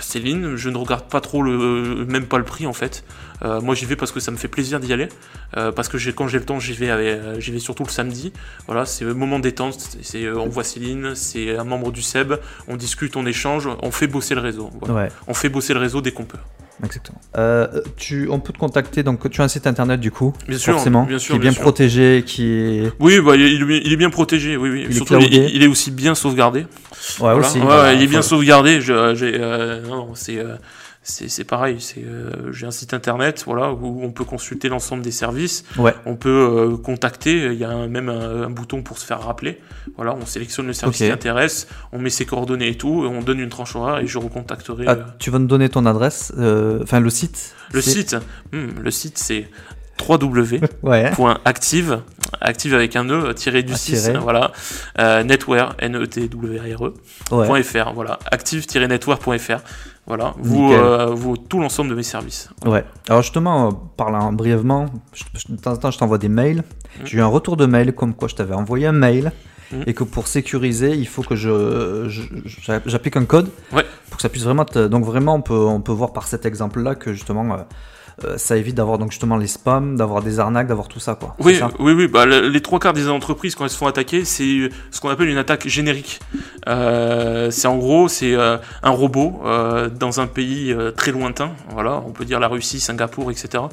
Céline, 0.00 0.56
je 0.56 0.68
ne 0.70 0.76
regarde 0.76 1.08
pas 1.08 1.20
trop 1.20 1.42
le, 1.42 2.04
même 2.06 2.26
pas 2.26 2.38
le 2.38 2.44
prix 2.44 2.66
en 2.66 2.72
fait. 2.72 3.04
Euh, 3.42 3.60
moi 3.60 3.74
j'y 3.74 3.84
vais 3.84 3.96
parce 3.96 4.12
que 4.12 4.20
ça 4.20 4.30
me 4.30 4.36
fait 4.36 4.48
plaisir 4.48 4.78
d'y 4.80 4.92
aller, 4.92 5.08
euh, 5.56 5.72
parce 5.72 5.88
que 5.88 5.96
quand 6.10 6.28
j'ai 6.28 6.38
le 6.38 6.44
temps 6.44 6.58
j'y 6.60 6.72
vais, 6.72 6.88
avec- 6.90 7.40
j'y 7.40 7.50
vais 7.50 7.58
surtout 7.58 7.84
le 7.84 7.90
samedi. 7.90 8.32
Voilà, 8.66 8.86
c'est 8.86 9.04
le 9.04 9.12
moment 9.14 9.38
détente. 9.38 9.74
C'est, 9.78 10.04
c'est, 10.04 10.30
on 10.30 10.48
voit 10.48 10.64
Céline, 10.64 11.14
c'est 11.14 11.56
un 11.56 11.64
membre 11.64 11.90
du 11.92 12.00
SEB, 12.02 12.34
on 12.68 12.76
discute, 12.76 13.16
on 13.16 13.26
échange, 13.26 13.68
on 13.82 13.90
fait 13.90 14.06
bosser 14.06 14.34
le 14.34 14.40
réseau. 14.40 14.70
Voilà. 14.80 14.94
Ouais, 14.94 15.08
On 15.26 15.34
fait 15.34 15.48
bosser 15.48 15.74
le 15.74 15.80
réseau 15.80 16.00
dès 16.00 16.12
qu'on 16.12 16.24
peut. 16.24 16.38
Exactement. 16.82 17.20
Euh, 17.36 17.66
tu, 17.96 18.28
on 18.30 18.40
peut 18.40 18.52
te 18.52 18.58
contacter. 18.58 19.02
Donc, 19.02 19.28
tu 19.30 19.40
as 19.40 19.44
un 19.44 19.48
site 19.48 19.66
internet 19.66 20.00
du 20.00 20.10
coup. 20.10 20.32
Bien 20.48 20.58
sûr, 20.58 20.72
forcément, 20.74 21.04
bien 21.04 21.18
sûr, 21.18 21.34
qui 21.34 21.36
est 21.36 21.38
bien 21.40 21.50
bien 21.50 21.54
sûr. 21.54 21.62
protégé, 21.62 22.22
qui 22.26 22.44
est. 22.50 22.92
Oui, 23.00 23.20
bah, 23.20 23.36
il, 23.36 23.42
est, 23.42 23.82
il 23.84 23.92
est 23.92 23.96
bien 23.96 24.10
protégé, 24.10 24.56
oui, 24.56 24.70
oui. 24.70 24.82
Il 24.86 24.90
est 24.90 24.94
Surtout, 24.94 25.14
il, 25.20 25.28
cloudé. 25.30 25.50
il 25.54 25.62
est 25.62 25.66
aussi 25.66 25.90
bien 25.90 26.14
sauvegardé. 26.14 26.60
Ouais, 26.60 26.66
Voilà. 27.18 27.38
aussi. 27.38 27.58
Ouais, 27.58 27.64
voilà, 27.64 27.92
il 27.92 28.02
est 28.02 28.06
bien 28.06 28.22
sauvegardé. 28.22 28.80
Euh, 28.90 29.82
non, 29.86 29.96
non, 29.96 30.08
c'est, 30.14 30.38
euh, 30.38 30.56
c'est, 30.56 30.62
c'est 31.04 31.44
pareil. 31.44 31.76
C'est, 31.80 32.02
euh, 32.02 32.50
j'ai 32.52 32.66
un 32.66 32.70
site 32.70 32.94
internet, 32.94 33.44
voilà, 33.46 33.72
où 33.72 34.02
on 34.02 34.10
peut 34.10 34.24
consulter 34.24 34.68
l'ensemble 34.68 35.02
des 35.02 35.10
services. 35.12 35.64
Ouais. 35.78 35.94
On 36.06 36.16
peut 36.16 36.28
euh, 36.72 36.76
contacter. 36.76 37.46
Il 37.52 37.58
y 37.58 37.64
a 37.64 37.70
un- 37.70 37.86
même 37.88 38.08
un, 38.08 38.42
un 38.44 38.50
bouton 38.50 38.82
pour 38.82 38.98
se 38.98 39.04
faire 39.06 39.20
rappeler. 39.20 39.60
Voilà, 39.96 40.14
on 40.14 40.24
sélectionne 40.26 40.66
le 40.66 40.72
service 40.72 40.96
qui 40.98 41.10
intéresse, 41.10 41.68
on 41.92 41.98
met 41.98 42.10
ses 42.10 42.24
coordonnées 42.26 42.68
et 42.68 42.76
tout, 42.76 43.04
et 43.04 43.06
on 43.06 43.20
donne 43.20 43.38
une 43.38 43.50
tranche 43.50 43.76
horaire 43.76 43.98
et 43.98 44.06
je 44.06 44.18
recontacterai. 44.18 44.84
Ah, 44.88 44.90
euh, 44.92 45.02
tu 45.18 45.30
vas 45.30 45.38
nous 45.38 45.46
donner 45.46 45.68
ton 45.68 45.86
adresse, 45.86 46.32
enfin 46.82 47.00
le 47.00 47.10
site. 47.10 47.54
le 47.72 47.80
site, 47.82 48.16
hmm, 48.52 48.68
le 48.82 48.90
site, 48.90 49.18
c'est 49.18 49.48
www. 50.08 50.60
Ouais. 50.82 51.10
point 51.12 51.38
active, 51.44 52.00
active 52.40 52.74
avec 52.74 52.96
un 52.96 53.08
E, 53.08 53.32
tiré 53.34 53.62
du 53.62 53.74
Un 53.74 53.76
6, 53.76 54.02
tiret. 54.02 54.18
voilà, 54.18 54.50
euh, 54.98 55.22
netware, 55.22 55.76
n 55.78 55.94
e 55.96 56.06
t 56.06 56.28
w 56.28 56.58
r 56.58 56.86
e 56.86 57.62
.fr, 57.62 57.92
voilà, 57.94 58.18
active-netware.fr, 58.32 59.60
voilà, 60.06 60.34
vous, 60.38 60.72
euh, 60.72 61.06
vous, 61.14 61.36
tout 61.36 61.60
l'ensemble 61.60 61.90
de 61.90 61.94
mes 61.94 62.02
services. 62.02 62.50
Ouais. 62.66 62.84
Alors 63.08 63.22
justement, 63.22 63.68
euh, 63.68 63.70
parlant 63.96 64.32
brièvement, 64.32 64.86
je- 65.12 65.24
je- 65.34 65.52
de 65.54 65.58
temps 65.60 65.72
en 65.72 65.76
temps, 65.76 65.90
je 65.90 65.98
t'envoie 65.98 66.18
des 66.18 66.28
mails. 66.28 66.58
Mm. 66.58 67.06
J'ai 67.06 67.18
eu 67.18 67.20
un 67.22 67.26
retour 67.26 67.56
de 67.56 67.66
mail 67.66 67.92
comme 67.94 68.14
quoi 68.14 68.28
je 68.28 68.34
t'avais 68.34 68.54
envoyé 68.54 68.86
un 68.86 68.92
mail 68.92 69.32
Mm. 69.72 69.76
et 69.86 69.94
que 69.94 70.04
pour 70.04 70.26
sécuriser, 70.28 70.90
il 70.94 71.08
faut 71.08 71.22
que 71.22 71.34
je- 71.34 72.06
j'applique 72.86 73.16
un 73.16 73.24
code 73.24 73.48
Ouais. 73.72 73.84
pour 74.08 74.16
que 74.16 74.22
ça 74.22 74.28
puisse 74.28 74.44
vraiment. 74.44 74.64
te- 74.66 74.86
Donc 74.88 75.04
vraiment, 75.04 75.34
on 75.36 75.40
peut, 75.42 75.54
on 75.54 75.80
peut 75.80 75.92
voir 75.92 76.12
par 76.12 76.26
cet 76.26 76.44
exemple-là 76.44 76.94
que 76.96 77.12
justement. 77.12 77.54
euh, 77.54 77.58
euh, 78.24 78.38
ça 78.38 78.56
évite 78.56 78.74
d'avoir 78.76 78.98
donc 78.98 79.10
justement 79.10 79.36
les 79.36 79.46
spams, 79.48 79.96
d'avoir 79.96 80.22
des 80.22 80.38
arnaques, 80.38 80.66
d'avoir 80.68 80.88
tout 80.88 81.00
ça 81.00 81.14
quoi. 81.16 81.34
Oui, 81.40 81.56
ça 81.56 81.70
oui, 81.78 81.92
oui. 81.92 82.06
Bah, 82.06 82.26
le- 82.26 82.48
les 82.48 82.60
trois 82.60 82.78
quarts 82.78 82.92
des 82.92 83.08
entreprises 83.08 83.54
quand 83.54 83.64
elles 83.64 83.70
se 83.70 83.76
font 83.76 83.86
attaquer, 83.88 84.24
c'est 84.24 84.70
ce 84.90 85.00
qu'on 85.00 85.08
appelle 85.08 85.28
une 85.28 85.36
attaque 85.38 85.66
générique. 85.66 86.20
Euh, 86.68 87.50
c'est 87.50 87.66
en 87.68 87.76
gros, 87.76 88.08
c'est 88.08 88.34
euh, 88.34 88.56
un 88.82 88.90
robot 88.90 89.40
euh, 89.44 89.88
dans 89.88 90.20
un 90.20 90.26
pays 90.26 90.72
euh, 90.72 90.90
très 90.90 91.10
lointain. 91.12 91.52
Voilà, 91.70 92.02
on 92.06 92.10
peut 92.10 92.24
dire 92.24 92.40
la 92.40 92.48
Russie, 92.48 92.80
Singapour, 92.80 93.30
etc. 93.30 93.64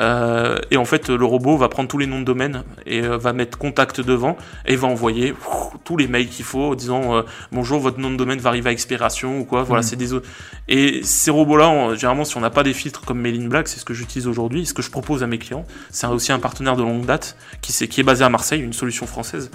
Euh, 0.00 0.58
et 0.70 0.76
en 0.76 0.84
fait, 0.84 1.08
le 1.08 1.24
robot 1.24 1.56
va 1.56 1.68
prendre 1.68 1.88
tous 1.88 1.96
les 1.98 2.06
noms 2.06 2.20
de 2.20 2.24
domaine 2.24 2.64
et 2.84 3.02
euh, 3.02 3.16
va 3.16 3.32
mettre 3.32 3.56
contact 3.56 4.00
devant 4.00 4.36
et 4.66 4.76
va 4.76 4.88
envoyer 4.88 5.32
pff, 5.32 5.46
tous 5.84 5.96
les 5.96 6.06
mails 6.06 6.28
qu'il 6.28 6.44
faut, 6.44 6.72
en 6.72 6.74
disant 6.74 7.16
euh, 7.16 7.22
bonjour, 7.52 7.80
votre 7.80 7.98
nom 7.98 8.10
de 8.10 8.16
domaine 8.16 8.38
va 8.38 8.50
arriver 8.50 8.68
à 8.68 8.72
expiration 8.72 9.38
ou 9.40 9.44
quoi. 9.44 9.62
Voilà, 9.62 9.82
Mhm. 9.82 9.88
c'est 9.88 9.96
des 9.96 10.12
autres. 10.12 10.28
Et 10.68 11.00
ces 11.02 11.30
robots-là, 11.30 11.94
généralement, 11.94 12.24
si 12.24 12.36
on 12.36 12.40
n'a 12.40 12.50
pas 12.50 12.62
des 12.62 12.74
filtres 12.74 13.02
comme 13.02 13.20
Mailing 13.20 13.48
Black, 13.48 13.68
c'est 13.68 13.78
ce 13.80 13.84
que 13.84 13.94
j'utilise 13.94 14.26
aujourd'hui, 14.28 14.66
ce 14.66 14.74
que 14.74 14.82
je 14.82 14.90
propose 14.90 15.22
à 15.22 15.26
mes 15.26 15.38
clients. 15.38 15.64
C'est 15.90 16.06
aussi 16.06 16.32
un 16.32 16.38
partenaire 16.40 16.76
de 16.76 16.82
longue 16.82 17.06
date 17.06 17.36
qui, 17.62 17.72
s'est- 17.72 17.88
qui 17.88 18.00
est 18.00 18.04
basé 18.04 18.24
à 18.24 18.28
Marseille, 18.28 18.60
une 18.60 18.72
solution 18.74 19.06
française. 19.06 19.50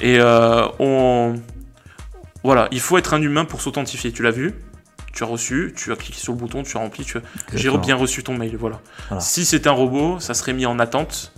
Et 0.00 0.18
on, 0.78 1.34
voilà, 2.44 2.68
il 2.72 2.80
faut 2.80 2.96
être 2.98 3.14
un 3.14 3.20
humain 3.22 3.44
pour 3.44 3.60
s'authentifier. 3.60 4.10
Tu 4.12 4.22
l'as 4.22 4.30
vu, 4.30 4.54
tu 5.12 5.24
as 5.24 5.26
reçu, 5.26 5.74
tu 5.76 5.92
as 5.92 5.96
cliqué 5.96 6.18
sur 6.18 6.32
le 6.32 6.38
bouton, 6.38 6.62
tu 6.62 6.76
as 6.76 6.80
rempli, 6.80 7.04
tu 7.04 7.18
as... 7.18 7.22
j'ai 7.54 7.70
bien 7.78 7.96
reçu 7.96 8.22
ton 8.22 8.36
mail. 8.36 8.56
Voilà. 8.56 8.80
Voilà. 9.08 9.20
Si 9.20 9.44
c'est 9.44 9.66
un 9.66 9.72
robot, 9.72 10.20
ça 10.20 10.34
serait 10.34 10.52
mis 10.52 10.66
en 10.66 10.78
attente. 10.78 11.32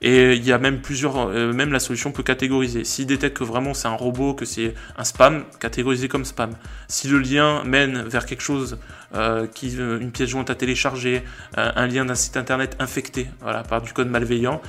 Et 0.00 0.34
il 0.34 0.44
y 0.44 0.52
a 0.52 0.58
même 0.58 0.80
plusieurs, 0.80 1.16
euh, 1.16 1.52
même 1.52 1.72
la 1.72 1.80
solution 1.80 2.12
peut 2.12 2.22
catégoriser. 2.22 2.84
S'il 2.84 3.06
détecte 3.06 3.38
que 3.38 3.44
vraiment 3.44 3.74
c'est 3.74 3.88
un 3.88 3.96
robot, 3.96 4.34
que 4.34 4.44
c'est 4.44 4.74
un 4.96 5.04
spam, 5.04 5.44
catégoriser 5.58 6.08
comme 6.08 6.24
spam. 6.24 6.52
Si 6.86 7.08
le 7.08 7.18
lien 7.18 7.64
mène 7.64 8.02
vers 8.02 8.24
quelque 8.24 8.42
chose, 8.42 8.78
euh, 9.14 9.46
qui, 9.46 9.74
euh, 9.78 9.98
une 9.98 10.12
pièce 10.12 10.28
jointe 10.28 10.50
à 10.50 10.54
télécharger, 10.54 11.22
un 11.56 11.86
lien 11.86 12.04
d'un 12.04 12.14
site 12.14 12.36
internet 12.36 12.76
infecté, 12.78 13.28
voilà, 13.40 13.62
par 13.62 13.82
du 13.82 13.92
code 13.92 14.08
malveillant, 14.08 14.60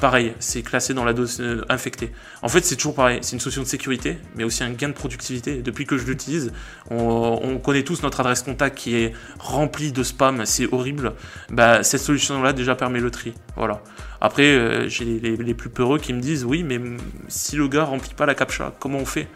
pareil, 0.00 0.34
c'est 0.40 0.62
classé 0.62 0.94
dans 0.94 1.04
la 1.04 1.12
dose 1.12 1.42
infectée. 1.68 2.12
En 2.42 2.48
fait, 2.48 2.64
c'est 2.64 2.76
toujours 2.76 2.94
pareil. 2.94 3.18
C'est 3.22 3.34
une 3.34 3.40
solution 3.40 3.62
de 3.62 3.66
sécurité, 3.66 4.18
mais 4.34 4.44
aussi 4.44 4.64
un 4.64 4.70
gain 4.70 4.88
de 4.88 4.94
productivité. 4.94 5.62
Depuis 5.62 5.86
que 5.86 5.98
je 5.98 6.06
l'utilise, 6.06 6.52
on, 6.90 7.38
on 7.42 7.58
connaît 7.58 7.82
tous 7.82 8.02
notre 8.02 8.20
adresse 8.20 8.42
contact 8.42 8.78
qui 8.78 8.96
est 8.96 9.12
remplie 9.38 9.92
de 9.92 10.02
spam, 10.02 10.44
c'est 10.46 10.72
horrible. 10.72 11.12
Bah, 11.50 11.82
cette 11.82 12.00
solution-là 12.00 12.52
déjà 12.52 12.74
permet 12.74 13.00
le 13.00 13.10
tri. 13.10 13.34
Voilà. 13.56 13.82
Après, 14.24 14.44
euh, 14.54 14.88
j'ai 14.88 15.04
les, 15.04 15.36
les- 15.36 15.54
plus 15.54 15.68
peureux 15.68 15.98
qui 15.98 16.12
me 16.12 16.20
disent 16.20 16.44
oui, 16.44 16.62
mais 16.62 16.80
si 17.26 17.56
le 17.56 17.66
gars 17.66 17.82
remplit 17.82 18.14
pas 18.14 18.24
la 18.24 18.36
captcha, 18.36 18.72
comment 18.78 18.98
on 18.98 19.04
fait? 19.04 19.26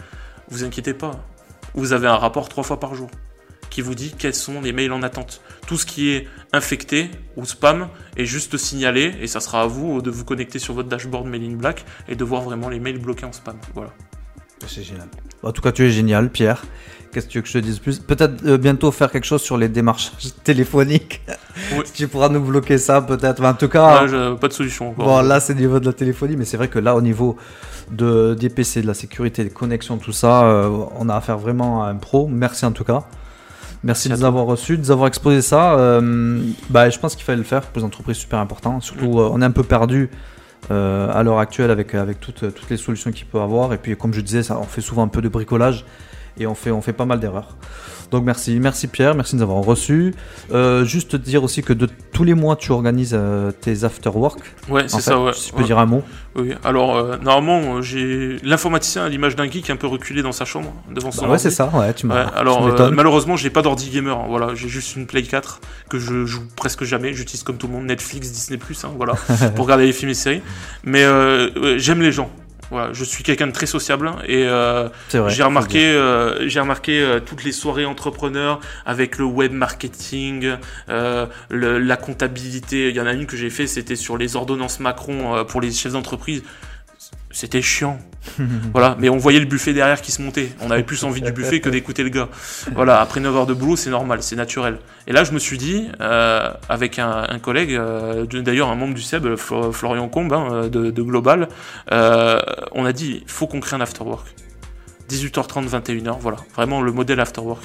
Vous 0.48 0.62
inquiétez 0.62 0.94
pas. 0.94 1.26
Vous 1.74 1.92
avez 1.92 2.06
un 2.06 2.14
rapport 2.14 2.48
trois 2.48 2.62
fois 2.62 2.78
par 2.78 2.94
jour 2.94 3.10
qui 3.68 3.80
vous 3.82 3.96
dit 3.96 4.14
quels 4.16 4.32
sont 4.32 4.60
les 4.60 4.72
mails 4.72 4.92
en 4.92 5.02
attente. 5.02 5.42
Tout 5.66 5.76
ce 5.76 5.86
qui 5.86 6.10
est 6.10 6.28
infecté 6.52 7.10
ou 7.36 7.44
spam 7.44 7.88
est 8.16 8.26
juste 8.26 8.56
signalé 8.56 9.12
et 9.20 9.26
ça 9.26 9.40
sera 9.40 9.62
à 9.62 9.66
vous 9.66 10.00
de 10.02 10.10
vous 10.10 10.24
connecter 10.24 10.60
sur 10.60 10.72
votre 10.72 10.88
dashboard 10.88 11.26
Mailing 11.26 11.56
Black 11.56 11.84
et 12.08 12.14
de 12.14 12.22
voir 12.24 12.42
vraiment 12.42 12.68
les 12.68 12.78
mails 12.78 12.98
bloqués 13.00 13.26
en 13.26 13.32
spam. 13.32 13.56
Voilà. 13.74 13.92
C'est 14.68 14.84
génial. 14.84 15.08
En 15.42 15.50
tout 15.52 15.62
cas, 15.62 15.72
tu 15.72 15.84
es 15.84 15.90
génial, 15.90 16.30
Pierre. 16.30 16.64
Qu'est-ce 17.16 17.28
que 17.28 17.32
tu 17.32 17.38
veux 17.38 17.42
que 17.42 17.48
je 17.48 17.54
te 17.54 17.58
dise 17.64 17.78
plus 17.78 17.98
Peut-être 17.98 18.44
euh, 18.44 18.58
bientôt 18.58 18.90
faire 18.90 19.10
quelque 19.10 19.24
chose 19.24 19.40
sur 19.40 19.56
les 19.56 19.70
démarches 19.70 20.12
téléphoniques. 20.44 21.22
Oui. 21.72 21.78
tu 21.94 22.08
pourras 22.08 22.28
nous 22.28 22.40
bloquer 22.42 22.76
ça, 22.76 23.00
peut-être. 23.00 23.40
Enfin, 23.40 23.52
en 23.52 23.54
tout 23.54 23.68
cas, 23.68 24.02
Là, 24.02 24.06
je- 24.06 24.34
pas 24.34 24.48
de 24.48 24.52
solution 24.52 24.90
encore. 24.90 25.06
Bon, 25.06 25.22
là, 25.22 25.40
c'est 25.40 25.54
au 25.54 25.56
niveau 25.56 25.80
de 25.80 25.86
la 25.86 25.94
téléphonie, 25.94 26.36
mais 26.36 26.44
c'est 26.44 26.58
vrai 26.58 26.68
que 26.68 26.78
là, 26.78 26.94
au 26.94 27.00
niveau 27.00 27.38
de, 27.90 28.34
des 28.38 28.50
PC, 28.50 28.82
de 28.82 28.86
la 28.86 28.92
sécurité, 28.92 29.44
des 29.44 29.48
connexions, 29.50 29.96
tout 29.96 30.12
ça, 30.12 30.42
euh, 30.44 30.68
on 30.98 31.08
a 31.08 31.14
affaire 31.14 31.38
vraiment 31.38 31.82
à 31.84 31.86
un 31.88 31.94
pro. 31.94 32.28
Merci 32.28 32.66
en 32.66 32.72
tout 32.72 32.84
cas. 32.84 33.04
Merci 33.82 34.08
Merci 34.08 34.08
de 34.08 34.12
nous 34.14 34.18
toi. 34.20 34.28
avoir 34.28 34.44
reçus, 34.44 34.76
de 34.76 34.82
nous 34.82 34.90
avoir 34.90 35.08
exposé 35.08 35.40
ça. 35.40 35.72
Euh, 35.78 36.40
bah, 36.68 36.90
je 36.90 36.98
pense 36.98 37.14
qu'il 37.16 37.24
fallait 37.24 37.38
le 37.38 37.44
faire 37.44 37.62
pour 37.62 37.78
les 37.80 37.84
entreprises, 37.86 38.16
super 38.18 38.40
important. 38.40 38.80
Surtout, 38.82 39.06
Mm. 39.12 39.30
on 39.32 39.40
est 39.40 39.44
un 39.46 39.50
peu 39.52 39.62
perdu 39.62 40.10
euh, 40.70 41.08
à 41.14 41.22
l'heure 41.22 41.38
actuelle 41.38 41.70
avec, 41.70 41.94
avec 41.94 42.20
toutes, 42.20 42.52
toutes 42.54 42.68
les 42.68 42.76
solutions 42.76 43.10
qu'il 43.10 43.24
peut 43.26 43.40
avoir. 43.40 43.72
Et 43.72 43.78
puis, 43.78 43.96
comme 43.96 44.12
je 44.12 44.20
disais, 44.20 44.42
ça, 44.42 44.58
on 44.60 44.64
fait 44.64 44.82
souvent 44.82 45.02
un 45.04 45.08
peu 45.08 45.22
de 45.22 45.28
bricolage 45.28 45.86
et 46.38 46.46
on 46.46 46.54
fait, 46.54 46.70
on 46.70 46.80
fait 46.82 46.92
pas 46.92 47.04
mal 47.06 47.20
d'erreurs. 47.20 47.56
Donc 48.12 48.24
merci, 48.24 48.60
merci 48.60 48.86
Pierre, 48.86 49.16
merci 49.16 49.34
de 49.34 49.40
nous 49.40 49.42
avoir 49.50 49.64
reçus. 49.64 50.14
Euh, 50.52 50.84
juste 50.84 51.10
te 51.10 51.16
dire 51.16 51.42
aussi 51.42 51.62
que 51.62 51.72
de 51.72 51.88
tous 52.12 52.22
les 52.22 52.34
mois 52.34 52.54
tu 52.54 52.70
organises 52.70 53.16
euh, 53.18 53.50
tes 53.50 53.82
after 53.82 54.10
work. 54.10 54.38
Ouais, 54.68 54.84
c'est 54.86 55.00
ça, 55.00 55.18
ouais. 55.20 55.32
Si 55.32 55.46
tu 55.48 55.52
peux 55.54 55.58
Ouais. 55.60 55.64
dire 55.64 55.78
un 55.80 55.86
mot. 55.86 56.02
Oui, 56.36 56.52
alors 56.62 56.96
euh, 56.96 57.16
normalement, 57.16 57.82
j'ai 57.82 58.36
l'informaticien 58.44 59.04
à 59.06 59.08
l'image 59.08 59.34
d'un 59.34 59.50
geek 59.50 59.70
un 59.70 59.76
peu 59.76 59.88
reculé 59.88 60.22
dans 60.22 60.30
sa 60.30 60.44
chambre 60.44 60.72
devant 60.94 61.10
son 61.10 61.22
Bah 61.26 61.32
ouais, 61.32 61.38
c'est 61.38 61.50
ça, 61.50 61.68
ouais, 61.74 61.92
tu 61.94 62.06
m'as. 62.06 62.26
Ouais, 62.26 62.30
alors 62.36 62.92
malheureusement, 62.92 63.36
j'ai 63.36 63.50
pas 63.50 63.62
d'ordi 63.62 63.90
gamer. 63.90 64.16
hein, 64.16 64.26
voilà, 64.28 64.54
j'ai 64.54 64.68
juste 64.68 64.94
une 64.94 65.06
Play 65.06 65.24
4 65.24 65.60
que 65.88 65.98
je 65.98 66.26
joue 66.26 66.42
presque 66.54 66.84
jamais. 66.84 67.12
J'utilise 67.12 67.42
comme 67.42 67.56
tout 67.56 67.66
le 67.66 67.72
monde 67.72 67.86
Netflix, 67.86 68.30
Disney 68.30 68.60
hein, 68.84 68.88
voilà, 68.96 69.14
pour 69.56 69.64
regarder 69.64 69.86
les 69.86 69.92
films 69.92 70.10
et 70.12 70.14
séries. 70.14 70.42
Mais 70.84 71.04
j'aime 71.78 72.02
les 72.02 72.12
gens. 72.12 72.30
Voilà, 72.70 72.92
je 72.92 73.04
suis 73.04 73.22
quelqu'un 73.22 73.46
de 73.46 73.52
très 73.52 73.66
sociable 73.66 74.10
et 74.26 74.44
euh, 74.44 74.88
j'ai 75.30 75.42
remarqué, 75.44 75.84
euh, 75.86 76.48
j'ai 76.48 76.58
remarqué 76.60 77.00
euh, 77.00 77.20
toutes 77.20 77.44
les 77.44 77.52
soirées 77.52 77.84
entrepreneurs 77.84 78.60
avec 78.84 79.18
le 79.18 79.24
web 79.24 79.52
marketing, 79.52 80.56
le- 80.88 81.78
la 81.78 81.96
comptabilité. 81.96 82.88
Il 82.90 82.96
y 82.96 83.00
en 83.00 83.06
a 83.06 83.12
une 83.12 83.26
que 83.26 83.36
j'ai 83.36 83.50
fait, 83.50 83.66
c'était 83.66 83.96
sur 83.96 84.16
les 84.18 84.34
ordonnances 84.36 84.80
Macron 84.80 85.44
pour 85.44 85.60
les 85.60 85.70
chefs 85.72 85.92
d'entreprise. 85.92 86.42
C'était 87.30 87.62
chiant. 87.62 87.98
voilà, 88.72 88.96
mais 88.98 89.08
on 89.08 89.16
voyait 89.16 89.40
le 89.40 89.46
buffet 89.46 89.72
derrière 89.72 90.00
qui 90.00 90.12
se 90.12 90.22
montait. 90.22 90.50
On 90.62 90.70
avait 90.70 90.82
plus 90.82 91.04
envie 91.04 91.20
du 91.20 91.32
buffet 91.32 91.60
que 91.60 91.68
d'écouter 91.68 92.02
le 92.02 92.10
gars. 92.10 92.28
Voilà, 92.74 93.00
après 93.00 93.20
9 93.20 93.36
heures 93.36 93.46
de 93.46 93.54
boulot, 93.54 93.76
c'est 93.76 93.90
normal, 93.90 94.22
c'est 94.22 94.36
naturel. 94.36 94.78
Et 95.06 95.12
là, 95.12 95.24
je 95.24 95.32
me 95.32 95.38
suis 95.38 95.58
dit, 95.58 95.88
euh, 96.00 96.50
avec 96.68 96.98
un, 96.98 97.38
collègue, 97.42 97.74
euh, 97.74 98.26
d'ailleurs 98.26 98.68
un 98.68 98.74
membre 98.74 98.94
du 98.94 99.02
Flo- 99.36 99.72
Florian 99.72 100.08
Combe, 100.08 100.32
hein, 100.32 100.68
de, 100.68 100.90
de 100.90 101.02
Global, 101.02 101.48
euh, 101.92 102.40
on 102.72 102.84
a 102.84 102.92
dit, 102.92 103.24
faut 103.26 103.46
qu'on 103.46 103.60
crée 103.60 103.76
un 103.76 103.80
afterwork. 103.80 104.26
18h30, 105.08 105.68
21h, 105.68 106.16
voilà, 106.20 106.38
vraiment 106.54 106.82
le 106.82 106.92
modèle 106.92 107.20
afterwork. 107.20 107.62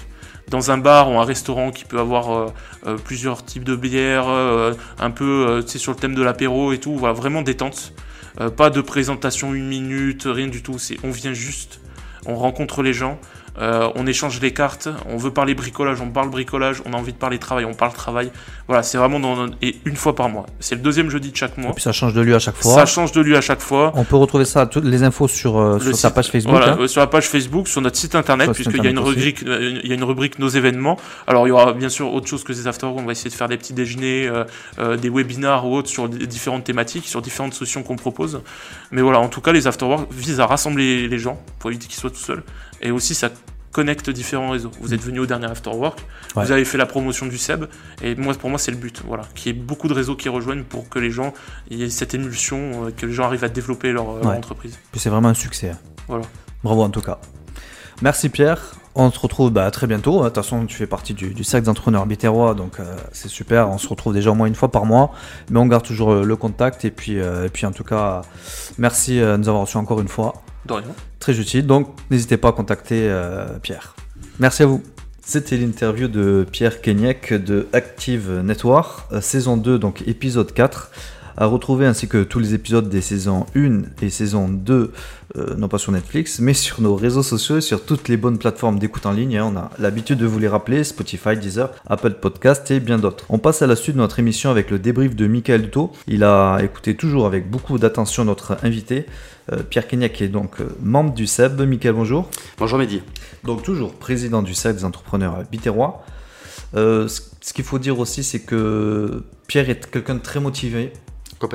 Dans 0.49 0.69
un 0.71 0.77
bar 0.77 1.09
ou 1.09 1.17
un 1.17 1.23
restaurant 1.25 1.71
qui 1.71 1.85
peut 1.85 1.99
avoir 1.99 2.31
euh, 2.31 2.45
euh, 2.85 2.97
plusieurs 2.97 3.43
types 3.45 3.63
de 3.63 3.75
bières, 3.75 4.27
euh, 4.27 4.73
un 4.99 5.11
peu 5.11 5.23
euh, 5.47 5.61
sur 5.65 5.93
le 5.93 5.97
thème 5.97 6.13
de 6.13 6.21
l'apéro 6.21 6.73
et 6.73 6.77
tout, 6.77 6.95
voilà, 6.97 7.13
vraiment 7.13 7.41
détente. 7.41 7.93
Euh, 8.39 8.49
pas 8.49 8.69
de 8.69 8.81
présentation 8.81 9.53
une 9.53 9.67
minute, 9.67 10.23
rien 10.25 10.47
du 10.47 10.61
tout. 10.63 10.79
C'est 10.79 10.97
on 11.03 11.11
vient 11.11 11.33
juste, 11.33 11.81
on 12.25 12.35
rencontre 12.35 12.81
les 12.81 12.93
gens, 12.93 13.19
euh, 13.59 13.89
on 13.95 14.07
échange 14.07 14.39
les 14.41 14.53
cartes, 14.53 14.87
on 15.09 15.17
veut 15.17 15.31
parler 15.31 15.53
bricolage, 15.55 16.01
on 16.01 16.09
parle 16.09 16.29
bricolage, 16.29 16.81
on 16.85 16.93
a 16.93 16.97
envie 16.97 17.11
de 17.11 17.17
parler 17.17 17.37
travail, 17.37 17.65
on 17.65 17.73
parle 17.73 17.93
travail. 17.93 18.31
Voilà, 18.67 18.83
c'est 18.83 18.97
vraiment 18.97 19.19
dans 19.19 19.47
et 19.61 19.77
une 19.85 19.95
fois 19.95 20.15
par 20.15 20.29
mois. 20.29 20.45
C'est 20.59 20.75
le 20.75 20.81
deuxième 20.81 21.09
jeudi 21.09 21.31
de 21.31 21.35
chaque 21.35 21.57
Et 21.57 21.61
mois. 21.61 21.73
puis 21.73 21.83
ça 21.83 21.91
change 21.91 22.13
de 22.13 22.21
lieu 22.21 22.35
à 22.35 22.39
chaque 22.39 22.55
fois. 22.55 22.73
Ça 22.73 22.85
change 22.85 23.11
de 23.11 23.21
lieu 23.21 23.35
à 23.35 23.41
chaque 23.41 23.61
fois. 23.61 23.91
On 23.95 24.03
peut 24.03 24.15
retrouver 24.15 24.45
ça, 24.45 24.65
toutes 24.65 24.85
les 24.85 25.03
infos 25.03 25.27
sur, 25.27 25.59
euh, 25.59 25.79
sur 25.79 25.99
ta 25.99 26.11
page 26.11 26.29
Facebook. 26.29 26.55
Voilà, 26.55 26.73
hein. 26.73 26.77
euh, 26.79 26.87
sur 26.87 27.01
la 27.01 27.07
page 27.07 27.27
Facebook, 27.27 27.67
sur 27.67 27.81
notre 27.81 27.97
site 27.97 28.15
internet, 28.15 28.51
puisqu'il 28.53 28.83
y 28.83 28.87
a 28.87 28.89
une 28.89 28.99
rubrique, 28.99 29.43
euh, 29.43 29.79
il 29.83 29.89
y 29.89 29.91
a 29.91 29.95
une 29.95 30.03
rubrique 30.03 30.39
nos 30.39 30.49
événements. 30.49 30.97
Alors 31.27 31.47
il 31.47 31.49
y 31.49 31.53
aura 31.53 31.73
bien 31.73 31.89
sûr 31.89 32.13
autre 32.13 32.27
chose 32.27 32.43
que 32.43 32.53
des 32.53 32.67
after 32.67 32.85
on 32.85 33.03
va 33.03 33.11
essayer 33.11 33.29
de 33.29 33.35
faire 33.35 33.47
des 33.47 33.57
petits 33.57 33.73
déjeuners, 33.73 34.29
euh, 34.79 34.97
des 34.97 35.09
webinars 35.09 35.67
ou 35.67 35.75
autres 35.75 35.89
sur 35.89 36.07
différentes 36.09 36.63
thématiques, 36.63 37.07
sur 37.07 37.21
différentes 37.21 37.53
solutions 37.53 37.83
qu'on 37.83 37.95
propose. 37.95 38.41
Mais 38.91 39.01
voilà, 39.01 39.19
en 39.19 39.27
tout 39.27 39.41
cas, 39.41 39.51
les 39.51 39.67
afterwork 39.67 40.11
visent 40.11 40.39
à 40.39 40.45
rassembler 40.45 41.07
les 41.07 41.19
gens 41.19 41.41
pour 41.59 41.69
éviter 41.69 41.87
qu'ils 41.87 41.99
soient 41.99 42.09
tout 42.09 42.17
seuls, 42.17 42.43
et 42.81 42.91
aussi 42.91 43.13
ça 43.15 43.29
connecte 43.71 44.09
différents 44.09 44.49
réseaux. 44.49 44.71
Vous 44.81 44.93
êtes 44.93 45.01
venu 45.01 45.19
au 45.19 45.25
dernier 45.25 45.45
afterwork, 45.45 45.99
Ouais. 46.35 46.43
vous 46.45 46.51
avez 46.51 46.65
fait 46.65 46.77
la 46.77 46.85
promotion 46.85 47.25
du 47.25 47.37
SEB, 47.37 47.65
et 48.03 48.15
moi 48.15 48.33
pour 48.33 48.49
moi 48.49 48.59
c'est 48.59 48.71
le 48.71 48.77
but, 48.77 49.01
voilà, 49.07 49.23
qu'il 49.33 49.53
y 49.55 49.57
ait 49.57 49.59
beaucoup 49.59 49.87
de 49.87 49.93
réseaux 49.93 50.15
qui 50.17 50.27
rejoignent 50.29 50.63
pour 50.63 50.89
que 50.89 50.99
les 50.99 51.09
gens, 51.11 51.33
ait 51.69 51.89
cette 51.89 52.13
émulsion, 52.13 52.87
euh, 52.87 52.91
que 52.95 53.05
les 53.05 53.13
gens 53.13 53.23
arrivent 53.25 53.45
à 53.45 53.49
développer 53.49 53.91
leur, 53.93 54.15
leur 54.15 54.25
Ouais. 54.25 54.35
entreprise. 54.35 54.77
C'est 54.95 55.09
vraiment 55.09 55.29
un 55.29 55.33
succès. 55.33 55.69
hein. 55.69 55.77
Voilà. 56.09 56.25
Bravo 56.63 56.81
en 56.83 56.89
tout 56.89 57.01
cas. 57.01 57.17
Merci 58.01 58.29
Pierre. 58.29 58.59
On 58.93 59.09
se 59.09 59.17
retrouve 59.19 59.51
bah, 59.51 59.71
très 59.71 59.87
bientôt. 59.87 60.19
De 60.19 60.25
toute 60.25 60.35
façon, 60.35 60.65
tu 60.65 60.75
fais 60.75 60.85
partie 60.87 61.13
du, 61.13 61.33
du 61.33 61.45
cercle 61.45 61.65
d'entrepreneurs 61.67 62.05
bitérois, 62.05 62.55
donc 62.55 62.79
euh, 62.81 62.95
c'est 63.13 63.29
super. 63.29 63.69
On 63.69 63.77
se 63.77 63.87
retrouve 63.87 64.13
déjà 64.13 64.31
au 64.31 64.35
moins 64.35 64.47
une 64.47 64.55
fois 64.55 64.69
par 64.69 64.85
mois, 64.85 65.11
mais 65.49 65.59
on 65.59 65.65
garde 65.65 65.85
toujours 65.85 66.11
euh, 66.11 66.23
le 66.25 66.35
contact. 66.35 66.83
Et 66.83 66.91
puis, 66.91 67.17
euh, 67.19 67.45
et 67.45 67.49
puis 67.49 67.65
en 67.65 67.71
tout 67.71 67.85
cas, 67.85 68.21
merci 68.77 69.21
euh, 69.21 69.33
de 69.33 69.37
nous 69.37 69.47
avoir 69.47 69.63
reçus 69.63 69.77
encore 69.77 70.01
une 70.01 70.09
fois. 70.09 70.33
Très 71.19 71.39
utile. 71.39 71.65
Donc, 71.65 71.89
n'hésitez 72.09 72.37
pas 72.37 72.49
à 72.49 72.51
contacter 72.51 73.07
euh, 73.09 73.59
Pierre. 73.61 73.95
Merci 74.39 74.63
à 74.63 74.65
vous. 74.65 74.83
C'était 75.23 75.57
l'interview 75.57 76.07
de 76.07 76.45
Pierre 76.51 76.81
Kenyek 76.81 77.33
de 77.33 77.67
Active 77.73 78.41
Network, 78.43 79.05
euh, 79.11 79.21
saison 79.21 79.55
2, 79.55 79.77
donc 79.77 80.03
épisode 80.07 80.51
4. 80.51 80.91
À 81.37 81.45
retrouver 81.45 81.85
ainsi 81.85 82.07
que 82.07 82.23
tous 82.23 82.39
les 82.39 82.53
épisodes 82.53 82.89
des 82.89 83.01
saisons 83.01 83.45
1 83.55 83.83
et 84.01 84.09
saison 84.09 84.49
2, 84.49 84.91
euh, 85.37 85.55
non 85.55 85.67
pas 85.67 85.77
sur 85.77 85.91
Netflix, 85.91 86.39
mais 86.39 86.53
sur 86.53 86.81
nos 86.81 86.95
réseaux 86.95 87.23
sociaux 87.23 87.57
et 87.57 87.61
sur 87.61 87.85
toutes 87.85 88.09
les 88.09 88.17
bonnes 88.17 88.37
plateformes 88.37 88.79
d'écoute 88.79 89.05
en 89.05 89.11
ligne. 89.13 89.37
hein. 89.37 89.49
On 89.53 89.57
a 89.57 89.71
l'habitude 89.79 90.17
de 90.17 90.25
vous 90.25 90.39
les 90.39 90.47
rappeler 90.47 90.83
Spotify, 90.83 91.37
Deezer, 91.37 91.71
Apple 91.87 92.15
Podcast 92.15 92.69
et 92.71 92.79
bien 92.79 92.97
d'autres. 92.97 93.25
On 93.29 93.37
passe 93.37 93.61
à 93.61 93.67
la 93.67 93.75
suite 93.75 93.95
de 93.95 94.01
notre 94.01 94.19
émission 94.19 94.51
avec 94.51 94.69
le 94.69 94.77
débrief 94.79 95.15
de 95.15 95.27
Michael 95.27 95.63
Duto. 95.63 95.91
Il 96.07 96.23
a 96.23 96.59
écouté 96.61 96.95
toujours 96.95 97.25
avec 97.25 97.49
beaucoup 97.49 97.77
d'attention 97.77 98.25
notre 98.25 98.57
invité, 98.63 99.05
euh, 99.51 99.63
Pierre 99.63 99.87
Kenyek, 99.87 100.13
qui 100.13 100.23
est 100.25 100.27
donc 100.27 100.59
euh, 100.59 100.65
membre 100.81 101.13
du 101.13 101.27
SEB. 101.27 101.61
Michael, 101.61 101.93
bonjour. 101.93 102.29
Bonjour 102.57 102.77
Mehdi. 102.77 103.01
Donc 103.45 103.63
toujours 103.63 103.93
président 103.93 104.41
du 104.41 104.53
cercle 104.53 104.79
des 104.79 104.85
entrepreneurs 104.85 105.43
bitérois. 105.49 106.03
Euh, 106.75 107.07
ce 107.07 107.53
qu'il 107.53 107.65
faut 107.65 107.79
dire 107.79 107.99
aussi, 107.99 108.23
c'est 108.23 108.41
que 108.41 109.23
Pierre 109.47 109.69
est 109.69 109.89
quelqu'un 109.89 110.15
de 110.15 110.19
très 110.21 110.39
motivé. 110.39 110.93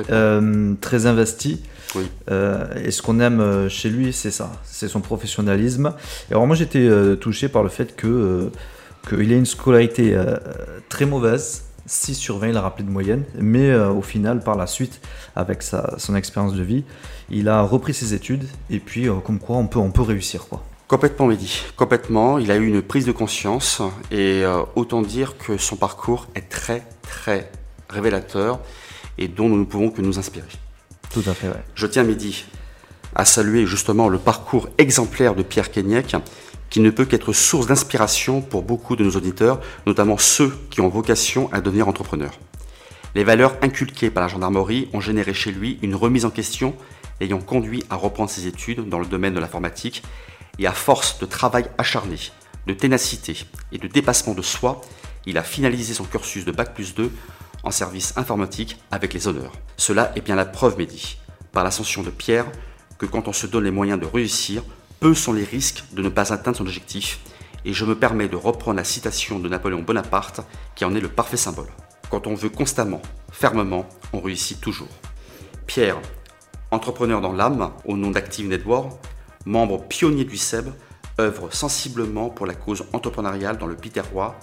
Euh, 0.09 0.73
très 0.81 1.05
investi. 1.05 1.61
Oui. 1.95 2.03
Euh, 2.29 2.65
et 2.83 2.91
ce 2.91 3.01
qu'on 3.01 3.19
aime 3.19 3.39
euh, 3.39 3.69
chez 3.69 3.89
lui, 3.89 4.13
c'est 4.13 4.31
ça, 4.31 4.51
c'est 4.63 4.87
son 4.87 5.01
professionnalisme. 5.01 5.93
Et 6.29 6.33
alors 6.33 6.47
moi, 6.47 6.55
j'étais 6.55 6.89
touché 7.17 7.49
par 7.49 7.63
le 7.63 7.69
fait 7.69 7.95
que 7.95 8.51
qu'il 9.07 9.31
ait 9.31 9.37
une 9.37 9.45
scolarité 9.45 10.17
très 10.89 11.05
mauvaise. 11.05 11.63
6 11.85 12.15
sur 12.15 12.37
20, 12.39 12.49
il 12.49 12.57
a 12.57 12.61
rappelé 12.61 12.83
de 12.83 12.91
moyenne, 12.91 13.23
mais 13.39 13.73
au 13.73 14.01
final, 14.01 14.43
par 14.43 14.57
la 14.57 14.67
suite, 14.67 14.99
avec 15.37 15.63
sa, 15.63 15.95
son 15.97 16.15
expérience 16.15 16.53
de 16.53 16.61
vie, 16.61 16.83
il 17.29 17.47
a 17.47 17.61
repris 17.61 17.93
ses 17.93 18.13
études, 18.13 18.43
et 18.69 18.79
puis, 18.79 19.07
comme 19.23 19.39
quoi, 19.39 19.55
on 19.55 19.67
peut, 19.67 19.79
on 19.79 19.91
peut 19.91 20.01
réussir, 20.01 20.47
quoi. 20.49 20.65
Complètement, 20.87 21.27
Mehdi. 21.27 21.63
Complètement. 21.75 22.37
Il 22.37 22.49
a 22.49 22.55
eu 22.55 22.65
une 22.65 22.81
prise 22.81 23.05
de 23.05 23.11
conscience 23.11 23.81
et 24.09 24.45
euh, 24.45 24.61
autant 24.75 25.01
dire 25.01 25.37
que 25.37 25.57
son 25.57 25.75
parcours 25.75 26.27
est 26.33 26.47
très, 26.47 26.81
très 27.01 27.51
révélateur 27.89 28.59
et 29.17 29.27
dont 29.27 29.49
nous 29.49 29.57
ne 29.57 29.65
pouvons 29.65 29.89
que 29.89 30.01
nous 30.01 30.19
inspirer. 30.19 30.47
Tout 31.11 31.23
à 31.25 31.33
fait, 31.33 31.47
ouais. 31.47 31.63
Je 31.75 31.87
tiens, 31.87 32.03
Mehdi, 32.03 32.45
à 33.15 33.25
saluer 33.25 33.65
justement 33.65 34.09
le 34.09 34.17
parcours 34.17 34.69
exemplaire 34.77 35.35
de 35.35 35.43
Pierre 35.43 35.71
Kenyek, 35.71 36.15
qui 36.69 36.79
ne 36.79 36.89
peut 36.89 37.05
qu'être 37.05 37.33
source 37.33 37.67
d'inspiration 37.67 38.41
pour 38.41 38.63
beaucoup 38.63 38.95
de 38.95 39.03
nos 39.03 39.11
auditeurs, 39.11 39.61
notamment 39.85 40.17
ceux 40.17 40.53
qui 40.69 40.81
ont 40.81 40.89
vocation 40.89 41.51
à 41.53 41.61
devenir 41.61 41.87
entrepreneurs. 41.87 42.39
Les 43.15 43.23
valeurs 43.23 43.55
inculquées 43.61 44.09
par 44.09 44.21
la 44.21 44.27
gendarmerie 44.27 44.89
ont 44.93 44.99
généré 44.99 45.33
chez 45.33 45.51
lui 45.51 45.79
une 45.81 45.95
remise 45.95 46.25
en 46.25 46.29
question 46.29 46.75
ayant 47.21 47.39
conduit 47.39 47.83
à 47.89 47.95
reprendre 47.95 48.29
ses 48.29 48.47
études 48.47 48.87
dans 48.87 48.99
le 48.99 49.05
domaine 49.05 49.33
de 49.33 49.39
l'informatique 49.39 50.03
et 50.59 50.67
à 50.67 50.71
force 50.71 51.19
de 51.19 51.25
travail 51.25 51.65
acharné, 51.77 52.17
de 52.67 52.73
ténacité 52.73 53.45
et 53.71 53.77
de 53.77 53.87
dépassement 53.87 54.33
de 54.33 54.41
soi, 54.41 54.81
il 55.25 55.37
a 55.37 55.43
finalisé 55.43 55.93
son 55.93 56.03
cursus 56.03 56.45
de 56.45 56.51
Bac 56.51 56.73
plus 56.73 56.95
2 56.95 57.11
en 57.63 57.71
service 57.71 58.13
informatique 58.17 58.79
avec 58.91 59.13
les 59.13 59.27
honneurs. 59.27 59.53
Cela 59.77 60.11
est 60.15 60.21
bien 60.21 60.35
la 60.35 60.45
preuve, 60.45 60.77
Mehdi, 60.77 61.17
par 61.51 61.63
l'ascension 61.63 62.03
de 62.03 62.09
Pierre, 62.09 62.45
que 62.97 63.05
quand 63.05 63.27
on 63.27 63.33
se 63.33 63.47
donne 63.47 63.63
les 63.63 63.71
moyens 63.71 63.99
de 63.99 64.05
réussir, 64.05 64.63
peu 64.99 65.13
sont 65.13 65.33
les 65.33 65.43
risques 65.43 65.83
de 65.93 66.01
ne 66.01 66.09
pas 66.09 66.33
atteindre 66.33 66.57
son 66.57 66.65
objectif, 66.65 67.19
et 67.65 67.73
je 67.73 67.85
me 67.85 67.97
permets 67.97 68.29
de 68.29 68.35
reprendre 68.35 68.77
la 68.77 68.83
citation 68.83 69.39
de 69.39 69.49
Napoléon 69.49 69.81
Bonaparte 69.81 70.41
qui 70.75 70.85
en 70.85 70.95
est 70.95 71.01
le 71.01 71.09
parfait 71.09 71.37
symbole. 71.37 71.67
Quand 72.09 72.27
on 72.27 72.33
veut 72.33 72.49
constamment, 72.49 73.01
fermement, 73.31 73.87
on 74.13 74.21
réussit 74.21 74.61
toujours. 74.61 74.87
Pierre, 75.65 75.97
entrepreneur 76.71 77.19
dans 77.19 77.33
l'âme, 77.33 77.71
au 77.85 77.97
nom 77.97 78.11
d'Active 78.11 78.47
Network, 78.47 78.93
membre 79.45 79.83
pionnier 79.83 80.23
du 80.23 80.37
SEB, 80.37 80.69
œuvre 81.19 81.53
sensiblement 81.53 82.29
pour 82.29 82.45
la 82.45 82.53
cause 82.53 82.85
entrepreneuriale 82.93 83.57
dans 83.57 83.67
le 83.67 83.75
Biterrois 83.75 84.39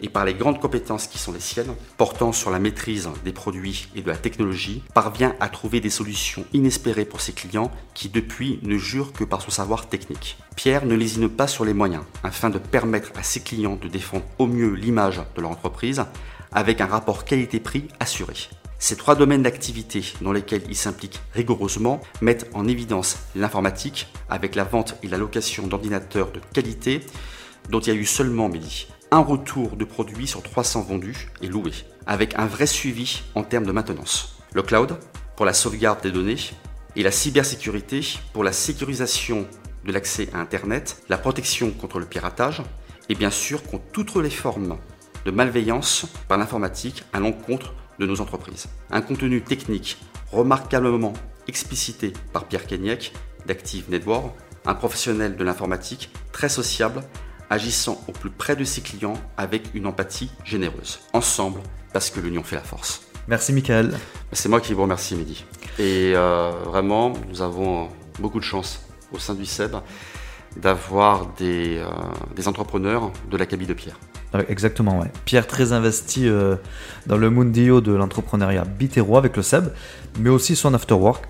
et 0.00 0.08
par 0.08 0.24
les 0.24 0.34
grandes 0.34 0.60
compétences 0.60 1.06
qui 1.06 1.18
sont 1.18 1.32
les 1.32 1.40
siennes, 1.40 1.74
portant 1.96 2.32
sur 2.32 2.50
la 2.50 2.58
maîtrise 2.58 3.08
des 3.24 3.32
produits 3.32 3.88
et 3.94 4.02
de 4.02 4.08
la 4.08 4.16
technologie, 4.16 4.82
parvient 4.94 5.34
à 5.40 5.48
trouver 5.48 5.80
des 5.80 5.90
solutions 5.90 6.44
inespérées 6.52 7.04
pour 7.04 7.20
ses 7.20 7.32
clients 7.32 7.70
qui 7.94 8.08
depuis 8.08 8.60
ne 8.62 8.76
jurent 8.76 9.12
que 9.12 9.24
par 9.24 9.42
son 9.42 9.50
savoir 9.50 9.88
technique. 9.88 10.38
Pierre 10.56 10.86
ne 10.86 10.94
lésine 10.94 11.28
pas 11.28 11.46
sur 11.46 11.64
les 11.64 11.74
moyens 11.74 12.04
afin 12.22 12.50
de 12.50 12.58
permettre 12.58 13.12
à 13.16 13.22
ses 13.22 13.40
clients 13.40 13.78
de 13.80 13.88
défendre 13.88 14.24
au 14.38 14.46
mieux 14.46 14.74
l'image 14.74 15.20
de 15.36 15.40
leur 15.40 15.50
entreprise 15.50 16.04
avec 16.52 16.80
un 16.80 16.86
rapport 16.86 17.24
qualité-prix 17.24 17.88
assuré. 18.00 18.34
Ces 18.80 18.96
trois 18.96 19.16
domaines 19.16 19.42
d'activité 19.42 20.04
dans 20.20 20.32
lesquels 20.32 20.62
il 20.68 20.76
s'implique 20.76 21.20
rigoureusement 21.34 22.00
mettent 22.20 22.48
en 22.54 22.68
évidence 22.68 23.18
l'informatique 23.34 24.06
avec 24.30 24.54
la 24.54 24.62
vente 24.62 24.94
et 25.02 25.08
la 25.08 25.18
location 25.18 25.66
d'ordinateurs 25.66 26.30
de 26.30 26.40
qualité 26.54 27.00
dont 27.70 27.80
il 27.80 27.88
y 27.88 27.96
a 27.96 28.00
eu 28.00 28.06
seulement, 28.06 28.48
Mehdi, 28.48 28.86
un 29.10 29.20
retour 29.20 29.76
de 29.76 29.84
produits 29.84 30.26
sur 30.26 30.42
300 30.42 30.82
vendus 30.82 31.30
et 31.40 31.48
loués, 31.48 31.72
avec 32.06 32.38
un 32.38 32.46
vrai 32.46 32.66
suivi 32.66 33.22
en 33.34 33.42
termes 33.42 33.66
de 33.66 33.72
maintenance. 33.72 34.38
Le 34.52 34.62
cloud, 34.62 34.96
pour 35.36 35.46
la 35.46 35.54
sauvegarde 35.54 36.02
des 36.02 36.10
données, 36.10 36.36
et 36.96 37.02
la 37.02 37.10
cybersécurité, 37.10 38.00
pour 38.32 38.44
la 38.44 38.52
sécurisation 38.52 39.46
de 39.84 39.92
l'accès 39.92 40.28
à 40.34 40.40
Internet, 40.40 41.02
la 41.08 41.16
protection 41.16 41.70
contre 41.70 41.98
le 41.98 42.06
piratage, 42.06 42.62
et 43.08 43.14
bien 43.14 43.30
sûr 43.30 43.62
contre 43.62 43.84
toutes 43.92 44.16
les 44.16 44.30
formes 44.30 44.76
de 45.24 45.30
malveillance 45.30 46.06
par 46.26 46.38
l'informatique 46.38 47.04
à 47.12 47.20
l'encontre 47.20 47.74
de 47.98 48.06
nos 48.06 48.20
entreprises. 48.20 48.68
Un 48.90 49.00
contenu 49.00 49.42
technique 49.42 49.98
remarquablement 50.30 51.14
explicité 51.46 52.12
par 52.32 52.44
Pierre 52.44 52.66
Kenyek 52.66 53.12
d'Active 53.46 53.88
Network, 53.88 54.34
un 54.66 54.74
professionnel 54.74 55.36
de 55.36 55.44
l'informatique 55.44 56.10
très 56.32 56.48
sociable, 56.48 57.02
agissant 57.50 58.02
au 58.08 58.12
plus 58.12 58.30
près 58.30 58.56
de 58.56 58.64
ses 58.64 58.80
clients 58.80 59.14
avec 59.36 59.74
une 59.74 59.86
empathie 59.86 60.30
généreuse. 60.44 61.00
Ensemble, 61.12 61.60
parce 61.92 62.10
que 62.10 62.20
l'union 62.20 62.42
fait 62.42 62.56
la 62.56 62.62
force. 62.62 63.02
Merci, 63.26 63.52
Michael. 63.52 63.94
C'est 64.32 64.48
moi 64.48 64.60
qui 64.60 64.72
vous 64.72 64.82
remercie, 64.82 65.14
Mehdi. 65.14 65.44
Et 65.78 66.12
euh, 66.14 66.50
vraiment, 66.64 67.12
nous 67.28 67.42
avons 67.42 67.88
beaucoup 68.18 68.38
de 68.38 68.44
chance 68.44 68.80
au 69.12 69.18
sein 69.18 69.34
du 69.34 69.44
SEB 69.44 69.76
d'avoir 70.56 71.26
des, 71.34 71.76
euh, 71.78 71.88
des 72.34 72.48
entrepreneurs 72.48 73.12
de 73.30 73.36
la 73.36 73.46
cabine 73.46 73.68
de 73.68 73.74
Pierre. 73.74 73.98
Ouais, 74.34 74.46
exactement, 74.48 74.98
ouais. 74.98 75.10
Pierre 75.24 75.46
très 75.46 75.72
investi 75.72 76.28
euh, 76.28 76.56
dans 77.06 77.16
le 77.16 77.30
mundio 77.30 77.80
de 77.80 77.92
l'entrepreneuriat 77.92 78.64
bitérois 78.64 79.18
avec 79.18 79.36
le 79.36 79.42
SEB, 79.42 79.72
mais 80.18 80.30
aussi 80.30 80.56
son 80.56 80.74
afterwork. 80.74 81.24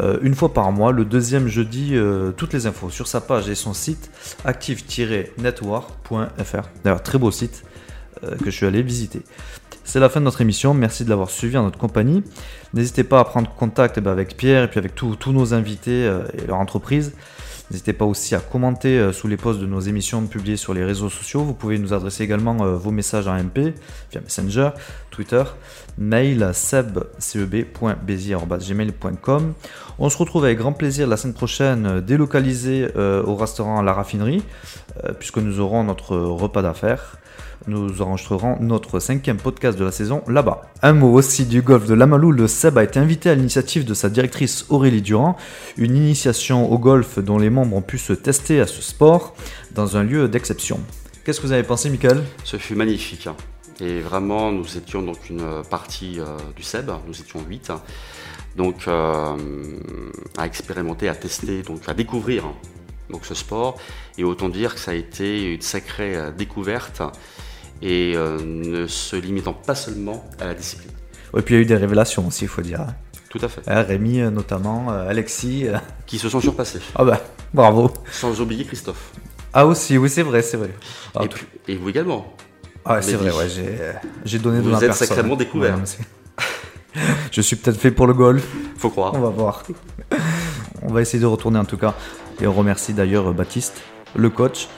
Euh, 0.00 0.18
une 0.22 0.34
fois 0.34 0.52
par 0.52 0.72
mois, 0.72 0.92
le 0.92 1.04
deuxième 1.04 1.48
jeudi, 1.48 1.90
euh, 1.92 2.32
toutes 2.32 2.52
les 2.52 2.66
infos 2.66 2.90
sur 2.90 3.06
sa 3.06 3.20
page 3.20 3.48
et 3.48 3.54
son 3.54 3.74
site 3.74 4.10
active-network.fr. 4.44 6.62
D'ailleurs, 6.84 7.02
très 7.02 7.18
beau 7.18 7.30
site 7.30 7.64
euh, 8.24 8.34
que 8.36 8.46
je 8.46 8.56
suis 8.56 8.66
allé 8.66 8.82
visiter. 8.82 9.22
C'est 9.84 10.00
la 10.00 10.08
fin 10.08 10.20
de 10.20 10.24
notre 10.24 10.40
émission. 10.40 10.74
Merci 10.74 11.04
de 11.04 11.10
l'avoir 11.10 11.30
suivi 11.30 11.56
en 11.56 11.64
notre 11.64 11.78
compagnie. 11.78 12.22
N'hésitez 12.72 13.04
pas 13.04 13.20
à 13.20 13.24
prendre 13.24 13.52
contact 13.54 13.98
eh 13.98 14.00
ben, 14.00 14.12
avec 14.12 14.36
Pierre 14.36 14.64
et 14.64 14.68
puis 14.68 14.78
avec 14.78 14.94
tous 14.94 15.32
nos 15.32 15.54
invités 15.54 16.04
et 16.34 16.46
leur 16.46 16.58
entreprise. 16.58 17.12
N'hésitez 17.72 17.94
pas 17.94 18.04
aussi 18.04 18.34
à 18.34 18.40
commenter 18.40 18.98
euh, 18.98 19.12
sous 19.14 19.28
les 19.28 19.38
posts 19.38 19.58
de 19.58 19.64
nos 19.64 19.80
émissions 19.80 20.26
publiées 20.26 20.58
sur 20.58 20.74
les 20.74 20.84
réseaux 20.84 21.08
sociaux. 21.08 21.42
Vous 21.42 21.54
pouvez 21.54 21.78
nous 21.78 21.94
adresser 21.94 22.22
également 22.22 22.58
euh, 22.60 22.76
vos 22.76 22.90
messages 22.90 23.26
en 23.26 23.34
MP 23.34 23.72
via 24.10 24.20
Messenger, 24.20 24.72
Twitter, 25.10 25.42
mail. 25.96 26.52
On 29.98 30.10
se 30.10 30.18
retrouve 30.18 30.44
avec 30.44 30.58
grand 30.58 30.74
plaisir 30.74 31.06
la 31.06 31.16
semaine 31.16 31.32
prochaine 31.32 31.86
euh, 31.86 32.00
délocalisé 32.02 32.88
au 32.94 33.36
restaurant 33.36 33.80
La 33.80 33.94
Raffinerie 33.94 34.42
puisque 35.18 35.38
nous 35.38 35.60
aurons 35.60 35.82
notre 35.84 36.16
repas 36.16 36.60
d'affaires. 36.60 37.16
Nous 37.68 38.02
enregistrerons 38.02 38.56
notre 38.60 38.98
cinquième 38.98 39.36
podcast 39.36 39.78
de 39.78 39.84
la 39.84 39.92
saison 39.92 40.22
là-bas. 40.26 40.62
Un 40.82 40.94
mot 40.94 41.12
aussi 41.12 41.46
du 41.46 41.62
golf 41.62 41.86
de 41.86 41.94
Lamalou. 41.94 42.32
Le 42.32 42.48
Seb 42.48 42.76
a 42.76 42.82
été 42.82 42.98
invité 42.98 43.30
à 43.30 43.34
l'initiative 43.34 43.84
de 43.84 43.94
sa 43.94 44.10
directrice 44.10 44.66
Aurélie 44.68 45.02
Durand, 45.02 45.36
une 45.76 45.96
initiation 45.96 46.70
au 46.72 46.78
golf 46.78 47.18
dont 47.20 47.38
les 47.38 47.50
membres 47.50 47.76
ont 47.76 47.82
pu 47.82 47.98
se 47.98 48.12
tester 48.12 48.60
à 48.60 48.66
ce 48.66 48.82
sport 48.82 49.34
dans 49.72 49.96
un 49.96 50.02
lieu 50.02 50.28
d'exception. 50.28 50.80
Qu'est-ce 51.24 51.40
que 51.40 51.46
vous 51.46 51.52
avez 51.52 51.62
pensé, 51.62 51.88
Michael? 51.88 52.24
Ce 52.42 52.56
fut 52.56 52.74
magnifique. 52.74 53.28
hein. 53.28 53.36
Et 53.80 54.00
vraiment, 54.00 54.50
nous 54.50 54.76
étions 54.76 55.02
donc 55.02 55.30
une 55.30 55.62
partie 55.70 56.18
euh, 56.20 56.24
du 56.56 56.62
SEB, 56.62 56.90
nous 57.06 57.20
étions 57.20 57.40
8. 57.48 57.72
Donc, 58.56 58.86
euh, 58.86 59.36
à 60.36 60.46
expérimenter, 60.46 61.08
à 61.08 61.14
tester, 61.14 61.62
donc 61.62 61.80
à 61.88 61.94
découvrir 61.94 62.44
hein, 62.44 62.54
donc 63.08 63.24
ce 63.24 63.34
sport. 63.34 63.78
Et 64.18 64.24
autant 64.24 64.48
dire 64.48 64.74
que 64.74 64.80
ça 64.80 64.90
a 64.90 64.94
été 64.94 65.54
une 65.54 65.60
sacrée 65.62 66.16
euh, 66.16 66.30
découverte 66.32 67.02
et 67.82 68.12
euh, 68.16 68.38
ne 68.42 68.86
se 68.86 69.16
limitant 69.16 69.52
pas 69.54 69.74
seulement 69.74 70.24
à 70.40 70.46
la 70.46 70.54
discipline. 70.54 70.90
Et 71.36 71.42
puis 71.42 71.54
il 71.54 71.58
y 71.58 71.60
a 71.60 71.62
eu 71.62 71.66
des 71.66 71.76
révélations 71.76 72.26
aussi, 72.26 72.44
il 72.44 72.48
faut 72.48 72.62
dire. 72.62 72.86
Tout 73.28 73.40
à 73.42 73.48
fait. 73.48 73.62
Hein, 73.66 73.82
Rémi 73.82 74.20
euh, 74.20 74.30
notamment, 74.30 74.92
euh, 74.92 75.08
Alexis. 75.08 75.66
Qui 76.06 76.18
se 76.18 76.28
sont 76.28 76.40
surpassés. 76.40 76.80
Ah 76.94 77.04
bah, 77.04 77.20
bravo. 77.54 77.90
Sans 78.10 78.40
oublier 78.40 78.64
Christophe. 78.64 79.12
Ah 79.54 79.66
aussi, 79.66 79.96
oui 79.98 80.08
c'est 80.10 80.22
vrai, 80.22 80.42
c'est 80.42 80.56
vrai. 80.58 80.70
Ah, 81.14 81.20
Et, 81.24 81.28
puis- 81.28 81.46
et 81.68 81.76
vous 81.76 81.88
également. 81.88 82.32
Ah, 82.84 83.00
c'est 83.00 83.14
vrai, 83.14 83.30
ouais, 83.30 83.48
j'ai, 83.48 83.78
j'ai 84.24 84.38
donné 84.38 84.58
de 84.58 84.62
Vous 84.64 84.70
ma 84.70 84.76
êtes 84.78 84.86
personne. 84.86 85.06
sacrément 85.08 85.36
découvert. 85.36 85.76
Ouais, 85.76 85.82
Je 87.30 87.40
suis 87.40 87.56
peut-être 87.56 87.78
fait 87.78 87.90
pour 87.90 88.06
le 88.06 88.12
golf, 88.14 88.46
Faut 88.76 88.90
croire. 88.90 89.14
on 89.14 89.20
va 89.20 89.28
voir. 89.30 89.62
On 90.82 90.92
va 90.92 91.00
essayer 91.00 91.20
de 91.20 91.26
retourner 91.26 91.58
en 91.58 91.64
tout 91.64 91.76
cas. 91.78 91.94
Et 92.40 92.46
on 92.46 92.52
remercie 92.52 92.92
d'ailleurs 92.92 93.32
Baptiste, 93.32 93.80
le 94.16 94.28
coach, 94.30 94.68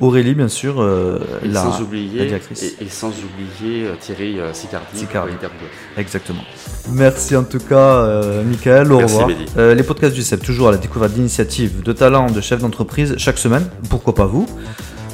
Aurélie 0.00 0.34
bien 0.34 0.48
sûr, 0.48 0.80
euh, 0.80 1.18
Et 1.44 1.48
la, 1.48 1.62
sans 1.62 1.78
la 1.78 1.82
oublier, 1.84 2.24
directrice. 2.26 2.62
et, 2.62 2.84
et 2.84 2.88
sans 2.88 3.08
oublier 3.10 3.86
euh, 3.86 3.94
Thierry 4.00 4.40
euh, 4.40 4.52
Sicardi. 4.52 5.06
Exactement. 5.96 6.42
Merci 6.92 7.36
en 7.36 7.44
tout 7.44 7.58
cas, 7.58 8.06
Michael. 8.44 8.92
Au 8.92 8.98
Merci, 8.98 9.16
revoir. 9.16 9.74
Les 9.74 9.82
podcasts 9.82 10.14
du 10.14 10.22
CEP, 10.22 10.42
toujours 10.42 10.68
à 10.68 10.72
la 10.72 10.78
découverte 10.78 11.12
d'initiatives, 11.12 11.82
de 11.82 11.92
talents, 11.92 12.30
de 12.30 12.40
chefs 12.40 12.60
d'entreprise, 12.60 13.14
chaque 13.18 13.38
semaine. 13.38 13.68
Pourquoi 13.88 14.14
pas 14.14 14.26
vous? 14.26 14.46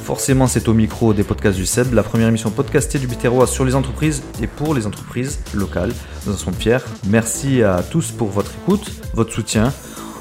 Forcément, 0.03 0.47
c'est 0.47 0.69
au 0.69 0.73
micro 0.73 1.13
des 1.13 1.23
podcasts 1.25 1.57
du 1.57 1.65
CEB, 1.65 1.93
la 1.93 2.01
première 2.01 2.29
émission 2.29 2.49
podcastée 2.49 2.97
du 2.97 3.07
Biterrois 3.07 3.45
sur 3.45 3.65
les 3.65 3.75
entreprises 3.75 4.23
et 4.41 4.47
pour 4.47 4.73
les 4.73 4.87
entreprises 4.87 5.39
locales. 5.53 5.91
Nous 6.25 6.31
en 6.33 6.37
sommes 6.37 6.53
fiers. 6.53 6.77
Merci 7.09 7.61
à 7.61 7.83
tous 7.83 8.11
pour 8.11 8.29
votre 8.29 8.51
écoute, 8.63 8.89
votre 9.13 9.33
soutien. 9.33 9.73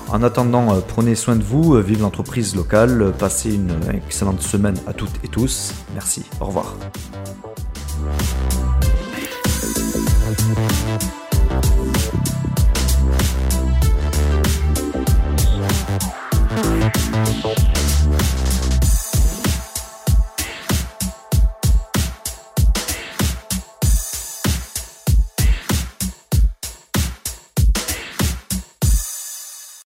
En 0.08 0.22
attendant, 0.22 0.74
euh, 0.74 0.80
prenez 0.86 1.14
soin 1.14 1.36
de 1.36 1.42
vous, 1.42 1.74
euh, 1.74 1.80
vive 1.80 2.00
l'entreprise 2.00 2.54
locale, 2.54 3.02
euh, 3.02 3.10
passez 3.10 3.54
une 3.54 3.72
excellente 3.92 4.40
semaine 4.40 4.76
à 4.86 4.92
toutes 4.92 5.24
et 5.24 5.28
tous. 5.28 5.74
Merci, 5.94 6.24
au 6.40 6.46
revoir. 6.46 6.76